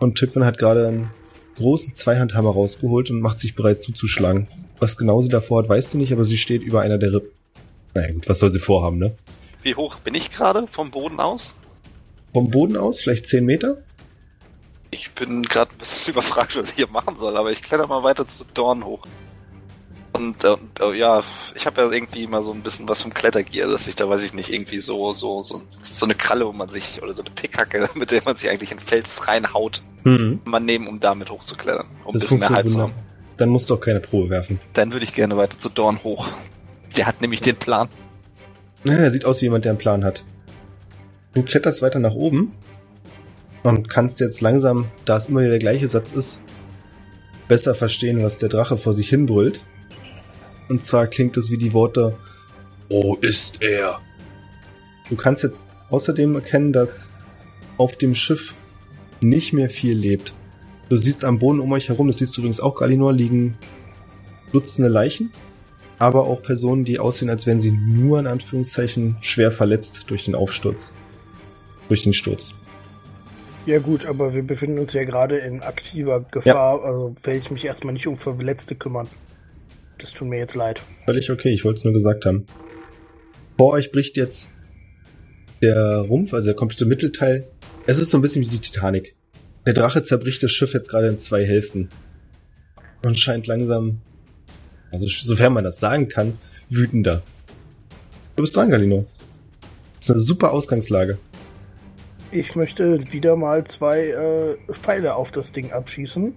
und 0.00 0.18
Piquin 0.18 0.44
hat 0.44 0.58
gerade 0.58 1.08
großen 1.56 1.94
Zweihandhammer 1.94 2.50
rausgeholt 2.50 3.10
und 3.10 3.20
macht 3.20 3.38
sich 3.38 3.54
bereit 3.54 3.80
zuzuschlagen. 3.80 4.48
Was 4.78 4.96
genau 4.96 5.20
sie 5.20 5.28
davor 5.28 5.62
hat, 5.62 5.68
weißt 5.68 5.94
du 5.94 5.98
nicht, 5.98 6.12
aber 6.12 6.24
sie 6.24 6.36
steht 6.36 6.62
über 6.62 6.80
einer 6.80 6.98
der 6.98 7.14
Rippen. 7.14 7.30
Naja 7.94 8.12
gut, 8.12 8.28
was 8.28 8.40
soll 8.40 8.50
sie 8.50 8.58
vorhaben, 8.58 8.98
ne? 8.98 9.14
Wie 9.62 9.74
hoch 9.74 9.98
bin 10.00 10.14
ich 10.14 10.30
gerade 10.30 10.66
vom 10.70 10.90
Boden 10.90 11.20
aus? 11.20 11.54
Vom 12.32 12.50
Boden 12.50 12.76
aus, 12.76 13.00
vielleicht 13.00 13.26
10 13.26 13.44
Meter? 13.44 13.78
Ich 14.90 15.12
bin 15.12 15.42
gerade 15.42 15.70
ein 15.72 15.78
bisschen 15.78 16.12
überfragt, 16.12 16.56
was 16.56 16.70
ich 16.70 16.74
hier 16.74 16.88
machen 16.88 17.16
soll, 17.16 17.36
aber 17.36 17.52
ich 17.52 17.62
kletter 17.62 17.86
mal 17.86 18.02
weiter 18.02 18.26
zu 18.26 18.44
Dorn 18.52 18.84
hoch. 18.84 19.06
Und, 20.14 20.44
äh, 20.44 20.56
äh, 20.80 20.96
ja, 20.96 21.22
ich 21.56 21.66
habe 21.66 21.82
ja 21.82 21.90
irgendwie 21.90 22.26
mal 22.28 22.40
so 22.40 22.52
ein 22.52 22.62
bisschen 22.62 22.88
was 22.88 23.02
vom 23.02 23.12
Klettergier, 23.12 23.66
dass 23.66 23.88
ich 23.88 23.96
da, 23.96 24.08
weiß 24.08 24.22
ich 24.22 24.32
nicht, 24.32 24.48
irgendwie 24.48 24.78
so 24.78 25.12
so 25.12 25.42
so, 25.42 25.60
so 25.68 26.06
eine 26.06 26.14
Kralle, 26.14 26.46
wo 26.46 26.52
man 26.52 26.68
sich 26.70 27.02
oder 27.02 27.12
so 27.12 27.22
eine 27.22 27.30
Pickhacke, 27.34 27.90
mit 27.94 28.10
der 28.12 28.22
man 28.24 28.36
sich 28.36 28.48
eigentlich 28.48 28.70
in 28.72 28.78
Fels 28.80 29.26
reinhaut, 29.28 29.82
Mhm. 30.04 30.40
man 30.44 30.64
nehmen, 30.66 30.86
um 30.86 31.00
damit 31.00 31.30
hochzuklettern, 31.30 31.86
um 32.04 32.10
ein 32.10 32.12
Das 32.12 32.22
bisschen 32.22 32.38
mehr 32.38 32.50
Halt 32.50 32.68
zu 32.68 32.78
haben. 32.80 32.92
Dann 33.38 33.48
musst 33.48 33.68
du 33.70 33.74
auch 33.74 33.80
keine 33.80 34.00
Probe 34.00 34.30
werfen. 34.30 34.60
Dann 34.74 34.92
würde 34.92 35.04
ich 35.04 35.14
gerne 35.14 35.36
weiter 35.36 35.58
zu 35.58 35.68
Dorn 35.68 36.04
hoch. 36.04 36.28
Der 36.96 37.06
hat 37.06 37.20
nämlich 37.20 37.40
den 37.40 37.56
Plan. 37.56 37.88
Ja, 38.84 38.92
er 38.92 39.10
sieht 39.10 39.24
aus 39.24 39.40
wie 39.40 39.46
jemand, 39.46 39.64
der 39.64 39.70
einen 39.72 39.78
Plan 39.78 40.04
hat. 40.04 40.22
Du 41.32 41.42
kletterst 41.42 41.82
weiter 41.82 41.98
nach 41.98 42.12
oben 42.14 42.52
und 43.64 43.88
kannst 43.88 44.20
jetzt 44.20 44.40
langsam, 44.42 44.86
da 45.06 45.16
es 45.16 45.26
immer 45.28 45.40
wieder 45.40 45.50
der 45.50 45.58
gleiche 45.58 45.88
Satz 45.88 46.12
ist, 46.12 46.40
besser 47.48 47.74
verstehen, 47.74 48.22
was 48.22 48.38
der 48.38 48.50
Drache 48.50 48.76
vor 48.76 48.92
sich 48.92 49.08
hin 49.08 49.26
brüllt. 49.26 49.64
Und 50.68 50.84
zwar 50.84 51.06
klingt 51.06 51.36
es 51.36 51.50
wie 51.50 51.58
die 51.58 51.72
Worte 51.72 52.16
Wo 52.88 53.16
ist 53.16 53.62
er? 53.62 54.00
Du 55.08 55.16
kannst 55.16 55.42
jetzt 55.42 55.62
außerdem 55.90 56.34
erkennen, 56.34 56.72
dass 56.72 57.10
auf 57.76 57.96
dem 57.96 58.14
Schiff 58.14 58.54
nicht 59.20 59.52
mehr 59.52 59.70
viel 59.70 59.96
lebt. 59.96 60.34
Du 60.88 60.96
siehst 60.96 61.24
am 61.24 61.38
Boden 61.38 61.60
um 61.60 61.72
euch 61.72 61.88
herum, 61.88 62.06
das 62.06 62.18
siehst 62.18 62.36
du 62.36 62.40
übrigens 62.40 62.60
auch, 62.60 62.76
Galinor, 62.76 63.12
liegen 63.12 63.56
Dutzende 64.52 64.88
Leichen, 64.88 65.32
aber 65.98 66.24
auch 66.24 66.42
Personen, 66.42 66.84
die 66.84 66.98
aussehen, 66.98 67.30
als 67.30 67.46
wären 67.46 67.58
sie 67.58 67.72
nur 67.72 68.20
in 68.20 68.26
Anführungszeichen 68.26 69.16
schwer 69.20 69.50
verletzt 69.50 70.04
durch 70.08 70.24
den 70.24 70.34
Aufsturz. 70.34 70.92
Durch 71.88 72.04
den 72.04 72.14
Sturz. 72.14 72.54
Ja 73.66 73.78
gut, 73.78 74.04
aber 74.06 74.34
wir 74.34 74.42
befinden 74.42 74.78
uns 74.78 74.92
ja 74.92 75.04
gerade 75.04 75.38
in 75.38 75.62
aktiver 75.62 76.20
Gefahr, 76.20 76.84
also 76.84 77.16
werde 77.22 77.40
ich 77.40 77.50
mich 77.50 77.64
erstmal 77.64 77.94
nicht 77.94 78.06
um 78.06 78.18
Verletzte 78.18 78.74
kümmern. 78.74 79.08
Das 80.04 80.12
tut 80.12 80.28
mir 80.28 80.38
jetzt 80.38 80.54
leid. 80.54 80.82
Völlig 81.06 81.30
okay, 81.30 81.48
ich 81.48 81.64
wollte 81.64 81.78
es 81.78 81.84
nur 81.84 81.94
gesagt 81.94 82.26
haben. 82.26 82.46
Vor 83.56 83.72
euch 83.72 83.90
bricht 83.90 84.18
jetzt 84.18 84.50
der 85.62 86.00
Rumpf, 86.00 86.34
also 86.34 86.48
der 86.48 86.54
komplette 86.54 86.84
Mittelteil. 86.84 87.48
Es 87.86 87.98
ist 87.98 88.10
so 88.10 88.18
ein 88.18 88.20
bisschen 88.20 88.42
wie 88.42 88.48
die 88.48 88.58
Titanic. 88.58 89.14
Der 89.64 89.72
Drache 89.72 90.02
zerbricht 90.02 90.42
das 90.42 90.50
Schiff 90.50 90.74
jetzt 90.74 90.90
gerade 90.90 91.06
in 91.06 91.16
zwei 91.16 91.46
Hälften. 91.46 91.88
Und 93.02 93.18
scheint 93.18 93.46
langsam, 93.46 94.02
also 94.92 95.06
sofern 95.06 95.54
man 95.54 95.64
das 95.64 95.80
sagen 95.80 96.10
kann, 96.10 96.36
wütender. 96.68 97.22
Du 98.36 98.42
bist 98.42 98.54
dran, 98.54 98.68
Galino. 98.68 99.06
Das 99.96 100.04
ist 100.04 100.10
eine 100.10 100.20
super 100.20 100.52
Ausgangslage. 100.52 101.16
Ich 102.30 102.54
möchte 102.56 103.10
wieder 103.10 103.36
mal 103.36 103.64
zwei 103.64 104.08
äh, 104.08 104.74
Pfeile 104.74 105.14
auf 105.14 105.30
das 105.30 105.50
Ding 105.52 105.72
abschießen. 105.72 106.36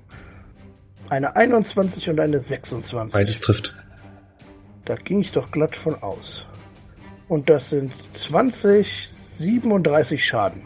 Eine 1.09 1.35
21 1.35 2.09
und 2.09 2.19
eine 2.19 2.41
26. 2.41 3.13
Beides 3.13 3.39
trifft. 3.39 3.75
Da 4.85 4.95
ging 4.95 5.21
ich 5.21 5.31
doch 5.31 5.51
glatt 5.51 5.75
von 5.75 5.95
aus. 6.01 6.43
Und 7.29 7.49
das 7.49 7.69
sind 7.69 7.93
20, 8.13 8.87
37 9.37 10.25
Schaden. 10.25 10.63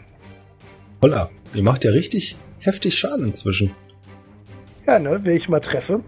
Holla, 1.00 1.30
ihr 1.54 1.62
macht 1.62 1.84
ja 1.84 1.90
richtig 1.90 2.36
heftig 2.58 2.98
Schaden 2.98 3.26
inzwischen. 3.26 3.74
Ja, 4.86 4.98
ne, 4.98 5.20
wenn 5.24 5.36
ich 5.36 5.48
mal 5.48 5.60
treffe. 5.60 6.00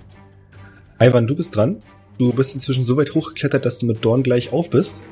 Ivan, 1.00 1.26
du 1.26 1.36
bist 1.36 1.56
dran. 1.56 1.82
Du 2.18 2.32
bist 2.32 2.54
inzwischen 2.54 2.84
so 2.84 2.96
weit 2.96 3.14
hochgeklettert, 3.14 3.64
dass 3.64 3.78
du 3.78 3.86
mit 3.86 4.04
Dorn 4.04 4.22
gleich 4.22 4.52
auf 4.52 4.70
bist. 4.70 5.02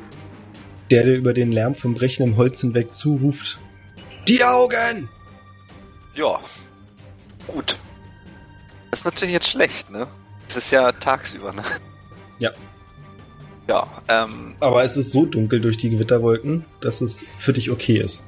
Der 0.91 1.05
dir 1.05 1.17
über 1.17 1.33
den 1.33 1.51
Lärm 1.51 1.75
vom 1.75 1.95
brechenden 1.95 2.37
Holz 2.37 2.61
hinweg 2.61 2.93
zuruft. 2.93 3.59
Die 4.29 4.43
Augen! 4.45 5.09
Ja. 6.15 6.41
Gut. 7.49 7.77
Ist 9.03 9.07
natürlich 9.07 9.33
jetzt 9.35 9.49
schlecht, 9.49 9.91
ne? 9.91 10.07
Es 10.49 10.57
ist 10.57 10.71
ja 10.71 10.93
tagsüber, 10.93 11.53
ne? 11.53 11.65
Ja. 12.39 12.53
Ja, 13.67 13.89
ähm, 14.07 14.55
Aber 14.61 14.85
es 14.85 14.97
ist 14.97 15.11
so 15.11 15.27
dunkel 15.27 15.61
durch 15.61 15.77
die 15.77 15.91
Gewitterwolken, 15.91 16.65
dass 16.81 17.01
es 17.01 17.25
für 17.37 17.53
dich 17.53 17.73
okay 17.73 17.99
ist. 17.99 18.25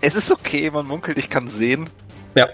es 0.00 0.16
ist 0.16 0.32
okay, 0.32 0.70
man 0.70 0.86
munkelt, 0.86 1.18
ich 1.18 1.28
kann 1.28 1.50
sehen. 1.50 1.90
Ja. 2.34 2.48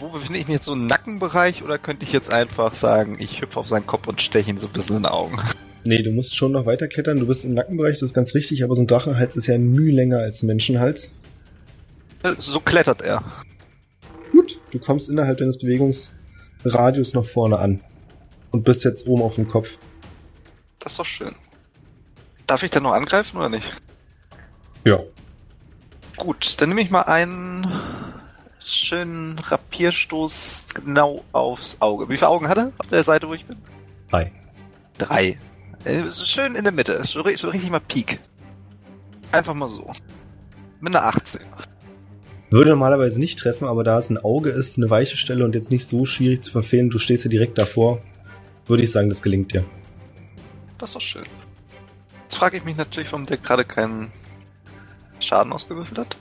Wo 0.00 0.08
befinde 0.08 0.40
ich 0.40 0.48
mich 0.48 0.56
jetzt 0.56 0.64
so 0.64 0.72
im 0.72 0.88
Nackenbereich 0.88 1.62
oder 1.62 1.78
könnte 1.78 2.02
ich 2.02 2.12
jetzt 2.12 2.32
einfach 2.32 2.74
sagen, 2.74 3.14
ich 3.20 3.40
hüpfe 3.42 3.60
auf 3.60 3.68
seinen 3.68 3.86
Kopf 3.86 4.08
und 4.08 4.20
steche 4.20 4.50
ihn 4.50 4.58
so 4.58 4.66
ein 4.66 4.72
bisschen 4.72 4.96
in 4.96 5.02
die 5.04 5.08
Augen? 5.08 5.40
Nee, 5.84 6.02
du 6.02 6.10
musst 6.10 6.36
schon 6.36 6.50
noch 6.50 6.66
weiter 6.66 6.88
klettern. 6.88 7.20
Du 7.20 7.28
bist 7.28 7.44
im 7.44 7.54
Nackenbereich, 7.54 7.94
das 7.94 8.02
ist 8.10 8.14
ganz 8.14 8.34
richtig, 8.34 8.64
aber 8.64 8.74
so 8.74 8.82
ein 8.82 8.88
Drachenhals 8.88 9.36
ist 9.36 9.46
ja 9.46 9.54
ein 9.54 9.70
Mühe 9.70 9.92
länger 9.92 10.18
als 10.18 10.42
ein 10.42 10.48
Menschenhals. 10.48 11.12
So 12.38 12.58
klettert 12.58 13.02
er. 13.02 13.22
Gut, 14.32 14.58
du 14.72 14.80
kommst 14.80 15.08
innerhalb 15.08 15.38
deines 15.38 15.56
Bewegungsradius 16.62 17.14
noch 17.14 17.26
vorne 17.26 17.58
an. 17.58 17.80
Und 18.50 18.64
bist 18.64 18.84
jetzt 18.84 19.06
oben 19.06 19.22
auf 19.22 19.36
dem 19.36 19.48
Kopf. 19.48 19.78
Das 20.80 20.92
ist 20.92 20.98
doch 20.98 21.06
schön. 21.06 21.34
Darf 22.46 22.62
ich 22.62 22.70
denn 22.70 22.82
noch 22.82 22.92
angreifen 22.92 23.36
oder 23.36 23.48
nicht? 23.48 23.70
Ja. 24.84 24.98
Gut, 26.16 26.60
dann 26.60 26.70
nehme 26.70 26.80
ich 26.80 26.90
mal 26.90 27.02
einen 27.02 27.66
schönen 28.58 29.38
Rapierstoß 29.38 30.64
genau 30.84 31.24
aufs 31.32 31.76
Auge. 31.80 32.08
Wie 32.08 32.16
viele 32.16 32.28
Augen 32.28 32.48
hat 32.48 32.58
er 32.58 32.72
auf 32.78 32.88
der 32.88 33.04
Seite, 33.04 33.28
wo 33.28 33.34
ich 33.34 33.44
bin? 33.44 33.56
Drei. 34.10 34.32
Drei. 34.98 35.38
Äh, 35.84 36.08
Schön 36.10 36.56
in 36.56 36.64
der 36.64 36.72
Mitte. 36.72 37.02
So 37.04 37.20
richtig 37.20 37.70
mal 37.70 37.80
Peak. 37.80 38.18
Einfach 39.32 39.54
mal 39.54 39.68
so. 39.68 39.92
Mit 40.80 40.94
einer 40.94 41.06
18. 41.06 41.40
Würde 42.50 42.70
normalerweise 42.70 43.20
nicht 43.20 43.38
treffen, 43.38 43.66
aber 43.68 43.84
da 43.84 43.98
es 43.98 44.10
ein 44.10 44.18
Auge 44.18 44.50
ist, 44.50 44.76
eine 44.76 44.90
weiche 44.90 45.16
Stelle 45.16 45.44
und 45.44 45.54
jetzt 45.54 45.70
nicht 45.70 45.86
so 45.88 46.04
schwierig 46.04 46.42
zu 46.42 46.50
verfehlen, 46.50 46.90
du 46.90 46.98
stehst 46.98 47.24
ja 47.24 47.30
direkt 47.30 47.56
davor, 47.58 48.02
würde 48.66 48.82
ich 48.82 48.90
sagen, 48.90 49.08
das 49.08 49.22
gelingt 49.22 49.52
dir. 49.52 49.64
Das 50.78 50.90
ist 50.90 50.94
doch 50.96 51.00
schön. 51.00 51.24
Jetzt 52.24 52.36
frage 52.36 52.56
ich 52.56 52.64
mich 52.64 52.76
natürlich, 52.76 53.12
warum 53.12 53.26
der 53.26 53.36
gerade 53.36 53.64
keinen 53.64 54.10
Schaden 55.20 55.52
ausgewürfelt 55.52 55.98
hat. 55.98 56.16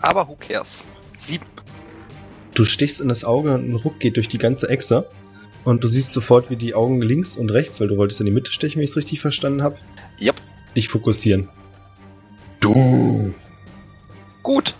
Aber 0.00 0.26
who 0.26 0.34
cares? 0.36 0.84
Sieben. 1.18 1.46
Du 2.54 2.64
stichst 2.64 3.00
in 3.00 3.08
das 3.08 3.24
Auge 3.24 3.54
und 3.54 3.68
ein 3.70 3.76
Ruck 3.76 4.00
geht 4.00 4.16
durch 4.16 4.28
die 4.28 4.38
ganze 4.38 4.68
Echse. 4.68 5.08
Und 5.64 5.84
du 5.84 5.88
siehst 5.88 6.12
sofort, 6.12 6.50
wie 6.50 6.56
die 6.56 6.74
Augen 6.74 7.00
links 7.00 7.36
und 7.36 7.50
rechts, 7.52 7.80
weil 7.80 7.86
du 7.86 7.96
wolltest 7.96 8.20
in 8.20 8.26
die 8.26 8.32
Mitte 8.32 8.50
stechen, 8.50 8.78
wenn 8.78 8.84
ich 8.84 8.90
es 8.90 8.96
richtig 8.96 9.20
verstanden 9.20 9.62
habe, 9.62 9.76
Yep. 10.20 10.34
dich 10.74 10.88
fokussieren. 10.88 11.48
Du! 12.58 13.32
Gut. 14.42 14.74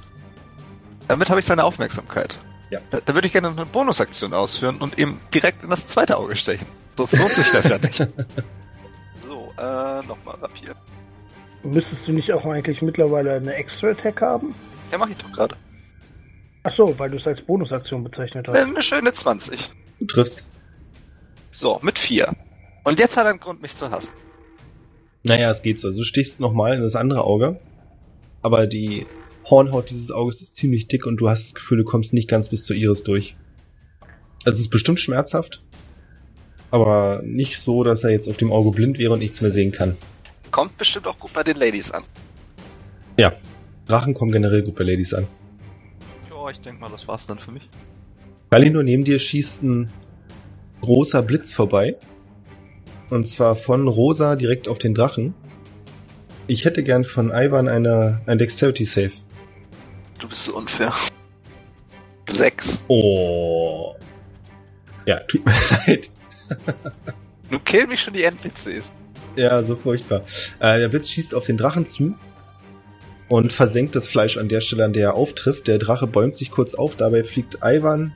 Damit 1.12 1.28
habe 1.28 1.40
ich 1.40 1.44
seine 1.44 1.64
Aufmerksamkeit. 1.64 2.38
Ja. 2.70 2.80
Da, 2.90 2.98
da 3.04 3.12
würde 3.12 3.26
ich 3.26 3.34
gerne 3.34 3.48
eine 3.50 3.66
Bonusaktion 3.66 4.32
ausführen 4.32 4.78
und 4.78 4.96
ihm 4.96 5.18
direkt 5.34 5.62
in 5.62 5.68
das 5.68 5.86
zweite 5.86 6.16
Auge 6.16 6.36
stechen. 6.36 6.66
Sonst 6.96 7.18
lohnt 7.18 7.28
sich 7.28 7.50
das 7.52 7.68
ja 7.68 7.76
nicht. 7.76 8.00
So, 9.14 9.52
äh, 9.58 10.00
nochmal 10.06 10.36
Rapier. 10.40 10.74
Müsstest 11.62 12.08
du 12.08 12.12
nicht 12.12 12.32
auch 12.32 12.46
eigentlich 12.46 12.80
mittlerweile 12.80 13.34
eine 13.34 13.52
Extra-Attack 13.56 14.22
haben? 14.22 14.54
Ja, 14.90 14.96
mach 14.96 15.10
ich 15.10 15.18
doch 15.18 15.30
gerade. 15.32 15.54
Ach 16.62 16.72
so, 16.72 16.98
weil 16.98 17.10
du 17.10 17.18
es 17.18 17.26
als 17.26 17.42
Bonusaktion 17.42 18.02
bezeichnet 18.04 18.48
Äh, 18.48 18.52
hast. 18.52 18.62
Eine 18.62 18.82
schöne 18.82 19.12
20. 19.12 19.70
Du 20.00 20.06
triffst. 20.06 20.46
So, 21.50 21.78
mit 21.82 21.98
4. 21.98 22.32
Und 22.84 22.98
jetzt 22.98 23.18
hat 23.18 23.24
er 23.26 23.30
einen 23.30 23.38
Grund, 23.40 23.60
mich 23.60 23.76
zu 23.76 23.90
hassen. 23.90 24.14
Naja, 25.24 25.50
es 25.50 25.60
geht 25.60 25.78
so. 25.78 25.88
Also 25.88 25.98
du 26.00 26.04
stichst 26.04 26.40
nochmal 26.40 26.72
in 26.72 26.82
das 26.82 26.96
andere 26.96 27.24
Auge. 27.24 27.60
Aber 28.40 28.66
die 28.66 29.06
Hornhaut 29.44 29.90
dieses 29.90 30.10
Auges 30.10 30.40
ist 30.42 30.56
ziemlich 30.56 30.88
dick 30.88 31.06
und 31.06 31.18
du 31.18 31.28
hast 31.28 31.46
das 31.46 31.54
Gefühl, 31.54 31.78
du 31.78 31.84
kommst 31.84 32.12
nicht 32.12 32.28
ganz 32.28 32.48
bis 32.48 32.64
zur 32.64 32.76
Iris 32.76 33.02
durch. 33.02 33.36
Also 34.44 34.56
es 34.56 34.60
ist 34.60 34.70
bestimmt 34.70 35.00
schmerzhaft. 35.00 35.62
Aber 36.70 37.20
nicht 37.22 37.58
so, 37.58 37.84
dass 37.84 38.02
er 38.02 38.10
jetzt 38.10 38.28
auf 38.28 38.38
dem 38.38 38.50
Auge 38.50 38.70
blind 38.70 38.98
wäre 38.98 39.12
und 39.12 39.18
nichts 39.18 39.40
mehr 39.40 39.50
sehen 39.50 39.72
kann. 39.72 39.96
Kommt 40.50 40.76
bestimmt 40.78 41.06
auch 41.06 41.18
gut 41.18 41.32
bei 41.32 41.42
den 41.42 41.56
Ladies 41.56 41.90
an. 41.90 42.02
Ja. 43.18 43.32
Drachen 43.86 44.14
kommen 44.14 44.32
generell 44.32 44.62
gut 44.62 44.76
bei 44.76 44.84
Ladies 44.84 45.12
an. 45.12 45.26
Ja, 46.30 46.48
ich 46.50 46.60
denke 46.60 46.80
mal, 46.80 46.90
das 46.90 47.06
war's 47.06 47.26
dann 47.26 47.38
für 47.38 47.50
mich. 47.50 47.68
Galinor 48.50 48.82
neben 48.82 49.04
dir 49.04 49.18
schießt 49.18 49.62
ein 49.64 49.92
großer 50.80 51.22
Blitz 51.22 51.52
vorbei. 51.52 51.96
Und 53.10 53.26
zwar 53.26 53.56
von 53.56 53.88
Rosa 53.88 54.36
direkt 54.36 54.68
auf 54.68 54.78
den 54.78 54.94
Drachen. 54.94 55.34
Ich 56.46 56.64
hätte 56.64 56.82
gern 56.82 57.04
von 57.04 57.30
Ivan 57.30 57.68
eine, 57.68 58.22
ein 58.26 58.38
Dexterity 58.38 58.84
Save. 58.84 59.12
Du 60.22 60.28
bist 60.28 60.44
so 60.44 60.56
unfair. 60.56 60.94
6. 62.30 62.80
Oh. 62.86 63.96
Ja, 65.04 65.18
tut 65.18 65.44
mir 65.44 65.52
leid. 65.86 66.10
Du 67.50 67.58
kill 67.58 67.88
mich 67.88 68.02
schon 68.02 68.14
die 68.14 68.22
NPCs. 68.22 68.92
Ja, 69.34 69.60
so 69.64 69.74
furchtbar. 69.74 70.22
Äh, 70.60 70.78
der 70.78 70.88
Blitz 70.88 71.10
schießt 71.10 71.34
auf 71.34 71.44
den 71.44 71.56
Drachen 71.56 71.86
zu 71.86 72.14
und 73.28 73.52
versenkt 73.52 73.96
das 73.96 74.06
Fleisch 74.06 74.38
an 74.38 74.48
der 74.48 74.60
Stelle, 74.60 74.84
an 74.84 74.92
der 74.92 75.08
er 75.08 75.14
auftrifft. 75.14 75.66
Der 75.66 75.78
Drache 75.78 76.06
bäumt 76.06 76.36
sich 76.36 76.52
kurz 76.52 76.74
auf, 76.74 76.94
dabei 76.94 77.24
fliegt 77.24 77.58
Ivan 77.60 78.12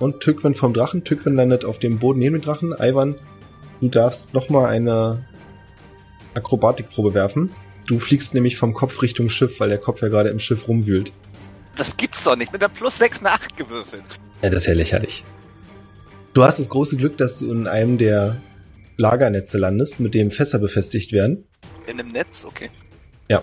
und 0.00 0.18
Tückwin 0.18 0.56
vom 0.56 0.74
Drachen. 0.74 1.04
Tückwin 1.04 1.36
landet 1.36 1.64
auf 1.64 1.78
dem 1.78 2.00
Boden 2.00 2.18
neben 2.18 2.34
dem 2.34 2.42
Drachen. 2.42 2.74
Ivan, 2.76 3.14
du 3.80 3.86
darfst 3.86 4.34
nochmal 4.34 4.66
eine 4.66 5.24
Akrobatikprobe 6.34 7.14
werfen. 7.14 7.54
Du 7.88 7.98
fliegst 7.98 8.34
nämlich 8.34 8.56
vom 8.56 8.74
Kopf 8.74 9.02
Richtung 9.02 9.28
Schiff, 9.28 9.58
weil 9.58 9.70
der 9.70 9.78
Kopf 9.78 10.00
ja 10.02 10.08
gerade 10.08 10.28
im 10.28 10.38
Schiff 10.38 10.68
rumwühlt. 10.68 11.12
Das 11.76 11.96
gibt's 11.96 12.22
doch 12.22 12.36
nicht. 12.36 12.52
Mit 12.52 12.62
der 12.62 12.68
plus 12.68 12.98
6 12.98 13.20
eine 13.20 13.32
8 13.32 13.56
gewürfelt. 13.56 14.04
Ja, 14.42 14.50
das 14.50 14.62
ist 14.62 14.66
ja 14.68 14.74
lächerlich. 14.74 15.24
Du 16.34 16.44
hast 16.44 16.60
das 16.60 16.68
große 16.68 16.96
Glück, 16.96 17.16
dass 17.16 17.40
du 17.40 17.50
in 17.50 17.66
einem 17.66 17.98
der 17.98 18.40
Lagernetze 18.96 19.58
landest, 19.58 19.98
mit 19.98 20.14
dem 20.14 20.30
Fässer 20.30 20.60
befestigt 20.60 21.12
werden. 21.12 21.48
In 21.86 21.98
einem 21.98 22.12
Netz, 22.12 22.44
okay. 22.44 22.70
Ja. 23.28 23.42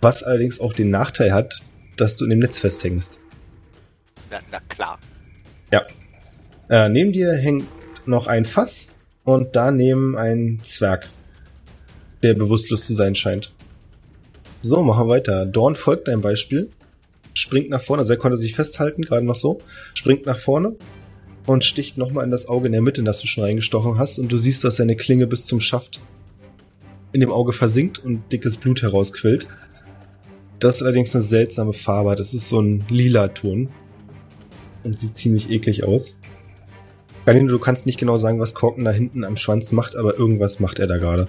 Was 0.00 0.22
allerdings 0.22 0.60
auch 0.60 0.72
den 0.72 0.90
Nachteil 0.90 1.32
hat, 1.32 1.62
dass 1.96 2.16
du 2.16 2.24
in 2.24 2.30
dem 2.30 2.38
Netz 2.38 2.60
festhängst. 2.60 3.20
Na, 4.30 4.38
na 4.52 4.60
klar. 4.68 5.00
Äh, 6.68 6.88
neben 6.88 7.12
dir 7.12 7.32
hängt 7.32 7.68
noch 8.06 8.26
ein 8.26 8.44
Fass 8.44 8.88
und 9.24 9.54
daneben 9.54 10.16
ein 10.16 10.60
Zwerg, 10.62 11.08
der 12.22 12.34
bewusstlos 12.34 12.86
zu 12.86 12.94
sein 12.94 13.14
scheint. 13.14 13.52
So, 14.62 14.82
machen 14.82 15.06
wir 15.06 15.08
weiter. 15.08 15.46
Dorn 15.46 15.76
folgt 15.76 16.08
deinem 16.08 16.22
Beispiel, 16.22 16.70
springt 17.34 17.70
nach 17.70 17.82
vorne, 17.82 18.00
also 18.00 18.14
er 18.14 18.18
konnte 18.18 18.36
sich 18.36 18.54
festhalten, 18.54 19.02
gerade 19.02 19.24
noch 19.24 19.34
so, 19.34 19.60
springt 19.94 20.26
nach 20.26 20.38
vorne 20.38 20.76
und 21.46 21.64
sticht 21.64 21.98
nochmal 21.98 22.24
in 22.24 22.30
das 22.30 22.48
Auge 22.48 22.66
in 22.66 22.72
der 22.72 22.82
Mitte, 22.82 23.00
in 23.00 23.04
das 23.04 23.20
du 23.20 23.26
schon 23.26 23.44
reingestochen 23.44 23.98
hast 23.98 24.18
und 24.18 24.32
du 24.32 24.38
siehst, 24.38 24.64
dass 24.64 24.76
seine 24.76 24.96
Klinge 24.96 25.26
bis 25.26 25.46
zum 25.46 25.60
Schaft 25.60 26.00
in 27.12 27.20
dem 27.20 27.30
Auge 27.30 27.52
versinkt 27.52 27.98
und 27.98 28.30
dickes 28.32 28.56
Blut 28.56 28.82
herausquillt. 28.82 29.46
Das 30.58 30.76
ist 30.76 30.82
allerdings 30.82 31.14
eine 31.14 31.22
seltsame 31.22 31.72
Farbe, 31.72 32.16
das 32.16 32.34
ist 32.34 32.48
so 32.48 32.60
ein 32.60 32.84
lila 32.88 33.28
Ton 33.28 33.68
und 34.82 34.98
sieht 34.98 35.16
ziemlich 35.16 35.50
eklig 35.50 35.84
aus. 35.84 36.18
Galino, 37.26 37.48
du 37.48 37.58
kannst 37.58 37.86
nicht 37.86 37.98
genau 37.98 38.16
sagen, 38.16 38.38
was 38.38 38.54
Korken 38.54 38.84
da 38.84 38.92
hinten 38.92 39.24
am 39.24 39.36
Schwanz 39.36 39.72
macht, 39.72 39.96
aber 39.96 40.16
irgendwas 40.16 40.60
macht 40.60 40.78
er 40.78 40.86
da 40.86 40.96
gerade. 40.96 41.28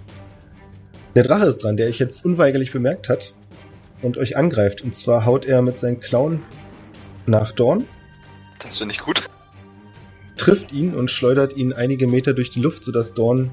Der 1.17 1.23
Drache 1.23 1.47
ist 1.47 1.63
dran, 1.63 1.77
der 1.77 1.87
euch 1.87 1.97
jetzt 1.97 2.23
unweigerlich 2.25 2.71
bemerkt 2.71 3.09
hat 3.09 3.33
und 4.03 4.19
euch 4.19 4.37
angreift. 4.37 4.83
Und 4.83 4.95
zwar 4.95 5.25
haut 5.25 5.45
er 5.45 5.63
mit 5.63 5.75
seinen 5.75 5.99
Klauen 5.99 6.43
nach 7.25 7.53
Dorn, 7.53 7.87
Das 8.59 8.77
finde 8.77 8.93
ich 8.93 8.99
gut. 8.99 9.23
trifft 10.35 10.71
ihn 10.71 10.93
und 10.93 11.09
schleudert 11.09 11.57
ihn 11.57 11.73
einige 11.73 12.05
Meter 12.05 12.33
durch 12.33 12.51
die 12.51 12.59
Luft, 12.59 12.83
sodass 12.83 13.15
Dorn 13.15 13.49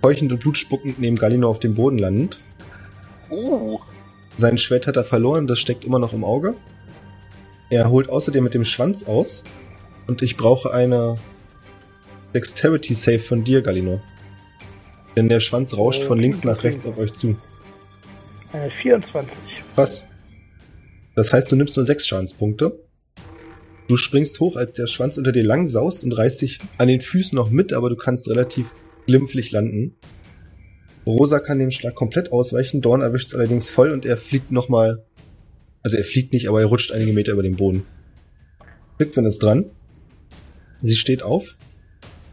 keuchend 0.00 0.30
und 0.30 0.38
blutspuckend 0.38 1.00
neben 1.00 1.16
Galino 1.16 1.48
auf 1.48 1.58
dem 1.58 1.74
Boden 1.74 1.98
landet. 1.98 2.38
Uh. 3.32 3.80
Sein 4.36 4.56
Schwert 4.56 4.86
hat 4.86 4.94
er 4.94 5.04
verloren, 5.04 5.48
das 5.48 5.58
steckt 5.58 5.84
immer 5.84 5.98
noch 5.98 6.12
im 6.12 6.22
Auge. 6.22 6.54
Er 7.68 7.90
holt 7.90 8.08
außerdem 8.08 8.44
mit 8.44 8.54
dem 8.54 8.64
Schwanz 8.64 9.08
aus. 9.08 9.42
Und 10.06 10.22
ich 10.22 10.36
brauche 10.36 10.72
eine 10.72 11.18
Dexterity 12.32 12.94
Save 12.94 13.18
von 13.18 13.42
dir, 13.42 13.60
Galino. 13.60 14.00
Denn 15.16 15.28
der 15.28 15.40
Schwanz 15.40 15.76
rauscht 15.76 16.02
von 16.02 16.18
links 16.18 16.44
nach 16.44 16.62
rechts 16.64 16.86
auf 16.86 16.98
euch 16.98 17.12
zu. 17.12 17.36
Äh, 18.52 18.70
24. 18.70 19.38
Was? 19.74 20.08
Das 21.14 21.32
heißt, 21.32 21.50
du 21.50 21.56
nimmst 21.56 21.76
nur 21.76 21.84
sechs 21.84 22.06
Schadenspunkte. 22.06 22.80
Du 23.86 23.96
springst 23.96 24.40
hoch, 24.40 24.56
als 24.56 24.72
der 24.72 24.86
Schwanz 24.86 25.18
unter 25.18 25.32
dir 25.32 25.44
lang 25.44 25.66
saust 25.66 26.04
und 26.04 26.12
reißt 26.12 26.40
dich 26.42 26.58
an 26.78 26.88
den 26.88 27.00
Füßen 27.00 27.36
noch 27.36 27.50
mit, 27.50 27.72
aber 27.72 27.90
du 27.90 27.96
kannst 27.96 28.28
relativ 28.28 28.66
glimpflich 29.06 29.52
landen. 29.52 29.96
Rosa 31.06 31.38
kann 31.38 31.58
den 31.58 31.70
Schlag 31.70 31.94
komplett 31.94 32.32
ausweichen, 32.32 32.80
Dorn 32.80 33.02
erwischt 33.02 33.28
es 33.28 33.34
allerdings 33.34 33.68
voll 33.68 33.90
und 33.90 34.06
er 34.06 34.16
fliegt 34.16 34.50
nochmal 34.50 35.04
Also 35.82 35.98
er 35.98 36.04
fliegt 36.04 36.32
nicht, 36.32 36.48
aber 36.48 36.60
er 36.60 36.66
rutscht 36.66 36.92
einige 36.92 37.12
Meter 37.12 37.32
über 37.32 37.42
den 37.42 37.56
Boden. 37.56 37.84
Pickman 38.96 39.26
ist 39.26 39.42
dran. 39.42 39.70
Sie 40.78 40.96
steht 40.96 41.22
auf 41.22 41.56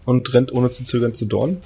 und 0.06 0.34
rennt 0.34 0.54
ohne 0.54 0.70
zu 0.70 0.86
zögern 0.86 1.14
zu 1.14 1.26
Dorn. 1.26 1.58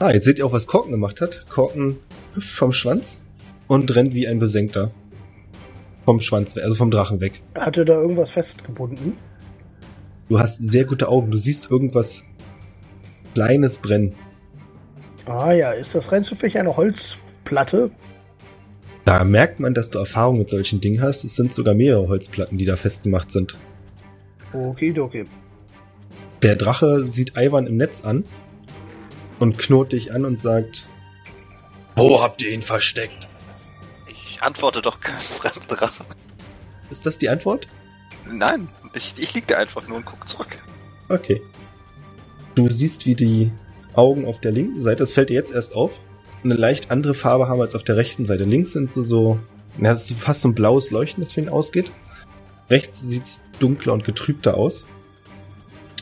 Ah, 0.00 0.12
jetzt 0.12 0.24
seht 0.24 0.38
ihr 0.38 0.46
auch, 0.46 0.52
was 0.52 0.68
Korken 0.68 0.92
gemacht 0.92 1.20
hat. 1.20 1.44
Korken 1.48 1.98
hüpft 2.34 2.50
vom 2.50 2.72
Schwanz 2.72 3.18
und 3.66 3.94
rennt 3.96 4.14
wie 4.14 4.28
ein 4.28 4.38
Besenkter. 4.38 4.92
Vom 6.04 6.20
Schwanz, 6.20 6.56
also 6.56 6.76
vom 6.76 6.90
Drachen 6.90 7.20
weg. 7.20 7.42
Hat 7.56 7.76
er 7.76 7.84
da 7.84 7.94
irgendwas 7.94 8.30
festgebunden? 8.30 9.14
Du 10.28 10.38
hast 10.38 10.58
sehr 10.58 10.84
gute 10.84 11.08
Augen. 11.08 11.30
Du 11.30 11.38
siehst 11.38 11.70
irgendwas 11.70 12.22
Kleines 13.34 13.78
brennen. 13.78 14.14
Ah 15.26 15.52
ja, 15.52 15.72
ist 15.72 15.94
das 15.94 16.10
rein 16.10 16.24
zufällig 16.24 16.58
eine 16.58 16.76
Holzplatte? 16.76 17.90
Da 19.04 19.24
merkt 19.24 19.58
man, 19.60 19.74
dass 19.74 19.90
du 19.90 19.98
Erfahrung 19.98 20.38
mit 20.38 20.48
solchen 20.48 20.80
Dingen 20.80 21.02
hast. 21.02 21.24
Es 21.24 21.34
sind 21.34 21.52
sogar 21.52 21.74
mehrere 21.74 22.08
Holzplatten, 22.08 22.56
die 22.56 22.64
da 22.64 22.76
festgemacht 22.76 23.30
sind. 23.30 23.58
Okay, 24.52 24.98
okay. 24.98 25.24
Der 26.42 26.56
Drache 26.56 27.06
sieht 27.06 27.34
Ivan 27.36 27.66
im 27.66 27.76
Netz 27.76 28.04
an 28.04 28.24
und 29.38 29.58
knurrt 29.58 29.92
dich 29.92 30.12
an 30.12 30.24
und 30.24 30.40
sagt, 30.40 30.86
wo 31.96 32.22
habt 32.22 32.42
ihr 32.42 32.50
ihn 32.50 32.62
versteckt? 32.62 33.28
Ich 34.06 34.42
antworte 34.42 34.82
doch 34.82 35.00
kein 35.00 35.20
Fremddrache. 35.38 36.04
Ist 36.90 37.06
das 37.06 37.18
die 37.18 37.28
Antwort? 37.28 37.68
Nein, 38.30 38.68
ich, 38.94 39.14
ich 39.16 39.34
lieg 39.34 39.46
da 39.46 39.56
einfach 39.56 39.86
nur 39.88 39.98
und 39.98 40.04
guck 40.04 40.28
zurück. 40.28 40.58
Okay. 41.08 41.42
Du 42.54 42.68
siehst, 42.68 43.06
wie 43.06 43.14
die 43.14 43.52
Augen 43.94 44.26
auf 44.26 44.40
der 44.40 44.52
linken 44.52 44.82
Seite, 44.82 44.98
das 44.98 45.12
fällt 45.12 45.30
dir 45.30 45.34
jetzt 45.34 45.54
erst 45.54 45.74
auf, 45.74 46.00
eine 46.44 46.54
leicht 46.54 46.90
andere 46.90 47.14
Farbe 47.14 47.48
haben 47.48 47.60
als 47.60 47.74
auf 47.74 47.84
der 47.84 47.96
rechten 47.96 48.24
Seite. 48.24 48.44
Links 48.44 48.72
sind 48.72 48.90
sie 48.90 49.02
so, 49.02 49.40
na, 49.76 49.90
das 49.90 50.10
ist 50.10 50.20
fast 50.20 50.42
so 50.42 50.48
ein 50.48 50.54
blaues 50.54 50.90
Leuchten, 50.90 51.22
das 51.22 51.32
für 51.32 51.40
ihn 51.40 51.48
ausgeht. 51.48 51.90
Rechts 52.70 53.00
sieht's 53.00 53.48
dunkler 53.58 53.92
und 53.92 54.04
getrübter 54.04 54.56
aus. 54.56 54.86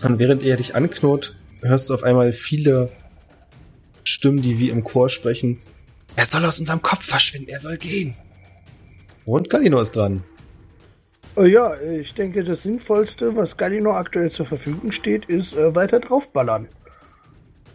Und 0.02 0.18
während 0.18 0.42
er 0.42 0.56
dich 0.56 0.74
anknurrt, 0.74 1.36
hörst 1.62 1.88
du 1.88 1.94
auf 1.94 2.02
einmal 2.02 2.32
viele 2.32 2.90
Stimmen, 4.08 4.42
die 4.42 4.58
wie 4.58 4.70
im 4.70 4.84
Chor 4.84 5.08
sprechen. 5.08 5.60
Er 6.16 6.26
soll 6.26 6.44
aus 6.44 6.58
unserem 6.60 6.82
Kopf 6.82 7.04
verschwinden, 7.04 7.50
er 7.50 7.60
soll 7.60 7.76
gehen. 7.76 8.16
Und 9.24 9.50
Galino 9.50 9.80
ist 9.80 9.96
dran. 9.96 10.22
Äh, 11.36 11.48
ja, 11.48 11.78
ich 11.80 12.14
denke, 12.14 12.44
das 12.44 12.62
Sinnvollste, 12.62 13.36
was 13.36 13.56
Galino 13.56 13.92
aktuell 13.92 14.30
zur 14.30 14.46
Verfügung 14.46 14.92
steht, 14.92 15.26
ist 15.26 15.54
äh, 15.54 15.74
weiter 15.74 16.00
draufballern. 16.00 16.68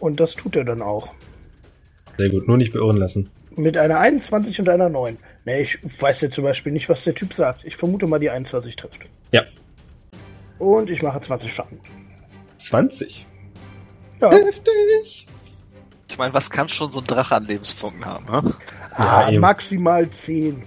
Und 0.00 0.18
das 0.18 0.34
tut 0.34 0.56
er 0.56 0.64
dann 0.64 0.82
auch. 0.82 1.08
Sehr 2.18 2.30
gut, 2.30 2.48
nur 2.48 2.56
nicht 2.56 2.72
beirren 2.72 2.96
lassen. 2.96 3.30
Mit 3.54 3.76
einer 3.76 4.00
21 4.00 4.58
und 4.60 4.68
einer 4.68 4.88
9. 4.88 5.18
Ne, 5.44 5.60
ich 5.60 5.78
weiß 6.00 6.22
ja 6.22 6.30
zum 6.30 6.44
Beispiel 6.44 6.72
nicht, 6.72 6.88
was 6.88 7.04
der 7.04 7.14
Typ 7.14 7.34
sagt. 7.34 7.64
Ich 7.64 7.76
vermute 7.76 8.06
mal, 8.06 8.18
die 8.18 8.30
21 8.30 8.76
trifft. 8.76 9.00
Ja. 9.30 9.44
Und 10.58 10.90
ich 10.90 11.02
mache 11.02 11.20
20 11.20 11.52
Schaden. 11.52 11.78
20? 12.56 13.26
Ja. 14.20 14.30
Heftig! 14.30 15.26
Ich 16.12 16.18
meine, 16.18 16.34
was 16.34 16.50
kann 16.50 16.68
schon 16.68 16.90
so 16.90 17.00
ein 17.00 17.06
Drache 17.06 17.34
an 17.36 17.46
Lebenspunkten 17.46 18.04
haben, 18.04 18.26
ne? 18.26 18.54
Ah, 18.96 19.30
eben. 19.30 19.40
maximal 19.40 20.10
10. 20.10 20.62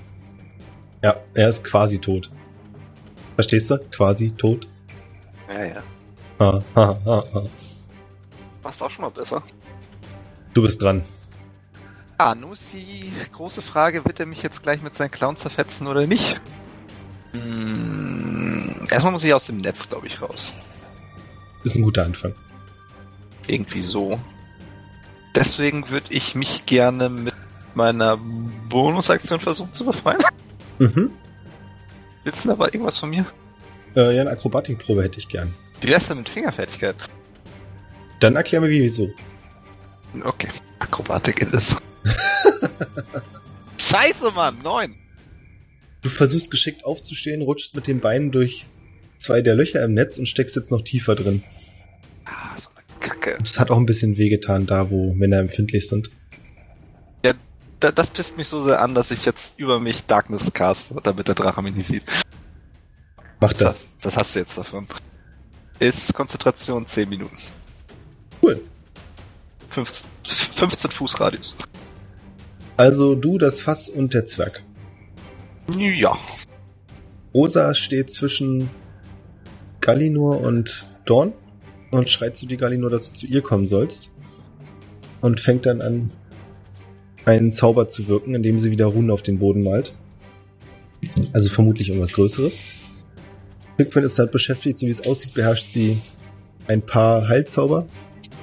Ja, 1.03 1.17
er 1.35 1.49
ist 1.49 1.63
quasi 1.63 1.99
tot. 1.99 2.31
Verstehst 3.35 3.69
du? 3.69 3.77
Quasi 3.91 4.31
tot. 4.31 4.67
Ja, 5.47 5.63
ja. 5.63 5.83
Ha, 6.39 6.63
ha, 6.75 6.97
ha, 7.05 7.23
ha. 7.31 7.43
Passt 8.63 8.81
auch 8.81 8.89
schon 8.89 9.03
mal 9.03 9.11
besser. 9.11 9.43
Du 10.55 10.63
bist 10.63 10.81
dran. 10.81 11.03
Ah, 12.17 12.33
nun 12.33 12.53
ist 12.53 12.73
die 12.73 13.13
große 13.31 13.61
Frage, 13.61 14.03
wird 14.03 14.19
er 14.19 14.25
mich 14.25 14.41
jetzt 14.41 14.63
gleich 14.63 14.81
mit 14.81 14.95
seinen 14.95 15.11
Clowns 15.11 15.41
zerfetzen 15.41 15.85
oder 15.85 16.07
nicht? 16.07 16.41
Hm, 17.33 18.87
erstmal 18.89 19.11
muss 19.11 19.23
ich 19.23 19.31
aus 19.31 19.45
dem 19.45 19.57
Netz, 19.57 19.87
glaube 19.87 20.07
ich, 20.07 20.19
raus. 20.23 20.53
Ist 21.63 21.75
ein 21.75 21.83
guter 21.83 22.03
Anfang. 22.03 22.33
Irgendwie 23.45 23.83
so. 23.83 24.19
Deswegen 25.35 25.89
würde 25.89 26.07
ich 26.11 26.33
mich 26.33 26.65
gerne 26.65 27.09
mit 27.09 27.33
meiner 27.73 28.17
Bonusaktion 28.17 29.39
versuchen 29.39 29.73
zu 29.73 29.85
befreien. 29.85 30.19
Mhm. 30.79 31.11
Willst 32.23 32.45
du 32.45 32.51
aber 32.51 32.73
irgendwas 32.73 32.97
von 32.97 33.09
mir? 33.09 33.25
Äh, 33.95 34.15
ja, 34.15 34.21
eine 34.21 34.31
Akrobatikprobe 34.31 35.03
hätte 35.03 35.19
ich 35.19 35.27
gern. 35.27 35.53
Wie 35.81 35.89
wär's 35.89 36.07
denn 36.07 36.17
mit 36.17 36.29
Fingerfertigkeit? 36.29 36.95
Dann 38.19 38.35
erklär 38.35 38.61
mir, 38.61 38.69
wieso. 38.69 39.09
Okay. 40.23 40.49
Akrobatik 40.79 41.41
ist 41.41 41.53
es. 41.53 41.75
Scheiße, 43.77 44.31
Mann! 44.31 44.59
Neun! 44.63 44.95
Du 46.01 46.09
versuchst 46.09 46.51
geschickt 46.51 46.85
aufzustehen, 46.85 47.41
rutschst 47.41 47.75
mit 47.75 47.87
den 47.87 47.99
Beinen 47.99 48.31
durch 48.31 48.67
zwei 49.17 49.41
der 49.41 49.55
Löcher 49.55 49.83
im 49.83 49.93
Netz 49.93 50.17
und 50.17 50.27
steckst 50.27 50.55
jetzt 50.55 50.71
noch 50.71 50.81
tiefer 50.81 51.15
drin. 51.15 51.43
Kacke. 53.05 53.37
Das 53.39 53.59
hat 53.59 53.71
auch 53.71 53.77
ein 53.77 53.85
bisschen 53.85 54.17
wehgetan 54.17 54.65
da, 54.65 54.89
wo 54.89 55.13
Männer 55.13 55.37
empfindlich 55.37 55.87
sind. 55.87 56.09
Da, 57.79 57.91
das 57.91 58.09
pisst 58.09 58.37
mich 58.37 58.47
so 58.47 58.61
sehr 58.61 58.81
an, 58.81 58.95
dass 58.95 59.11
ich 59.11 59.25
jetzt 59.25 59.59
über 59.59 59.79
mich 59.79 60.05
Darkness 60.05 60.53
cast, 60.53 60.91
damit 61.03 61.27
der 61.27 61.35
Drache 61.35 61.61
mich 61.61 61.75
nicht 61.75 61.85
sieht. 61.87 62.03
Mach 63.39 63.53
das. 63.53 63.59
Das, 63.59 63.87
das 64.01 64.17
hast 64.17 64.35
du 64.35 64.39
jetzt 64.39 64.57
davon. 64.57 64.87
Ist 65.79 66.13
Konzentration 66.13 66.87
10 66.87 67.09
Minuten. 67.09 67.37
Cool. 68.41 68.61
15, 69.69 70.07
15 70.25 70.91
Fuß 70.91 71.19
Radius. 71.19 71.55
Also 72.77 73.13
du, 73.13 73.37
das 73.37 73.61
Fass 73.61 73.89
und 73.89 74.13
der 74.13 74.25
Zwerg. 74.25 74.63
Ja. 75.77 76.17
Rosa 77.33 77.73
steht 77.73 78.11
zwischen 78.11 78.69
Gallinor 79.81 80.41
und 80.41 80.85
Dorn 81.05 81.33
und 81.95 82.09
schreit 82.09 82.35
zu 82.35 82.45
dir, 82.45 82.57
Gallinor, 82.57 82.89
dass 82.89 83.11
du 83.11 83.19
zu 83.19 83.27
ihr 83.27 83.41
kommen 83.41 83.67
sollst. 83.67 84.11
Und 85.21 85.39
fängt 85.39 85.65
dann 85.65 85.81
an, 85.81 86.11
einen 87.25 87.51
Zauber 87.51 87.87
zu 87.87 88.07
wirken, 88.07 88.35
indem 88.35 88.59
sie 88.59 88.69
wieder 88.69 88.85
Runen 88.87 89.09
auf 89.09 89.23
den 89.23 89.39
Boden 89.39 89.63
malt. 89.63 89.95
Also 91.33 91.49
vermutlich 91.49 91.89
irgendwas 91.89 92.13
Größeres. 92.13 92.63
Pickman 93.77 94.03
ist 94.03 94.19
halt 94.19 94.31
beschäftigt, 94.31 94.77
so 94.77 94.85
wie 94.85 94.91
es 94.91 95.05
aussieht, 95.05 95.33
beherrscht 95.33 95.71
sie 95.71 95.97
ein 96.67 96.81
paar 96.81 97.27
Heilzauber, 97.27 97.87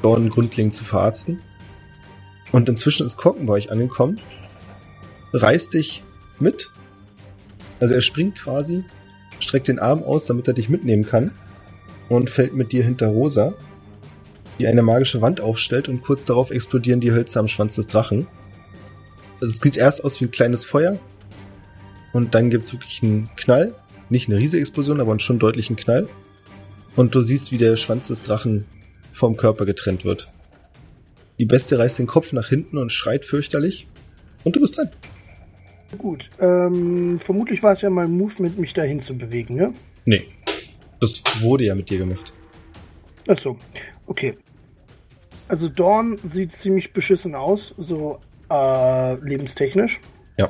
Dorn 0.03 0.29
grundlegend 0.29 0.75
zu 0.75 0.85
verarzten. 0.85 1.41
Und 2.51 2.69
inzwischen 2.69 3.07
ist 3.07 3.17
Korken 3.17 3.47
bei 3.47 3.55
euch 3.55 3.71
angekommen, 3.71 4.21
reißt 5.33 5.75
dich 5.75 6.03
mit. 6.39 6.71
Also 7.81 7.95
er 7.95 8.01
springt 8.01 8.37
quasi, 8.37 8.85
streckt 9.39 9.69
den 9.69 9.79
Arm 9.79 10.03
aus, 10.03 10.27
damit 10.27 10.49
er 10.49 10.55
dich 10.55 10.69
mitnehmen 10.69 11.05
kann 11.05 11.33
und 12.17 12.31
fällt 12.31 12.55
mit 12.55 12.73
dir 12.73 12.85
hinter 12.85 13.09
Rosa, 13.09 13.55
die 14.61 14.67
eine 14.67 14.83
magische 14.83 15.23
Wand 15.23 15.41
aufstellt 15.41 15.89
und 15.89 16.03
kurz 16.03 16.25
darauf 16.25 16.51
explodieren 16.51 17.01
die 17.01 17.13
Hölzer 17.13 17.41
am 17.41 17.49
Schwanz 17.49 17.77
des 17.77 17.87
Drachen. 17.87 18.27
Also 19.41 19.55
es 19.55 19.57
sieht 19.57 19.77
erst 19.77 20.05
aus 20.05 20.21
wie 20.21 20.27
ein 20.27 20.31
kleines 20.31 20.65
Feuer 20.65 20.99
und 22.13 22.35
dann 22.35 22.51
gibt's 22.51 22.73
wirklich 22.73 23.03
einen 23.03 23.31
Knall. 23.37 23.75
Nicht 24.11 24.29
eine 24.29 24.39
riesige 24.39 24.61
Explosion, 24.61 25.01
aber 25.01 25.13
einen 25.13 25.21
schon 25.21 25.39
deutlichen 25.39 25.77
Knall. 25.77 26.07
Und 26.97 27.15
du 27.15 27.23
siehst, 27.23 27.51
wie 27.51 27.59
der 27.59 27.77
Schwanz 27.77 28.09
des 28.09 28.21
Drachen 28.21 28.67
vom 29.11 29.39
Körper 29.39 29.65
getrennt 29.65 30.05
wird. 30.05 30.31
Die 31.39 31.47
Beste 31.47 31.79
reißt 31.79 31.99
den 31.99 32.07
Kopf 32.07 32.35
nach 32.35 32.49
hinten 32.49 32.77
und 32.77 32.93
schreit 32.93 33.25
fürchterlich. 33.25 33.89
Und 34.45 34.55
du 34.55 34.61
bist 34.61 34.77
dran. 34.77 34.91
Gut. 35.97 36.29
Ähm, 36.41 37.19
vermutlich 37.25 37.63
war 37.63 37.73
es 37.73 37.81
ja 37.81 37.89
mein 37.89 38.11
Movement, 38.11 38.59
mich 38.59 38.75
dahin 38.75 39.01
zu 39.01 39.17
bewegen, 39.17 39.55
ne? 39.55 39.73
Nee. 40.05 40.27
Das 41.03 41.21
wurde 41.43 41.65
ja 41.65 41.75
mit 41.75 41.91
dir 41.91 41.99
gemacht. 41.99 42.33
Achso. 43.27 43.57
Okay. 44.07 44.39
Also 45.49 45.69
Dorn 45.69 46.17
sieht 46.33 46.53
ziemlich 46.53 46.93
beschissen 46.93 47.35
aus, 47.35 47.75
so 47.77 48.21
äh, 48.49 49.15
lebenstechnisch. 49.17 49.99
Ja. 50.39 50.49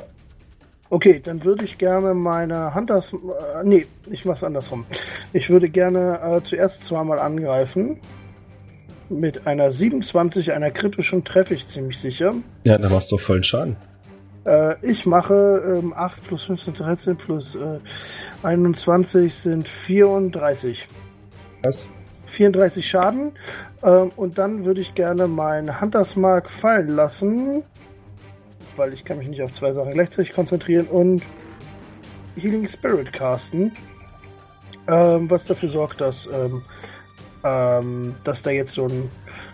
Okay, 0.91 1.19
dann 1.23 1.43
würde 1.43 1.65
ich 1.65 1.79
gerne 1.79 2.13
meine 2.13 2.75
Hunters. 2.75 3.11
Äh, 3.13 3.63
nee, 3.63 3.87
ich 4.11 4.25
mach's 4.25 4.43
andersrum. 4.43 4.85
Ich 5.33 5.49
würde 5.49 5.69
gerne 5.69 6.19
äh, 6.21 6.47
zuerst 6.47 6.85
zweimal 6.85 7.17
angreifen. 7.17 7.97
Mit 9.09 9.47
einer 9.47 9.73
27, 9.73 10.51
einer 10.51 10.69
kritischen 10.69 11.23
treffe 11.23 11.55
ich 11.55 11.67
ziemlich 11.67 11.99
sicher. 11.99 12.35
Ja, 12.63 12.77
da 12.77 12.89
machst 12.89 13.11
du 13.11 13.17
vollen 13.17 13.43
Schaden. 13.43 13.75
Äh, 14.45 14.75
ich 14.85 15.05
mache 15.05 15.79
ähm, 15.79 15.93
8 15.95 16.23
plus 16.27 16.43
15, 16.45 16.73
13 16.73 17.17
plus 17.17 17.55
äh, 17.55 17.79
21 18.43 19.33
sind 19.33 19.67
34. 19.67 20.87
Was? 21.63 21.91
34 22.27 22.87
Schaden. 22.87 23.31
Ähm, 23.83 24.11
und 24.15 24.37
dann 24.37 24.65
würde 24.65 24.81
ich 24.81 24.93
gerne 24.95 25.27
meinen 25.27 25.79
Hunters 25.79 26.15
Mark 26.15 26.49
fallen 26.49 26.89
lassen. 26.89 27.63
Weil 28.75 28.93
ich 28.93 29.05
kann 29.05 29.19
mich 29.19 29.27
nicht 29.27 29.41
auf 29.41 29.53
zwei 29.53 29.71
Sachen 29.71 29.93
gleichzeitig 29.93 30.33
konzentrieren 30.33 30.87
und 30.87 31.23
Healing 32.35 32.67
Spirit 32.67 33.13
casten. 33.13 33.71
Ähm, 34.87 35.29
was 35.29 35.45
dafür 35.45 35.69
sorgt, 35.69 36.01
dass, 36.01 36.27
ähm, 36.33 36.61
ähm, 37.43 38.15
dass 38.23 38.41
da 38.41 38.49
jetzt 38.49 38.73
so 38.73 38.87
ein. 38.87 39.09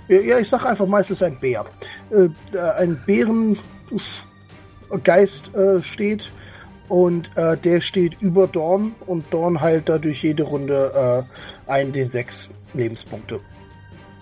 Ja, 0.08 0.40
ich 0.40 0.50
sag 0.50 0.66
einfach 0.66 0.88
mal, 0.88 1.02
es 1.02 1.12
ist 1.12 1.22
ein 1.22 1.40
Bär. 1.40 1.64
Äh, 2.10 2.58
ein 2.58 3.00
Bärengeist 4.90 5.54
äh, 5.56 5.82
steht 5.82 6.30
Und 6.90 7.30
äh, 7.38 7.56
der 7.56 7.82
steht 7.82 8.20
über 8.20 8.48
Dorn 8.48 8.96
und 9.06 9.32
Dorn 9.32 9.62
heilt 9.62 9.88
dadurch 9.88 10.24
jede 10.24 10.44
Runde 10.44 11.26
äh, 11.68 11.72
einen 11.72 11.94
den 11.94 12.10
sechs 12.10 12.50
Lebenspunkte. 12.74 13.40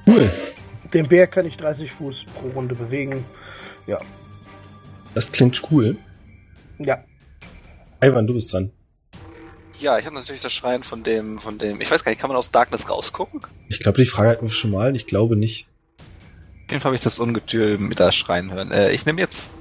Cool. 0.05 0.29
Den 0.93 1.07
Bär 1.07 1.27
kann 1.27 1.45
ich 1.45 1.55
30 1.55 1.91
Fuß 1.91 2.25
pro 2.35 2.49
Runde 2.49 2.75
bewegen. 2.75 3.23
Ja. 3.87 3.99
Das 5.13 5.31
klingt 5.31 5.61
cool. 5.71 5.95
Ja. 6.77 7.03
Ivan, 8.01 8.27
du 8.27 8.33
bist 8.33 8.51
dran. 8.51 8.71
Ja, 9.79 9.97
ich 9.97 10.05
habe 10.05 10.15
natürlich 10.15 10.41
das 10.41 10.51
Schreien 10.53 10.83
von 10.83 11.03
dem, 11.03 11.39
von 11.39 11.57
dem. 11.59 11.79
Ich 11.81 11.89
weiß 11.89 12.03
gar 12.03 12.11
nicht, 12.11 12.19
kann 12.19 12.29
man 12.29 12.37
aus 12.37 12.51
Darkness 12.51 12.89
rausgucken? 12.89 13.41
Ich 13.69 13.79
glaube, 13.79 13.99
die 13.99 14.05
Frage 14.05 14.29
hatten 14.29 14.47
wir 14.47 14.53
schon 14.53 14.71
mal. 14.71 14.95
Ich 14.95 15.07
glaube 15.07 15.37
nicht. 15.37 15.67
Auf 16.65 16.71
jeden 16.71 16.81
Fall 16.81 16.89
habe 16.89 16.95
ich 16.95 17.01
das 17.01 17.19
Ungetüm 17.19 17.87
mit 17.87 17.99
da 17.99 18.11
schreien 18.11 18.51
hören. 18.51 18.71
Äh, 18.71 18.91
ich 18.91 19.05
nehme 19.05 19.21
jetzt. 19.21 19.51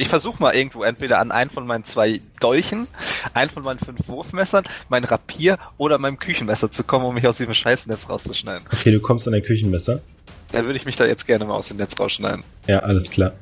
Ich 0.00 0.08
versuche 0.08 0.40
mal 0.42 0.54
irgendwo 0.54 0.82
entweder 0.82 1.18
an 1.18 1.30
einen 1.30 1.50
von 1.50 1.66
meinen 1.66 1.84
zwei 1.84 2.22
Dolchen, 2.40 2.86
einen 3.34 3.50
von 3.50 3.62
meinen 3.62 3.78
fünf 3.78 4.08
Wurfmessern, 4.08 4.64
mein 4.88 5.04
Rapier 5.04 5.58
oder 5.76 5.98
meinem 5.98 6.18
Küchenmesser 6.18 6.70
zu 6.70 6.84
kommen, 6.84 7.04
um 7.04 7.12
mich 7.12 7.26
aus 7.28 7.36
diesem 7.36 7.52
Scheißnetz 7.52 8.08
rauszuschneiden. 8.08 8.66
Okay, 8.72 8.92
du 8.92 9.00
kommst 9.00 9.26
an 9.28 9.34
dein 9.34 9.42
Küchenmesser. 9.42 10.00
Dann 10.52 10.64
würde 10.64 10.78
ich 10.78 10.86
mich 10.86 10.96
da 10.96 11.04
jetzt 11.04 11.26
gerne 11.26 11.44
mal 11.44 11.52
aus 11.52 11.68
dem 11.68 11.76
Netz 11.76 12.00
rausschneiden. 12.00 12.44
Ja, 12.66 12.78
alles 12.78 13.10
klar. 13.10 13.34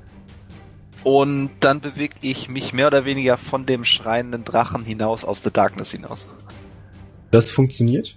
Und 1.05 1.51
dann 1.61 1.81
bewege 1.81 2.17
ich 2.23 2.49
mich 2.49 2.73
mehr 2.73 2.89
oder 2.89 3.05
weniger 3.05 3.39
von 3.39 3.65
dem 3.65 3.85
schreienden 3.85 4.43
Drachen 4.43 4.85
hinaus, 4.85 5.25
aus 5.25 5.43
der 5.43 5.53
Darkness 5.53 5.93
hinaus. 5.93 6.27
Das 7.31 7.53
funktioniert. 7.53 8.17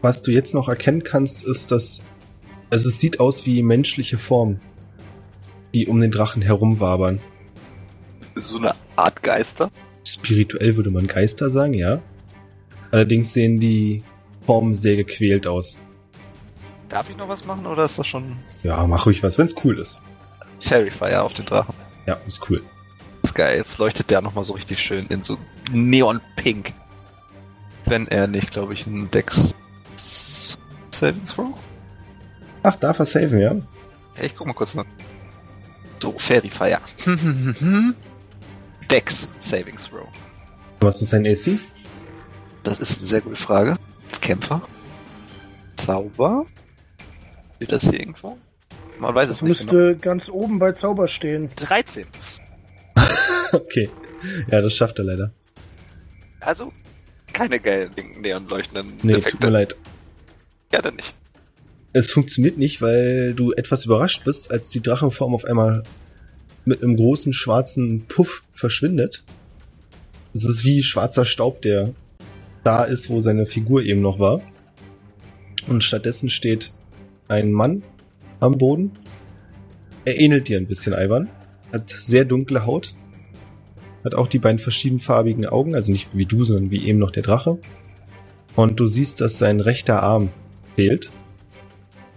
Was 0.00 0.22
du 0.22 0.30
jetzt 0.30 0.54
noch 0.54 0.70
erkennen 0.70 1.04
kannst, 1.04 1.46
ist, 1.46 1.70
dass 1.70 2.02
also 2.70 2.88
es 2.88 2.98
sieht 2.98 3.20
aus 3.20 3.44
wie 3.44 3.62
menschliche 3.62 4.16
Formen, 4.16 4.62
die 5.74 5.86
um 5.86 6.00
den 6.00 6.10
Drachen 6.10 6.42
herumwabern. 6.42 7.20
So 8.34 8.58
eine 8.58 8.74
Art 8.96 9.22
Geister? 9.22 9.70
Spirituell 10.06 10.76
würde 10.76 10.90
man 10.90 11.06
Geister 11.06 11.50
sagen, 11.50 11.74
ja. 11.74 12.00
Allerdings 12.90 13.32
sehen 13.32 13.60
die 13.60 14.02
Formen 14.46 14.74
sehr 14.74 14.96
gequält 14.96 15.46
aus. 15.46 15.78
Darf 16.88 17.10
ich 17.10 17.16
noch 17.16 17.28
was 17.28 17.44
machen 17.44 17.66
oder 17.66 17.84
ist 17.84 17.98
das 17.98 18.06
schon 18.06 18.36
Ja, 18.62 18.86
mach 18.86 19.06
ruhig 19.06 19.22
was, 19.22 19.38
wenn's 19.38 19.56
cool 19.64 19.78
ist. 19.80 20.00
Fairy 20.60 20.90
Fire 20.90 21.22
auf 21.22 21.34
den 21.34 21.46
Drachen? 21.46 21.74
Ja, 22.06 22.18
ist 22.26 22.48
cool. 22.48 22.62
Das 23.22 23.30
ist 23.32 23.34
geil, 23.34 23.56
jetzt 23.58 23.78
leuchtet 23.78 24.10
der 24.10 24.20
nochmal 24.20 24.44
so 24.44 24.52
richtig 24.52 24.78
schön 24.78 25.06
in 25.08 25.22
so 25.22 25.36
Neon-Pink. 25.72 26.72
Wenn 27.84 28.06
er 28.08 28.26
nicht, 28.26 28.50
glaube 28.52 28.74
ich, 28.74 28.86
ein 28.86 29.10
Dex 29.10 29.52
Saving 29.96 31.24
Throw? 31.26 31.54
Ach, 32.62 32.76
darf 32.76 32.98
er 32.98 33.06
saven? 33.06 33.38
Ja, 33.38 33.54
ich 34.22 34.34
guck 34.34 34.46
mal 34.46 34.54
kurz 34.54 34.74
nach. 34.74 34.84
So, 36.00 36.14
Fairy 36.18 36.50
Fire. 36.50 36.80
Dex 38.90 39.28
Saving 39.40 39.76
Throw. 39.78 40.06
Was 40.80 41.00
ist 41.02 41.10
sein 41.10 41.26
AC? 41.26 41.58
Das 42.62 42.78
ist 42.80 42.98
eine 42.98 43.06
sehr 43.06 43.20
gute 43.20 43.36
Frage. 43.36 43.76
Als 44.08 44.20
Kämpfer. 44.20 44.62
Zauber. 45.76 46.46
Steht 47.56 47.72
das 47.72 47.84
hier 47.84 48.00
irgendwo? 48.00 48.36
Man 48.98 49.14
weiß 49.14 49.28
es 49.30 49.42
nicht 49.42 49.60
müsste 49.60 49.94
genau. 49.94 49.98
ganz 50.00 50.28
oben 50.28 50.58
bei 50.58 50.72
Zauber 50.72 51.08
stehen. 51.08 51.50
13. 51.56 52.06
Okay. 53.52 53.88
Ja, 54.50 54.60
das 54.60 54.74
schafft 54.74 54.98
er 54.98 55.04
leider. 55.04 55.30
Also, 56.40 56.72
keine 57.32 57.60
geilen 57.60 57.92
neonleuchtenden 58.20 58.94
Nee, 59.02 59.14
tut 59.14 59.26
Effekte. 59.26 59.46
mir 59.46 59.52
leid. 59.52 59.76
Ja, 60.72 60.82
dann 60.82 60.96
nicht. 60.96 61.14
Es 61.98 62.10
funktioniert 62.10 62.58
nicht, 62.58 62.82
weil 62.82 63.32
du 63.32 63.52
etwas 63.52 63.86
überrascht 63.86 64.22
bist, 64.22 64.50
als 64.50 64.68
die 64.68 64.82
Drachenform 64.82 65.34
auf 65.34 65.46
einmal 65.46 65.82
mit 66.66 66.82
einem 66.82 66.94
großen 66.94 67.32
schwarzen 67.32 68.04
Puff 68.06 68.42
verschwindet. 68.52 69.24
Es 70.34 70.44
ist 70.44 70.66
wie 70.66 70.82
schwarzer 70.82 71.24
Staub, 71.24 71.62
der 71.62 71.94
da 72.64 72.84
ist, 72.84 73.08
wo 73.08 73.18
seine 73.20 73.46
Figur 73.46 73.82
eben 73.82 74.02
noch 74.02 74.18
war. 74.18 74.42
Und 75.68 75.82
stattdessen 75.82 76.28
steht 76.28 76.74
ein 77.28 77.50
Mann 77.50 77.82
am 78.40 78.58
Boden. 78.58 78.90
Er 80.04 80.20
ähnelt 80.20 80.48
dir 80.48 80.58
ein 80.58 80.66
bisschen, 80.66 80.92
Ivan. 80.92 81.30
Hat 81.72 81.88
sehr 81.88 82.26
dunkle 82.26 82.66
Haut. 82.66 82.94
Hat 84.04 84.14
auch 84.14 84.28
die 84.28 84.38
beiden 84.38 84.58
verschiedenfarbigen 84.58 85.46
Augen, 85.46 85.74
also 85.74 85.92
nicht 85.92 86.10
wie 86.12 86.26
du, 86.26 86.44
sondern 86.44 86.70
wie 86.70 86.86
eben 86.86 86.98
noch 86.98 87.10
der 87.10 87.22
Drache. 87.22 87.58
Und 88.54 88.80
du 88.80 88.84
siehst, 88.84 89.22
dass 89.22 89.38
sein 89.38 89.60
rechter 89.60 90.02
Arm 90.02 90.28
fehlt. 90.74 91.10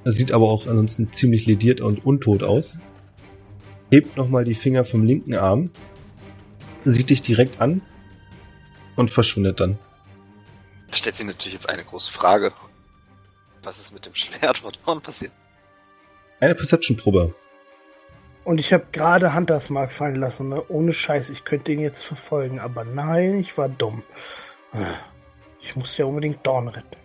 Er 0.05 0.11
sieht 0.11 0.31
aber 0.31 0.49
auch 0.49 0.67
ansonsten 0.67 1.11
ziemlich 1.11 1.45
lediert 1.45 1.81
und 1.81 2.05
untot 2.05 2.43
aus. 2.43 2.79
Hebt 3.91 4.17
nochmal 4.17 4.43
die 4.43 4.55
Finger 4.55 4.85
vom 4.85 5.03
linken 5.03 5.35
Arm, 5.35 5.71
sieht 6.85 7.09
dich 7.09 7.21
direkt 7.21 7.59
an 7.59 7.81
und 8.95 9.11
verschwindet 9.11 9.59
dann. 9.59 9.77
Da 10.89 10.97
stellt 10.97 11.15
sich 11.15 11.25
natürlich 11.25 11.53
jetzt 11.53 11.69
eine 11.69 11.83
große 11.83 12.11
Frage. 12.11 12.53
Was 13.63 13.79
ist 13.79 13.93
mit 13.93 14.05
dem 14.05 14.15
Schwert 14.15 14.59
von 14.59 14.73
vorn 14.83 15.01
passiert? 15.01 15.31
Eine 16.39 16.55
Perception-Probe. 16.55 17.33
Und 18.45 18.57
ich 18.57 18.71
habe 18.71 18.85
gerade 18.91 19.35
Hunters 19.35 19.69
Mark 19.69 19.91
fallen 19.91 20.15
lassen, 20.15 20.49
ne? 20.49 20.63
Ohne 20.69 20.93
Scheiß, 20.93 21.29
ich 21.29 21.43
könnte 21.43 21.71
ihn 21.71 21.81
jetzt 21.81 22.03
verfolgen, 22.03 22.59
aber 22.59 22.85
nein, 22.85 23.39
ich 23.41 23.57
war 23.57 23.69
dumm. 23.69 24.01
Ich 25.61 25.75
muss 25.75 25.97
ja 25.97 26.05
unbedingt 26.05 26.45
Dorn 26.47 26.69
retten. 26.69 26.95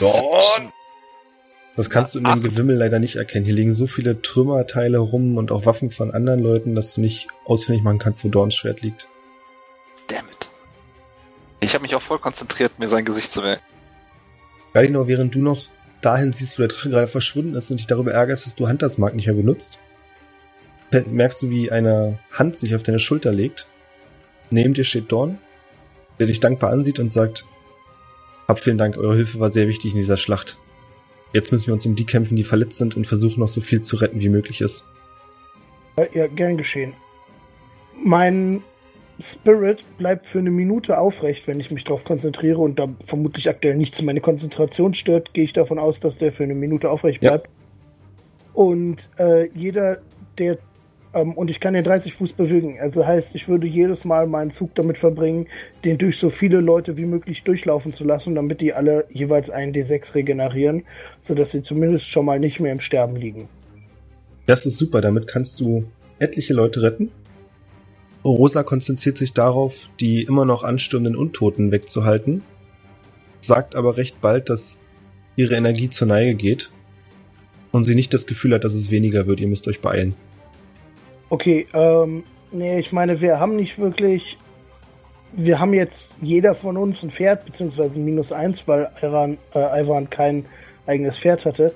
Dorn! 0.00 0.72
Das 1.76 1.88
kannst 1.88 2.14
du 2.14 2.18
in 2.18 2.24
dem 2.24 2.32
Ach. 2.32 2.42
Gewimmel 2.42 2.76
leider 2.76 2.98
nicht 2.98 3.16
erkennen. 3.16 3.46
Hier 3.46 3.54
liegen 3.54 3.72
so 3.72 3.86
viele 3.86 4.20
Trümmerteile 4.20 4.98
rum 4.98 5.38
und 5.38 5.50
auch 5.50 5.64
Waffen 5.64 5.90
von 5.90 6.10
anderen 6.10 6.40
Leuten, 6.40 6.74
dass 6.74 6.94
du 6.94 7.00
nicht 7.00 7.28
ausfindig 7.46 7.82
machen 7.82 7.98
kannst, 7.98 8.24
wo 8.24 8.28
Dorns 8.28 8.54
Schwert 8.54 8.82
liegt. 8.82 9.08
Damn 10.08 10.26
it. 10.28 10.50
Ich 11.60 11.72
habe 11.74 11.82
mich 11.82 11.94
auch 11.94 12.02
voll 12.02 12.18
konzentriert, 12.18 12.78
mir 12.78 12.88
sein 12.88 13.04
Gesicht 13.04 13.32
zu 13.32 13.40
merken. 13.40 13.62
Galino, 14.74 15.08
während 15.08 15.34
du 15.34 15.40
noch 15.40 15.66
dahin 16.02 16.32
siehst, 16.32 16.58
wo 16.58 16.62
der 16.62 16.68
Drache 16.68 16.90
gerade 16.90 17.06
verschwunden 17.06 17.54
ist 17.54 17.70
und 17.70 17.78
dich 17.78 17.86
darüber 17.86 18.12
ärgerst, 18.12 18.46
dass 18.46 18.54
du 18.54 18.68
Hunters 18.68 18.98
Mark 18.98 19.14
nicht 19.14 19.26
mehr 19.26 19.34
benutzt, 19.36 19.78
merkst 21.06 21.42
du, 21.42 21.50
wie 21.50 21.70
eine 21.70 22.18
Hand 22.32 22.56
sich 22.56 22.74
auf 22.74 22.82
deine 22.82 22.98
Schulter 22.98 23.32
legt. 23.32 23.66
Neben 24.50 24.74
dir 24.74 24.84
steht 24.84 25.10
Dorn, 25.10 25.38
der 26.18 26.26
dich 26.26 26.40
dankbar 26.40 26.70
ansieht 26.70 26.98
und 26.98 27.10
sagt, 27.10 27.46
hab 28.46 28.58
vielen 28.58 28.76
Dank, 28.76 28.98
eure 28.98 29.14
Hilfe 29.14 29.40
war 29.40 29.48
sehr 29.48 29.68
wichtig 29.68 29.92
in 29.92 29.98
dieser 29.98 30.18
Schlacht. 30.18 30.58
Jetzt 31.32 31.50
müssen 31.52 31.68
wir 31.68 31.74
uns 31.74 31.86
um 31.86 31.94
die 31.94 32.04
kämpfen, 32.04 32.36
die 32.36 32.44
verletzt 32.44 32.78
sind 32.78 32.96
und 32.96 33.06
versuchen 33.06 33.40
noch 33.40 33.48
so 33.48 33.60
viel 33.60 33.80
zu 33.80 33.96
retten, 33.96 34.20
wie 34.20 34.28
möglich 34.28 34.60
ist. 34.60 34.86
Ja, 35.96 36.06
ja, 36.14 36.26
gern 36.26 36.56
geschehen. 36.56 36.94
Mein 38.02 38.62
Spirit 39.20 39.84
bleibt 39.98 40.26
für 40.26 40.38
eine 40.38 40.50
Minute 40.50 40.98
aufrecht, 40.98 41.46
wenn 41.46 41.60
ich 41.60 41.70
mich 41.70 41.84
darauf 41.84 42.04
konzentriere 42.04 42.58
und 42.58 42.78
da 42.78 42.88
vermutlich 43.06 43.48
aktuell 43.48 43.76
nichts 43.76 44.02
meine 44.02 44.20
Konzentration 44.20 44.94
stört, 44.94 45.32
gehe 45.32 45.44
ich 45.44 45.52
davon 45.52 45.78
aus, 45.78 46.00
dass 46.00 46.18
der 46.18 46.32
für 46.32 46.44
eine 46.44 46.54
Minute 46.54 46.90
aufrecht 46.90 47.22
Ja. 47.22 47.30
bleibt. 47.30 47.48
Und 48.54 49.08
äh, 49.18 49.48
jeder, 49.54 49.98
der 50.38 50.58
ähm, 51.14 51.32
und 51.32 51.50
ich 51.50 51.60
kann 51.60 51.74
den 51.74 51.84
30 51.84 52.14
Fuß 52.14 52.32
bewegen. 52.32 52.78
Also 52.80 53.06
heißt, 53.06 53.34
ich 53.34 53.48
würde 53.48 53.66
jedes 53.66 54.04
Mal 54.04 54.26
meinen 54.26 54.50
Zug 54.50 54.74
damit 54.74 54.98
verbringen, 54.98 55.46
den 55.84 55.98
durch 55.98 56.18
so 56.18 56.30
viele 56.30 56.60
Leute 56.60 56.96
wie 56.96 57.04
möglich 57.04 57.42
durchlaufen 57.42 57.92
zu 57.92 58.04
lassen, 58.04 58.34
damit 58.34 58.60
die 58.60 58.72
alle 58.72 59.06
jeweils 59.10 59.50
einen 59.50 59.72
D6 59.72 60.14
regenerieren, 60.14 60.84
sodass 61.22 61.50
sie 61.50 61.62
zumindest 61.62 62.06
schon 62.06 62.24
mal 62.24 62.40
nicht 62.40 62.60
mehr 62.60 62.72
im 62.72 62.80
Sterben 62.80 63.16
liegen. 63.16 63.48
Das 64.46 64.66
ist 64.66 64.76
super, 64.76 65.00
damit 65.00 65.26
kannst 65.26 65.60
du 65.60 65.84
etliche 66.18 66.54
Leute 66.54 66.82
retten. 66.82 67.10
Rosa 68.24 68.62
konzentriert 68.62 69.16
sich 69.16 69.32
darauf, 69.32 69.88
die 70.00 70.22
immer 70.22 70.44
noch 70.44 70.62
anstürmenden 70.62 71.16
Untoten 71.16 71.72
wegzuhalten, 71.72 72.42
sagt 73.40 73.74
aber 73.74 73.96
recht 73.96 74.20
bald, 74.20 74.48
dass 74.48 74.78
ihre 75.34 75.56
Energie 75.56 75.88
zur 75.88 76.06
Neige 76.06 76.34
geht 76.34 76.70
und 77.72 77.84
sie 77.84 77.96
nicht 77.96 78.14
das 78.14 78.26
Gefühl 78.26 78.54
hat, 78.54 78.64
dass 78.64 78.74
es 78.74 78.90
weniger 78.92 79.26
wird. 79.26 79.40
Ihr 79.40 79.48
müsst 79.48 79.66
euch 79.66 79.80
beeilen. 79.80 80.14
Okay, 81.32 81.66
ähm, 81.72 82.24
nee, 82.50 82.78
ich 82.78 82.92
meine, 82.92 83.22
wir 83.22 83.40
haben 83.40 83.56
nicht 83.56 83.78
wirklich. 83.78 84.36
Wir 85.32 85.58
haben 85.58 85.72
jetzt 85.72 86.10
jeder 86.20 86.54
von 86.54 86.76
uns 86.76 87.02
ein 87.02 87.10
Pferd, 87.10 87.46
beziehungsweise 87.46 87.98
minus 87.98 88.32
eins, 88.32 88.68
weil 88.68 88.90
Ivan, 89.00 89.38
äh, 89.54 89.80
Ivan 89.80 90.10
kein 90.10 90.44
eigenes 90.86 91.16
Pferd 91.16 91.46
hatte. 91.46 91.72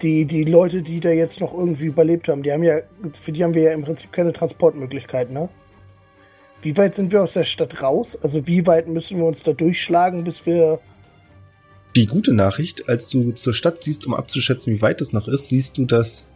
Die, 0.00 0.24
die 0.26 0.44
Leute, 0.44 0.82
die 0.82 1.00
da 1.00 1.08
jetzt 1.08 1.40
noch 1.40 1.52
irgendwie 1.52 1.86
überlebt 1.86 2.28
haben, 2.28 2.44
die 2.44 2.52
haben 2.52 2.62
ja, 2.62 2.76
für 3.20 3.32
die 3.32 3.42
haben 3.42 3.54
wir 3.54 3.62
ja 3.62 3.72
im 3.72 3.82
Prinzip 3.82 4.12
keine 4.12 4.32
Transportmöglichkeit, 4.32 5.28
ne? 5.32 5.48
Wie 6.62 6.76
weit 6.76 6.94
sind 6.94 7.10
wir 7.10 7.24
aus 7.24 7.32
der 7.32 7.42
Stadt 7.42 7.82
raus? 7.82 8.16
Also 8.22 8.46
wie 8.46 8.64
weit 8.64 8.86
müssen 8.86 9.16
wir 9.16 9.24
uns 9.24 9.42
da 9.42 9.54
durchschlagen, 9.54 10.22
bis 10.22 10.46
wir. 10.46 10.78
Die 11.96 12.06
gute 12.06 12.32
Nachricht, 12.32 12.88
als 12.88 13.10
du 13.10 13.32
zur 13.32 13.54
Stadt 13.54 13.78
siehst, 13.78 14.06
um 14.06 14.14
abzuschätzen, 14.14 14.72
wie 14.72 14.82
weit 14.82 15.00
es 15.00 15.12
noch 15.12 15.26
ist, 15.26 15.48
siehst 15.48 15.78
du, 15.78 15.84
dass 15.84 16.28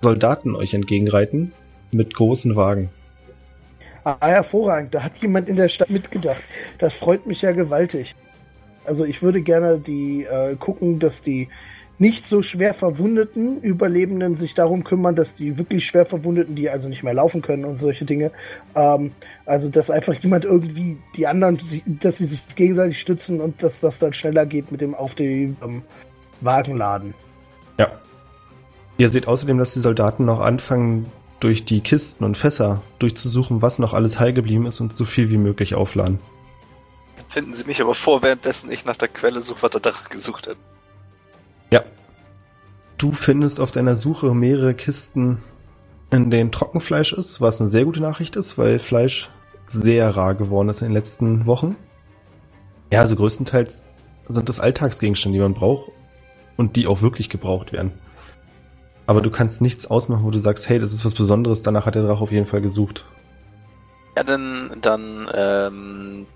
Soldaten 0.00 0.54
euch 0.56 0.74
entgegenreiten 0.74 1.52
mit 1.92 2.14
großen 2.14 2.56
Wagen. 2.56 2.90
Ah, 4.04 4.16
hervorragend, 4.20 4.94
da 4.94 5.02
hat 5.02 5.18
jemand 5.18 5.48
in 5.48 5.56
der 5.56 5.68
Stadt 5.68 5.90
mitgedacht. 5.90 6.42
Das 6.78 6.94
freut 6.94 7.26
mich 7.26 7.42
ja 7.42 7.52
gewaltig. 7.52 8.14
Also 8.84 9.04
ich 9.04 9.22
würde 9.22 9.42
gerne 9.42 9.78
die 9.78 10.24
äh, 10.24 10.56
gucken, 10.56 11.00
dass 11.00 11.22
die 11.22 11.48
nicht 11.98 12.24
so 12.24 12.40
schwer 12.40 12.72
verwundeten 12.72 13.60
Überlebenden 13.60 14.36
sich 14.36 14.54
darum 14.54 14.84
kümmern, 14.84 15.16
dass 15.16 15.36
die 15.36 15.58
wirklich 15.58 15.84
schwer 15.84 16.06
Verwundeten, 16.06 16.54
die 16.54 16.70
also 16.70 16.88
nicht 16.88 17.02
mehr 17.02 17.12
laufen 17.12 17.42
können 17.42 17.66
und 17.66 17.76
solche 17.76 18.06
Dinge, 18.06 18.30
ähm, 18.74 19.12
also 19.44 19.68
dass 19.68 19.90
einfach 19.90 20.14
jemand 20.14 20.46
irgendwie 20.46 20.96
die 21.14 21.26
anderen, 21.26 21.58
dass 22.00 22.16
sie 22.16 22.24
sich 22.24 22.40
gegenseitig 22.56 22.98
stützen 22.98 23.38
und 23.42 23.62
dass 23.62 23.80
das 23.80 23.98
dann 23.98 24.14
schneller 24.14 24.46
geht 24.46 24.72
mit 24.72 24.80
dem 24.80 24.94
auf 24.94 25.14
die 25.14 25.54
ähm, 25.62 25.82
Wagen 26.40 26.78
laden. 26.78 27.12
Ja. 27.78 27.90
Ihr 29.00 29.08
seht 29.08 29.26
außerdem, 29.26 29.56
dass 29.56 29.72
die 29.72 29.80
Soldaten 29.80 30.26
noch 30.26 30.40
anfangen, 30.40 31.10
durch 31.40 31.64
die 31.64 31.80
Kisten 31.80 32.22
und 32.22 32.36
Fässer 32.36 32.82
durchzusuchen, 32.98 33.62
was 33.62 33.78
noch 33.78 33.94
alles 33.94 34.20
heil 34.20 34.34
geblieben 34.34 34.66
ist 34.66 34.78
und 34.80 34.94
so 34.94 35.06
viel 35.06 35.30
wie 35.30 35.38
möglich 35.38 35.74
aufladen. 35.74 36.18
Finden 37.30 37.54
Sie 37.54 37.64
mich 37.64 37.80
aber 37.80 37.94
vor, 37.94 38.20
währenddessen 38.20 38.70
ich 38.70 38.84
nach 38.84 38.98
der 38.98 39.08
Quelle 39.08 39.40
suche, 39.40 39.62
was 39.62 39.70
der 39.70 39.80
Drache 39.80 40.10
gesucht 40.10 40.48
hat. 40.48 40.58
Ja. 41.72 41.82
Du 42.98 43.12
findest 43.12 43.58
auf 43.58 43.70
deiner 43.70 43.96
Suche 43.96 44.34
mehrere 44.34 44.74
Kisten, 44.74 45.38
in 46.10 46.30
denen 46.30 46.52
Trockenfleisch 46.52 47.14
ist, 47.14 47.40
was 47.40 47.58
eine 47.58 47.70
sehr 47.70 47.86
gute 47.86 48.02
Nachricht 48.02 48.36
ist, 48.36 48.58
weil 48.58 48.78
Fleisch 48.78 49.30
sehr 49.66 50.14
rar 50.14 50.34
geworden 50.34 50.68
ist 50.68 50.82
in 50.82 50.88
den 50.88 50.94
letzten 50.94 51.46
Wochen. 51.46 51.74
Ja, 52.92 53.00
also 53.00 53.16
größtenteils 53.16 53.86
sind 54.28 54.50
das 54.50 54.60
Alltagsgegenstände, 54.60 55.38
die 55.38 55.42
man 55.42 55.54
braucht 55.54 55.90
und 56.58 56.76
die 56.76 56.86
auch 56.86 57.00
wirklich 57.00 57.30
gebraucht 57.30 57.72
werden. 57.72 57.92
Aber 59.10 59.20
du 59.20 59.30
kannst 59.32 59.60
nichts 59.60 59.90
ausmachen, 59.90 60.22
wo 60.22 60.30
du 60.30 60.38
sagst, 60.38 60.68
hey, 60.68 60.78
das 60.78 60.92
ist 60.92 61.04
was 61.04 61.14
Besonderes, 61.14 61.62
danach 61.62 61.84
hat 61.84 61.96
der 61.96 62.04
Drache 62.04 62.22
auf 62.22 62.30
jeden 62.30 62.46
Fall 62.46 62.60
gesucht. 62.60 63.04
Ja, 64.16 64.22
dann, 64.22 64.76
dann 64.80 65.28
ähm, 65.34 66.26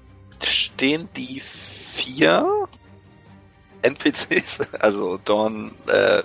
stehen 0.43 1.09
die 1.16 1.41
vier 1.41 2.66
NPCs, 3.83 4.62
also 4.81 5.20
Dawn, 5.25 5.70
äh, 5.87 6.22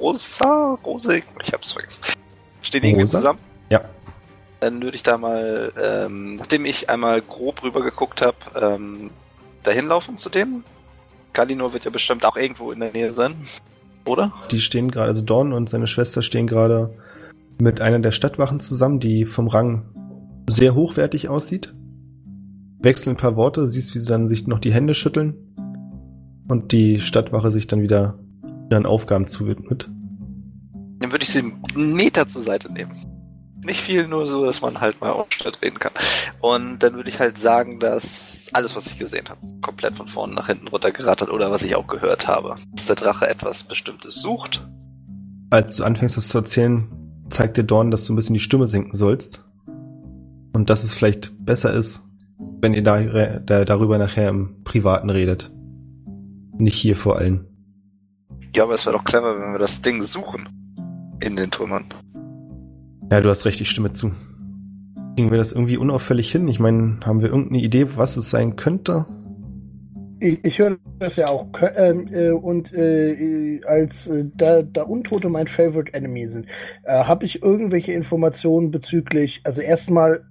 Rosa, 0.00 0.76
Rose, 0.84 1.22
ich 1.44 1.52
hab's 1.52 1.70
vergessen. 1.70 2.02
Stehen 2.60 2.82
die 2.82 2.88
irgendwie 2.88 3.06
zusammen? 3.06 3.38
Ja. 3.70 3.84
Dann 4.58 4.82
würde 4.82 4.96
ich 4.96 5.04
da 5.04 5.16
mal, 5.16 5.72
ähm, 5.80 6.34
nachdem 6.34 6.64
ich 6.64 6.90
einmal 6.90 7.22
grob 7.22 7.62
rüber 7.62 7.82
geguckt 7.82 8.20
habe, 8.26 8.36
ähm, 8.60 9.10
dahin 9.62 9.86
laufen 9.86 10.18
zu 10.18 10.28
dem. 10.28 10.64
Kalinor 11.32 11.72
wird 11.72 11.84
ja 11.84 11.92
bestimmt 11.92 12.26
auch 12.26 12.36
irgendwo 12.36 12.72
in 12.72 12.80
der 12.80 12.90
Nähe 12.90 13.12
sein, 13.12 13.46
oder? 14.06 14.32
Die 14.50 14.60
stehen 14.60 14.90
gerade, 14.90 15.08
also 15.08 15.24
Dawn 15.24 15.52
und 15.52 15.68
seine 15.68 15.86
Schwester 15.86 16.22
stehen 16.22 16.46
gerade 16.46 16.94
mit 17.60 17.80
einer 17.80 18.00
der 18.00 18.10
Stadtwachen 18.10 18.60
zusammen, 18.60 19.00
die 19.00 19.24
vom 19.26 19.48
Rang 19.48 19.84
sehr 20.48 20.74
hochwertig 20.74 21.28
aussieht. 21.28 21.74
Wechseln 22.80 23.14
ein 23.14 23.18
paar 23.18 23.36
Worte, 23.36 23.66
siehst, 23.66 23.94
wie 23.94 23.98
sie 23.98 24.08
dann 24.08 24.28
sich 24.28 24.46
noch 24.46 24.58
die 24.58 24.72
Hände 24.72 24.94
schütteln 24.94 25.34
und 26.48 26.72
die 26.72 27.00
Stadtwache 27.00 27.50
sich 27.50 27.66
dann 27.66 27.80
wieder 27.80 28.18
ihren 28.70 28.86
Aufgaben 28.86 29.26
zuwidmet. 29.26 29.90
Dann 31.00 31.12
würde 31.12 31.22
ich 31.22 31.30
sie 31.30 31.52
einen 31.74 31.94
Meter 31.94 32.26
zur 32.26 32.42
Seite 32.42 32.72
nehmen. 32.72 33.13
Nicht 33.64 33.80
viel, 33.80 34.06
nur 34.06 34.26
so, 34.26 34.44
dass 34.44 34.60
man 34.60 34.80
halt 34.80 35.00
mal 35.00 35.10
Aufstand 35.10 35.62
reden 35.62 35.78
kann. 35.78 35.92
Und 36.40 36.80
dann 36.80 36.94
würde 36.94 37.08
ich 37.08 37.18
halt 37.18 37.38
sagen, 37.38 37.80
dass 37.80 38.50
alles, 38.52 38.76
was 38.76 38.86
ich 38.86 38.98
gesehen 38.98 39.28
habe, 39.30 39.40
komplett 39.62 39.96
von 39.96 40.06
vorne 40.06 40.34
nach 40.34 40.48
hinten 40.48 40.68
runtergerattert 40.68 41.30
oder 41.30 41.50
was 41.50 41.62
ich 41.62 41.74
auch 41.74 41.86
gehört 41.86 42.28
habe, 42.28 42.56
dass 42.72 42.86
der 42.86 42.96
Drache 42.96 43.26
etwas 43.26 43.64
Bestimmtes 43.64 44.16
sucht. 44.16 44.66
Als 45.48 45.76
du 45.76 45.84
anfängst, 45.84 46.16
das 46.18 46.28
zu 46.28 46.38
erzählen, 46.38 46.88
zeigt 47.30 47.56
dir 47.56 47.64
Dorn, 47.64 47.90
dass 47.90 48.04
du 48.04 48.12
ein 48.12 48.16
bisschen 48.16 48.34
die 48.34 48.40
Stimme 48.40 48.68
senken 48.68 48.92
sollst. 48.92 49.44
Und 50.52 50.68
dass 50.68 50.84
es 50.84 50.92
vielleicht 50.92 51.32
besser 51.44 51.72
ist, 51.72 52.06
wenn 52.60 52.74
ihr 52.74 52.84
da, 52.84 53.00
da, 53.38 53.64
darüber 53.64 53.96
nachher 53.96 54.28
im 54.28 54.62
Privaten 54.62 55.08
redet. 55.08 55.50
Nicht 56.58 56.76
hier 56.76 56.96
vor 56.96 57.16
allem. 57.16 57.46
Ja, 58.54 58.64
aber 58.64 58.74
es 58.74 58.84
wäre 58.84 58.96
doch 58.96 59.04
clever, 59.04 59.40
wenn 59.40 59.52
wir 59.52 59.58
das 59.58 59.80
Ding 59.80 60.02
suchen. 60.02 60.48
In 61.20 61.36
den 61.36 61.50
Trümmern. 61.50 61.86
Ja, 63.14 63.20
du 63.20 63.28
hast 63.28 63.46
recht, 63.46 63.60
ich 63.60 63.70
stimme 63.70 63.92
zu. 63.92 64.10
Kriegen 65.14 65.30
wir 65.30 65.38
das 65.38 65.52
irgendwie 65.52 65.76
unauffällig 65.76 66.32
hin? 66.32 66.48
Ich 66.48 66.58
meine, 66.58 66.98
haben 67.04 67.20
wir 67.20 67.28
irgendeine 67.28 67.62
Idee, 67.62 67.86
was 67.96 68.16
es 68.16 68.28
sein 68.28 68.56
könnte? 68.56 69.06
Ich, 70.18 70.44
ich 70.44 70.58
höre 70.58 70.78
das 70.98 71.14
ja 71.14 71.28
auch. 71.28 71.46
Ähm, 71.76 72.08
äh, 72.12 72.30
und 72.30 72.72
äh, 72.72 73.60
als 73.68 74.08
äh, 74.08 74.24
da, 74.34 74.62
da 74.62 74.82
Untote 74.82 75.28
mein 75.28 75.46
Favorite 75.46 75.94
Enemy 75.94 76.28
sind, 76.28 76.46
äh, 76.82 77.04
habe 77.04 77.24
ich 77.24 77.40
irgendwelche 77.40 77.92
Informationen 77.92 78.72
bezüglich, 78.72 79.42
also 79.44 79.60
erstmal, 79.60 80.24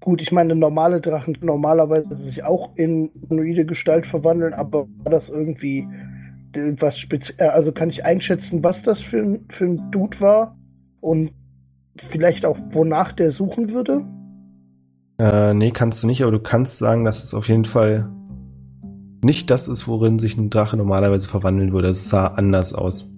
gut, 0.00 0.22
ich 0.22 0.32
meine, 0.32 0.54
normale 0.54 1.02
Drachen 1.02 1.36
normalerweise 1.42 2.14
sich 2.14 2.44
auch 2.44 2.74
in 2.76 3.10
humanoide 3.28 3.66
Gestalt 3.66 4.06
verwandeln, 4.06 4.54
aber 4.54 4.88
war 5.02 5.12
das 5.12 5.28
irgendwie 5.28 5.86
was 6.80 6.98
speziell, 6.98 7.50
also 7.50 7.72
kann 7.72 7.90
ich 7.90 8.06
einschätzen, 8.06 8.64
was 8.64 8.82
das 8.82 9.02
für 9.02 9.38
für 9.50 9.64
ein 9.66 9.90
Dude 9.90 10.18
war 10.22 10.56
und 11.02 11.32
vielleicht 12.08 12.44
auch, 12.44 12.58
wonach 12.70 13.12
der 13.12 13.32
suchen 13.32 13.70
würde? 13.72 14.04
Äh, 15.18 15.54
nee, 15.54 15.70
kannst 15.70 16.02
du 16.02 16.06
nicht, 16.06 16.22
aber 16.22 16.32
du 16.32 16.40
kannst 16.40 16.78
sagen, 16.78 17.04
dass 17.04 17.22
es 17.22 17.34
auf 17.34 17.48
jeden 17.48 17.64
Fall 17.64 18.10
nicht 19.22 19.50
das 19.50 19.68
ist, 19.68 19.88
worin 19.88 20.18
sich 20.18 20.36
ein 20.36 20.50
Drache 20.50 20.76
normalerweise 20.76 21.28
verwandeln 21.28 21.72
würde. 21.72 21.88
Es 21.88 22.08
sah 22.08 22.26
anders 22.26 22.74
aus. 22.74 23.10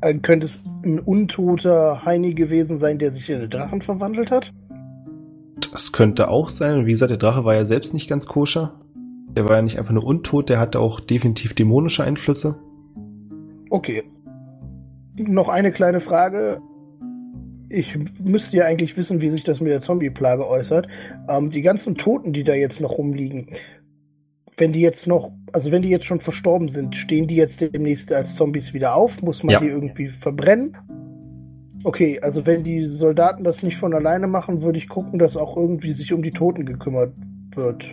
Äh, 0.00 0.14
könnte 0.14 0.46
es 0.46 0.58
ein 0.84 0.98
untoter 0.98 2.04
Heini 2.04 2.34
gewesen 2.34 2.78
sein, 2.78 2.98
der 2.98 3.12
sich 3.12 3.28
in 3.28 3.36
einen 3.36 3.50
Drachen 3.50 3.82
verwandelt 3.82 4.30
hat? 4.30 4.52
Das 5.72 5.92
könnte 5.92 6.28
auch 6.28 6.48
sein. 6.48 6.86
Wie 6.86 6.90
gesagt, 6.90 7.10
der 7.10 7.18
Drache 7.18 7.44
war 7.44 7.54
ja 7.54 7.64
selbst 7.64 7.94
nicht 7.94 8.08
ganz 8.08 8.26
koscher. 8.26 8.80
Der 9.36 9.48
war 9.48 9.56
ja 9.56 9.62
nicht 9.62 9.78
einfach 9.78 9.92
nur 9.92 10.04
untot, 10.04 10.48
der 10.48 10.58
hatte 10.58 10.80
auch 10.80 11.00
definitiv 11.00 11.54
dämonische 11.54 12.02
Einflüsse. 12.02 12.56
Okay. 13.70 14.02
Noch 15.16 15.48
eine 15.48 15.72
kleine 15.72 16.00
Frage 16.00 16.60
ich 17.68 17.96
müsste 18.22 18.56
ja 18.56 18.64
eigentlich 18.64 18.96
wissen, 18.96 19.20
wie 19.20 19.30
sich 19.30 19.44
das 19.44 19.60
mit 19.60 19.70
der 19.70 19.82
Zombie-Plage 19.82 20.46
äußert. 20.46 20.86
Ähm, 21.28 21.50
die 21.50 21.62
ganzen 21.62 21.96
Toten, 21.96 22.32
die 22.32 22.44
da 22.44 22.54
jetzt 22.54 22.80
noch 22.80 22.98
rumliegen, 22.98 23.48
wenn 24.56 24.72
die 24.72 24.80
jetzt 24.80 25.06
noch, 25.06 25.32
also 25.52 25.70
wenn 25.70 25.82
die 25.82 25.90
jetzt 25.90 26.06
schon 26.06 26.20
verstorben 26.20 26.68
sind, 26.68 26.96
stehen 26.96 27.26
die 27.26 27.36
jetzt 27.36 27.60
demnächst 27.60 28.10
als 28.12 28.36
Zombies 28.36 28.72
wieder 28.72 28.94
auf? 28.94 29.20
Muss 29.22 29.42
man 29.42 29.54
ja. 29.54 29.60
die 29.60 29.66
irgendwie 29.66 30.08
verbrennen? 30.08 30.76
Okay, 31.84 32.20
also 32.20 32.46
wenn 32.46 32.64
die 32.64 32.86
Soldaten 32.86 33.44
das 33.44 33.62
nicht 33.62 33.76
von 33.76 33.94
alleine 33.94 34.26
machen, 34.26 34.62
würde 34.62 34.78
ich 34.78 34.88
gucken, 34.88 35.18
dass 35.18 35.36
auch 35.36 35.56
irgendwie 35.56 35.92
sich 35.92 36.12
um 36.12 36.22
die 36.22 36.32
Toten 36.32 36.64
gekümmert 36.64 37.12
wird. 37.54 37.84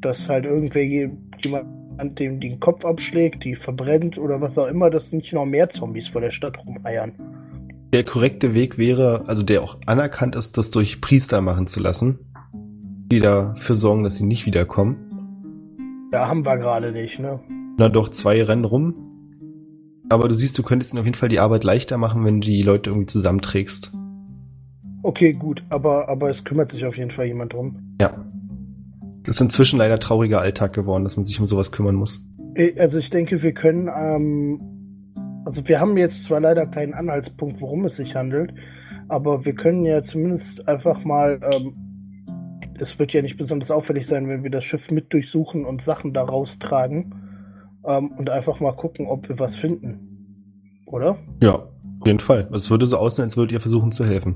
Dass 0.00 0.28
halt 0.28 0.46
irgendwer 0.46 0.84
jemand 0.84 2.18
dem 2.18 2.40
den 2.40 2.60
Kopf 2.60 2.84
abschlägt, 2.84 3.44
die 3.44 3.56
verbrennt 3.56 4.18
oder 4.18 4.40
was 4.40 4.56
auch 4.56 4.68
immer, 4.68 4.88
dass 4.88 5.12
nicht 5.12 5.32
noch 5.32 5.44
mehr 5.44 5.68
Zombies 5.68 6.08
vor 6.08 6.20
der 6.20 6.30
Stadt 6.30 6.56
rumeiern 6.64 7.12
der 7.92 8.04
korrekte 8.04 8.54
Weg 8.54 8.78
wäre, 8.78 9.24
also 9.26 9.42
der 9.42 9.62
auch 9.62 9.78
anerkannt 9.86 10.36
ist, 10.36 10.58
das 10.58 10.70
durch 10.70 11.00
Priester 11.00 11.40
machen 11.40 11.66
zu 11.66 11.80
lassen, 11.80 12.18
die 13.10 13.20
dafür 13.20 13.76
sorgen, 13.76 14.04
dass 14.04 14.16
sie 14.16 14.26
nicht 14.26 14.46
wiederkommen. 14.46 14.96
Da 16.12 16.28
haben 16.28 16.44
wir 16.44 16.56
gerade 16.56 16.92
nicht, 16.92 17.18
ne? 17.18 17.40
Na 17.78 17.88
doch, 17.88 18.08
zwei 18.08 18.42
rennen 18.42 18.64
rum. 18.64 18.94
Aber 20.10 20.28
du 20.28 20.34
siehst, 20.34 20.58
du 20.58 20.62
könntest 20.62 20.92
ihnen 20.92 21.00
auf 21.00 21.06
jeden 21.06 21.16
Fall 21.16 21.28
die 21.28 21.38
Arbeit 21.38 21.64
leichter 21.64 21.98
machen, 21.98 22.24
wenn 22.24 22.40
du 22.40 22.46
die 22.46 22.62
Leute 22.62 22.90
irgendwie 22.90 23.06
zusammenträgst. 23.06 23.92
Okay, 25.02 25.32
gut, 25.32 25.62
aber, 25.68 26.08
aber 26.08 26.30
es 26.30 26.44
kümmert 26.44 26.70
sich 26.70 26.84
auf 26.84 26.96
jeden 26.96 27.10
Fall 27.10 27.26
jemand 27.26 27.52
drum. 27.52 27.96
Ja. 28.00 28.26
Das 29.24 29.36
ist 29.36 29.40
inzwischen 29.40 29.78
leider 29.78 29.98
trauriger 29.98 30.40
Alltag 30.40 30.72
geworden, 30.72 31.04
dass 31.04 31.16
man 31.16 31.26
sich 31.26 31.38
um 31.38 31.46
sowas 31.46 31.72
kümmern 31.72 31.94
muss. 31.94 32.26
Äh, 32.54 32.78
also 32.78 32.98
ich 32.98 33.10
denke, 33.10 33.42
wir 33.42 33.52
können 33.52 33.88
ähm, 33.94 34.77
also 35.48 35.66
wir 35.66 35.80
haben 35.80 35.96
jetzt 35.96 36.24
zwar 36.24 36.40
leider 36.40 36.66
keinen 36.66 36.92
Anhaltspunkt, 36.92 37.62
worum 37.62 37.86
es 37.86 37.96
sich 37.96 38.14
handelt, 38.14 38.52
aber 39.08 39.46
wir 39.46 39.54
können 39.54 39.86
ja 39.86 40.04
zumindest 40.04 40.68
einfach 40.68 41.02
mal, 41.06 41.40
ähm, 41.42 41.74
es 42.78 42.98
wird 42.98 43.14
ja 43.14 43.22
nicht 43.22 43.38
besonders 43.38 43.70
auffällig 43.70 44.06
sein, 44.06 44.28
wenn 44.28 44.42
wir 44.42 44.50
das 44.50 44.64
Schiff 44.64 44.90
mit 44.90 45.10
durchsuchen 45.10 45.64
und 45.64 45.80
Sachen 45.80 46.12
da 46.12 46.22
raustragen 46.22 47.14
ähm, 47.86 48.08
und 48.18 48.28
einfach 48.28 48.60
mal 48.60 48.72
gucken, 48.72 49.06
ob 49.06 49.26
wir 49.30 49.38
was 49.38 49.56
finden. 49.56 50.82
Oder? 50.84 51.16
Ja, 51.42 51.54
auf 51.54 52.06
jeden 52.06 52.18
Fall. 52.18 52.46
Es 52.52 52.70
würde 52.70 52.86
so 52.86 52.98
aussehen, 52.98 53.24
als 53.24 53.38
würdet 53.38 53.52
ihr 53.52 53.60
versuchen 53.62 53.90
zu 53.90 54.04
helfen. 54.04 54.34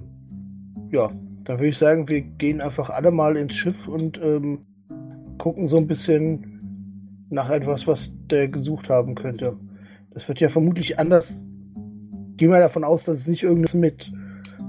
Ja, 0.92 1.10
dann 1.44 1.58
würde 1.58 1.68
ich 1.68 1.76
sagen, 1.76 2.08
wir 2.08 2.22
gehen 2.22 2.62
einfach 2.62 2.88
alle 2.88 3.10
mal 3.10 3.36
ins 3.36 3.54
Schiff 3.54 3.86
und 3.86 4.18
ähm, 4.22 4.60
gucken 5.36 5.66
so 5.66 5.76
ein 5.76 5.86
bisschen 5.86 7.26
nach 7.28 7.50
etwas, 7.50 7.86
was 7.86 8.10
der 8.30 8.48
gesucht 8.48 8.88
haben 8.88 9.14
könnte. 9.14 9.58
Das 10.14 10.28
wird 10.28 10.40
ja 10.40 10.48
vermutlich 10.48 10.98
anders. 10.98 11.32
Gehen 12.36 12.50
wir 12.50 12.60
davon 12.60 12.84
aus, 12.84 13.04
dass 13.04 13.20
es 13.20 13.26
nicht 13.26 13.42
irgendwas 13.42 13.74
mit, 13.74 14.10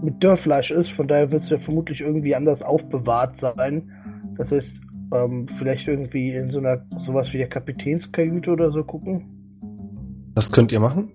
mit 0.02 0.24
Dörrfleisch 0.24 0.72
ist. 0.72 0.92
Von 0.92 1.08
daher 1.08 1.32
wird 1.32 1.44
es 1.44 1.50
ja 1.50 1.58
vermutlich 1.58 2.02
irgendwie 2.02 2.36
anders 2.36 2.62
aufbewahrt 2.62 3.40
sein. 3.40 3.92
Das 4.38 4.52
heißt, 4.52 4.74
ähm, 5.14 5.48
vielleicht 5.48 5.88
irgendwie 5.88 6.34
in 6.34 6.52
so 6.52 6.60
einer 6.60 6.86
sowas 7.06 7.32
wie 7.34 7.38
der 7.38 7.50
Kapitänskajüte 7.50 8.52
oder 8.52 8.72
so 8.72 8.84
gucken. 8.84 9.26
Das 10.36 10.52
könnt 10.52 10.72
ihr 10.72 10.80
machen? 10.80 11.12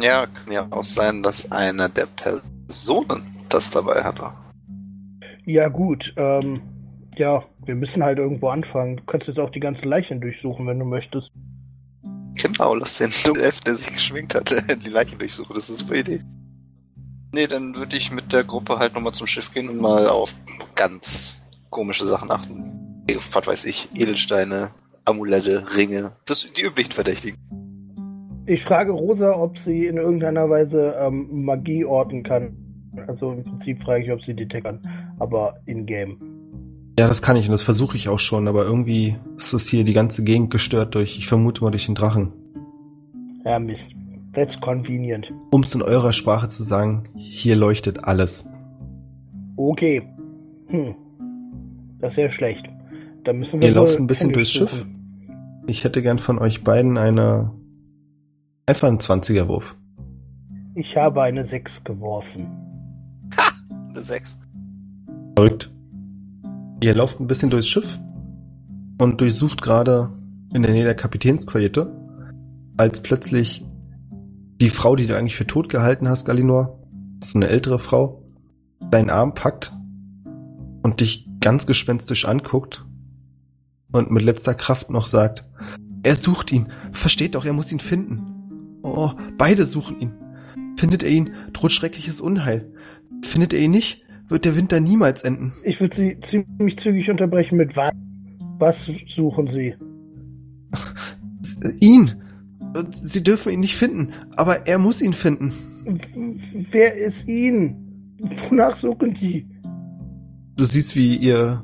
Ja, 0.00 0.26
kann 0.26 0.52
ja 0.52 0.66
auch 0.70 0.84
sein, 0.84 1.22
dass 1.22 1.50
einer 1.50 1.88
der 1.88 2.06
Personen 2.06 3.22
das 3.48 3.70
dabei 3.70 4.02
hatte. 4.02 4.30
Ja, 5.46 5.68
gut. 5.68 6.12
Ähm, 6.16 6.60
ja, 7.16 7.44
wir 7.64 7.74
müssen 7.74 8.02
halt 8.02 8.18
irgendwo 8.18 8.48
anfangen. 8.48 8.98
Du 8.98 9.04
kannst 9.04 9.28
jetzt 9.28 9.38
auch 9.38 9.50
die 9.50 9.60
ganzen 9.60 9.88
Leichen 9.88 10.20
durchsuchen, 10.20 10.66
wenn 10.66 10.78
du 10.78 10.84
möchtest. 10.84 11.32
Genau, 12.42 12.74
lass 12.74 12.98
den 12.98 13.12
Elf, 13.36 13.60
der 13.60 13.74
sich 13.74 13.92
geschminkt 13.92 14.34
hat, 14.34 14.54
die 14.84 14.88
Leichen 14.88 15.18
durchsuchen. 15.18 15.54
Das 15.54 15.68
ist 15.68 15.80
eine 15.80 15.88
super 15.88 15.94
Idee. 16.00 16.24
Nee, 17.32 17.46
dann 17.46 17.74
würde 17.74 17.96
ich 17.96 18.10
mit 18.10 18.32
der 18.32 18.44
Gruppe 18.44 18.78
halt 18.78 18.94
nochmal 18.94 19.12
zum 19.12 19.26
Schiff 19.26 19.52
gehen 19.52 19.68
und 19.68 19.78
mal 19.78 20.08
auf 20.08 20.34
ganz 20.74 21.42
komische 21.70 22.06
Sachen 22.06 22.30
achten. 22.30 23.04
Was 23.32 23.46
weiß 23.46 23.64
ich, 23.66 23.88
Edelsteine, 23.94 24.72
Amulette, 25.04 25.64
Ringe. 25.76 26.12
Das 26.24 26.46
die 26.52 26.62
üblichen 26.62 26.92
Verdächtigen. 26.92 27.36
Ich 28.46 28.64
frage 28.64 28.92
Rosa, 28.92 29.36
ob 29.36 29.58
sie 29.58 29.86
in 29.86 29.96
irgendeiner 29.96 30.48
Weise 30.50 30.96
ähm, 30.98 31.44
Magie 31.44 31.84
orten 31.84 32.22
kann. 32.22 32.56
Also 33.06 33.32
im 33.32 33.44
Prinzip 33.44 33.82
frage 33.82 34.04
ich, 34.04 34.10
ob 34.10 34.22
sie 34.24 34.34
Detect 34.34 34.64
kann, 34.64 35.14
aber 35.18 35.60
in-game. 35.66 36.29
Ja, 37.00 37.08
das 37.08 37.22
kann 37.22 37.34
ich 37.38 37.46
und 37.46 37.52
das 37.52 37.62
versuche 37.62 37.96
ich 37.96 38.10
auch 38.10 38.18
schon, 38.18 38.46
aber 38.46 38.64
irgendwie 38.64 39.16
ist 39.38 39.54
das 39.54 39.66
hier 39.66 39.84
die 39.84 39.94
ganze 39.94 40.22
Gegend 40.22 40.50
gestört 40.50 40.94
durch, 40.94 41.16
ich 41.16 41.28
vermute 41.28 41.64
mal 41.64 41.70
durch 41.70 41.86
den 41.86 41.94
Drachen. 41.94 42.30
Ja, 43.42 43.58
Mist. 43.58 43.88
That's 44.34 44.60
convenient. 44.60 45.32
Um 45.50 45.62
es 45.62 45.74
in 45.74 45.80
eurer 45.80 46.12
Sprache 46.12 46.48
zu 46.48 46.62
sagen, 46.62 47.04
hier 47.14 47.56
leuchtet 47.56 48.04
alles. 48.04 48.46
Okay. 49.56 50.02
Hm. 50.66 50.94
Das 52.00 52.10
ist 52.10 52.16
ja 52.18 52.30
schlecht. 52.30 52.68
Da 53.24 53.32
müssen 53.32 53.62
wir 53.62 53.68
Ihr 53.68 53.74
lauft 53.76 53.98
ein 53.98 54.06
bisschen 54.06 54.34
durchs 54.34 54.52
suchen. 54.52 54.68
Schiff. 54.68 54.86
Ich 55.68 55.84
hätte 55.84 56.02
gern 56.02 56.18
von 56.18 56.38
euch 56.38 56.64
beiden 56.64 56.98
eine 56.98 57.50
einfach 58.66 58.88
einen 58.88 58.98
20er 58.98 59.48
Wurf. 59.48 59.74
Ich 60.74 60.94
habe 60.98 61.22
eine 61.22 61.46
6 61.46 61.82
geworfen. 61.82 62.46
Eine 63.88 64.02
6. 64.02 64.36
Verrückt. 65.34 65.72
Ihr 66.82 66.94
lauft 66.94 67.20
ein 67.20 67.26
bisschen 67.26 67.50
durchs 67.50 67.68
Schiff 67.68 67.98
und 68.98 69.20
durchsucht 69.20 69.60
gerade 69.60 70.10
in 70.54 70.62
der 70.62 70.72
Nähe 70.72 70.84
der 70.84 70.94
Kapitänskajüte, 70.94 71.94
als 72.78 73.02
plötzlich 73.02 73.62
die 74.60 74.70
Frau, 74.70 74.96
die 74.96 75.06
du 75.06 75.16
eigentlich 75.16 75.36
für 75.36 75.46
tot 75.46 75.68
gehalten 75.68 76.08
hast, 76.08 76.24
Galinor, 76.24 76.82
ist 77.22 77.36
eine 77.36 77.48
ältere 77.48 77.78
Frau, 77.78 78.22
deinen 78.90 79.10
Arm 79.10 79.34
packt 79.34 79.72
und 80.82 81.00
dich 81.00 81.28
ganz 81.40 81.66
gespenstisch 81.66 82.24
anguckt 82.24 82.86
und 83.92 84.10
mit 84.10 84.22
letzter 84.22 84.54
Kraft 84.54 84.90
noch 84.90 85.06
sagt, 85.06 85.44
er 86.02 86.14
sucht 86.14 86.50
ihn, 86.50 86.68
versteht 86.92 87.34
doch, 87.34 87.44
er 87.44 87.52
muss 87.52 87.72
ihn 87.72 87.80
finden. 87.80 88.78
Oh, 88.82 89.10
beide 89.36 89.66
suchen 89.66 90.00
ihn. 90.00 90.14
Findet 90.78 91.02
er 91.02 91.10
ihn, 91.10 91.34
droht 91.52 91.72
schreckliches 91.72 92.22
Unheil. 92.22 92.72
Findet 93.22 93.52
er 93.52 93.60
ihn 93.60 93.70
nicht, 93.70 94.02
wird 94.30 94.44
der 94.44 94.56
Winter 94.56 94.80
niemals 94.80 95.22
enden. 95.22 95.52
Ich 95.64 95.80
würde 95.80 95.96
Sie 95.96 96.20
ziemlich 96.20 96.78
zügig 96.78 97.10
unterbrechen 97.10 97.56
mit 97.56 97.76
was? 97.76 97.92
Was 98.58 98.90
suchen 99.14 99.48
Sie? 99.48 99.74
Ihn! 101.80 102.14
Und 102.76 102.94
Sie 102.94 103.22
dürfen 103.22 103.52
ihn 103.52 103.60
nicht 103.60 103.76
finden, 103.76 104.10
aber 104.36 104.66
er 104.66 104.78
muss 104.78 105.02
ihn 105.02 105.12
finden. 105.12 105.52
Wer 106.70 106.94
ist 106.94 107.26
ihn? 107.26 108.16
Wonach 108.48 108.76
suchen 108.76 109.14
die? 109.14 109.46
Du 110.56 110.64
siehst, 110.64 110.94
wie 110.94 111.16
ihr, 111.16 111.62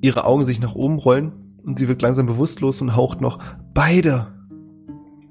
ihre 0.00 0.26
Augen 0.26 0.44
sich 0.44 0.60
nach 0.60 0.74
oben 0.74 0.98
rollen 0.98 1.32
und 1.62 1.78
sie 1.78 1.88
wird 1.88 2.02
langsam 2.02 2.26
bewusstlos 2.26 2.82
und 2.82 2.96
haucht 2.96 3.20
noch 3.20 3.38
beide. 3.72 4.26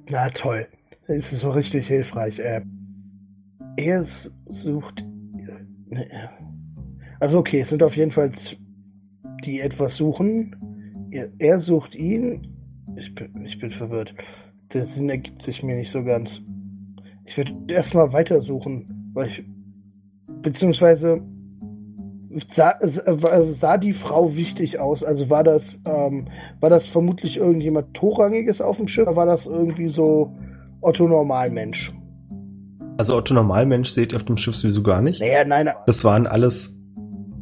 Na 0.10 0.30
toll. 0.30 0.68
Das 1.08 1.32
ist 1.32 1.42
so 1.42 1.52
richtig 1.52 1.88
hilfreich. 1.88 2.40
Äh, 2.40 2.62
er 3.76 4.06
sucht. 4.54 5.04
ne, 5.90 6.08
Also 7.24 7.38
okay, 7.38 7.62
es 7.62 7.70
sind 7.70 7.82
auf 7.82 7.96
jeden 7.96 8.12
Fall 8.12 8.34
die 9.46 9.62
etwas 9.62 9.96
suchen. 9.96 11.08
Er, 11.10 11.30
er 11.38 11.62
sucht 11.62 11.96
ihn. 11.96 12.54
Ich 12.98 13.16
bin, 13.16 13.46
ich 13.46 13.58
bin 13.60 13.72
verwirrt. 13.72 14.14
Der 14.74 14.86
Sinn 14.88 15.10
ergibt 15.10 15.42
sich 15.42 15.64
mir 15.64 15.78
nicht 15.78 15.94
so 15.94 16.04
ganz. 16.04 16.30
Ich 17.24 17.38
würde 17.38 17.54
erstmal 17.70 18.12
weitersuchen, 18.12 19.12
weil 19.14 19.30
ich. 19.30 19.46
Beziehungsweise 20.42 21.22
sah, 22.54 22.76
sah 22.82 23.54
sah 23.54 23.78
die 23.78 23.94
Frau 23.94 24.36
wichtig 24.36 24.80
aus? 24.80 25.02
Also 25.02 25.30
war 25.30 25.46
das, 25.46 25.80
ähm, 25.86 26.28
war 26.60 26.70
das 26.70 26.88
vermutlich 26.88 27.38
irgendjemand 27.38 28.02
Hochrangiges 28.02 28.60
auf 28.60 28.76
dem 28.76 28.90
Schiff 28.90 29.08
oder 29.08 29.16
war 29.16 29.26
das 29.26 29.46
irgendwie 29.46 29.88
so 29.88 30.36
Otto 30.82 31.08
Normalmensch? 31.08 31.94
Also 32.98 33.16
Otto 33.16 33.34
Normalmensch 33.34 33.92
seht 33.92 34.12
ihr 34.12 34.18
auf 34.18 34.26
dem 34.26 34.36
Schiff 34.36 34.58
sowieso 34.58 34.84
gar 34.84 35.02
nicht. 35.02 35.22
Naja, 35.22 35.46
nein, 35.46 35.70
Das 35.86 36.04
waren 36.04 36.28
alles 36.28 36.83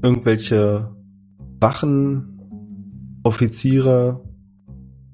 irgendwelche 0.04 0.96
Wachen, 1.60 3.20
Offiziere. 3.24 4.24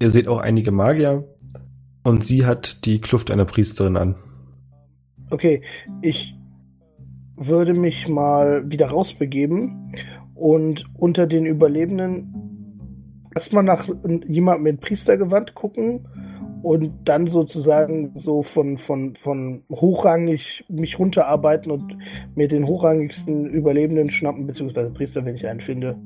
Ihr 0.00 0.10
seht 0.10 0.28
auch 0.28 0.38
einige 0.38 0.70
Magier. 0.70 1.24
Und 2.04 2.24
sie 2.24 2.46
hat 2.46 2.86
die 2.86 3.00
Kluft 3.00 3.30
einer 3.30 3.44
Priesterin 3.44 3.96
an. 3.96 4.14
okay, 5.30 5.62
ich 6.00 6.34
würde 7.36 7.74
mich 7.74 8.08
mal 8.08 8.68
wieder 8.70 8.88
rausbegeben 8.88 9.94
und 10.34 10.84
unter 10.94 11.26
den 11.26 11.46
Überlebenden 11.46 12.34
erstmal 13.34 13.62
nach 13.62 13.88
jemandem 14.26 14.62
mit 14.62 14.80
Priestergewand 14.80 15.54
gucken 15.54 16.08
und 16.62 16.92
dann 17.04 17.28
sozusagen 17.28 18.12
so 18.16 18.42
von, 18.42 18.78
von, 18.78 19.16
von 19.16 19.62
hochrangig 19.70 20.64
mich 20.68 20.98
runterarbeiten 20.98 21.70
und 21.70 21.96
mir 22.34 22.48
den 22.48 22.66
hochrangigsten 22.66 23.46
Überlebenden 23.46 24.10
schnappen, 24.10 24.46
beziehungsweise 24.46 24.90
Priester, 24.90 25.24
wenn 25.24 25.36
ich 25.36 25.46
einen 25.46 25.60
finde. 25.60 25.96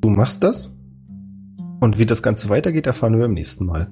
Du 0.00 0.08
machst 0.08 0.42
das? 0.44 0.76
Und 1.80 1.98
wie 1.98 2.06
das 2.06 2.22
Ganze 2.22 2.48
weitergeht, 2.50 2.86
erfahren 2.86 3.14
wir 3.14 3.20
beim 3.20 3.34
nächsten 3.34 3.66
Mal. 3.66 3.90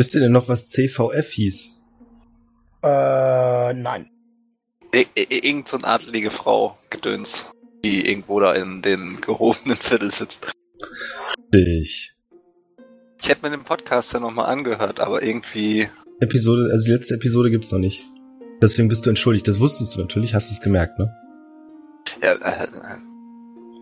Wisst 0.00 0.14
ihr 0.14 0.22
denn 0.22 0.32
noch, 0.32 0.48
was 0.48 0.70
CVF 0.70 1.30
hieß? 1.30 1.72
Äh, 2.82 3.74
nein. 3.74 4.08
I 4.96 5.04
irgend 5.14 5.68
so 5.68 5.76
eine 5.76 5.88
adlige 5.88 6.30
Frau, 6.30 6.78
Gedöns, 6.88 7.44
die 7.84 8.08
irgendwo 8.08 8.40
da 8.40 8.54
in 8.54 8.80
den 8.80 9.20
gehobenen 9.20 9.76
Viertel 9.76 10.10
sitzt. 10.10 10.46
Ich. 11.52 12.14
Ich 13.20 13.28
hätte 13.28 13.42
mir 13.42 13.50
den 13.50 13.64
Podcast 13.64 14.14
ja 14.14 14.20
nochmal 14.20 14.46
angehört, 14.46 15.00
aber 15.00 15.22
irgendwie. 15.22 15.90
Episode, 16.20 16.70
also 16.72 16.86
die 16.86 16.92
letzte 16.92 17.16
Episode 17.16 17.50
gibt's 17.50 17.70
noch 17.70 17.78
nicht. 17.78 18.02
Deswegen 18.62 18.88
bist 18.88 19.04
du 19.04 19.10
entschuldigt. 19.10 19.46
Das 19.48 19.60
wusstest 19.60 19.96
du 19.96 20.00
natürlich, 20.00 20.32
hast 20.32 20.50
es 20.50 20.62
gemerkt, 20.62 20.98
ne? 20.98 21.14
Ja, 22.22 22.32
äh, 22.32 22.68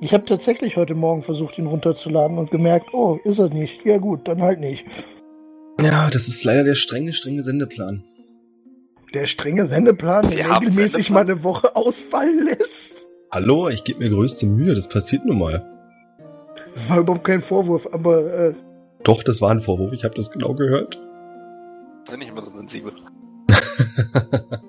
Ich 0.00 0.12
habe 0.12 0.24
tatsächlich 0.24 0.76
heute 0.76 0.96
Morgen 0.96 1.22
versucht, 1.22 1.58
ihn 1.58 1.68
runterzuladen 1.68 2.38
und 2.38 2.50
gemerkt, 2.50 2.92
oh, 2.92 3.20
ist 3.22 3.38
er 3.38 3.50
nicht. 3.50 3.84
Ja 3.84 3.98
gut, 3.98 4.26
dann 4.26 4.42
halt 4.42 4.58
nicht. 4.58 4.84
Ja, 5.80 6.10
das 6.10 6.28
ist 6.28 6.44
leider 6.44 6.64
der 6.64 6.74
strenge, 6.74 7.12
strenge 7.12 7.42
Sendeplan. 7.42 8.02
Der 9.14 9.26
strenge 9.26 9.66
Sendeplan, 9.68 10.30
der 10.30 10.48
haben 10.48 10.66
regelmäßig 10.66 11.06
Sendeplan. 11.06 11.14
mal 11.14 11.32
eine 11.32 11.42
Woche 11.42 11.74
ausfallen 11.76 12.44
lässt. 12.46 12.94
Hallo, 13.30 13.68
ich 13.68 13.84
gebe 13.84 14.00
mir 14.00 14.10
größte 14.10 14.46
Mühe, 14.46 14.74
das 14.74 14.88
passiert 14.88 15.24
nun 15.24 15.38
mal. 15.38 15.64
Das 16.74 16.88
war 16.88 16.98
überhaupt 16.98 17.24
kein 17.24 17.40
Vorwurf, 17.42 17.86
aber 17.92 18.32
äh, 18.32 18.54
Doch, 19.04 19.22
das 19.22 19.40
war 19.40 19.50
ein 19.50 19.60
Vorwurf, 19.60 19.92
ich 19.92 20.04
habe 20.04 20.14
das 20.14 20.30
genau 20.30 20.54
gehört. 20.54 20.98
bin 22.10 22.20
ich 22.20 22.28
immer 22.28 22.42
so 22.42 22.50
sensibel. 22.50 22.92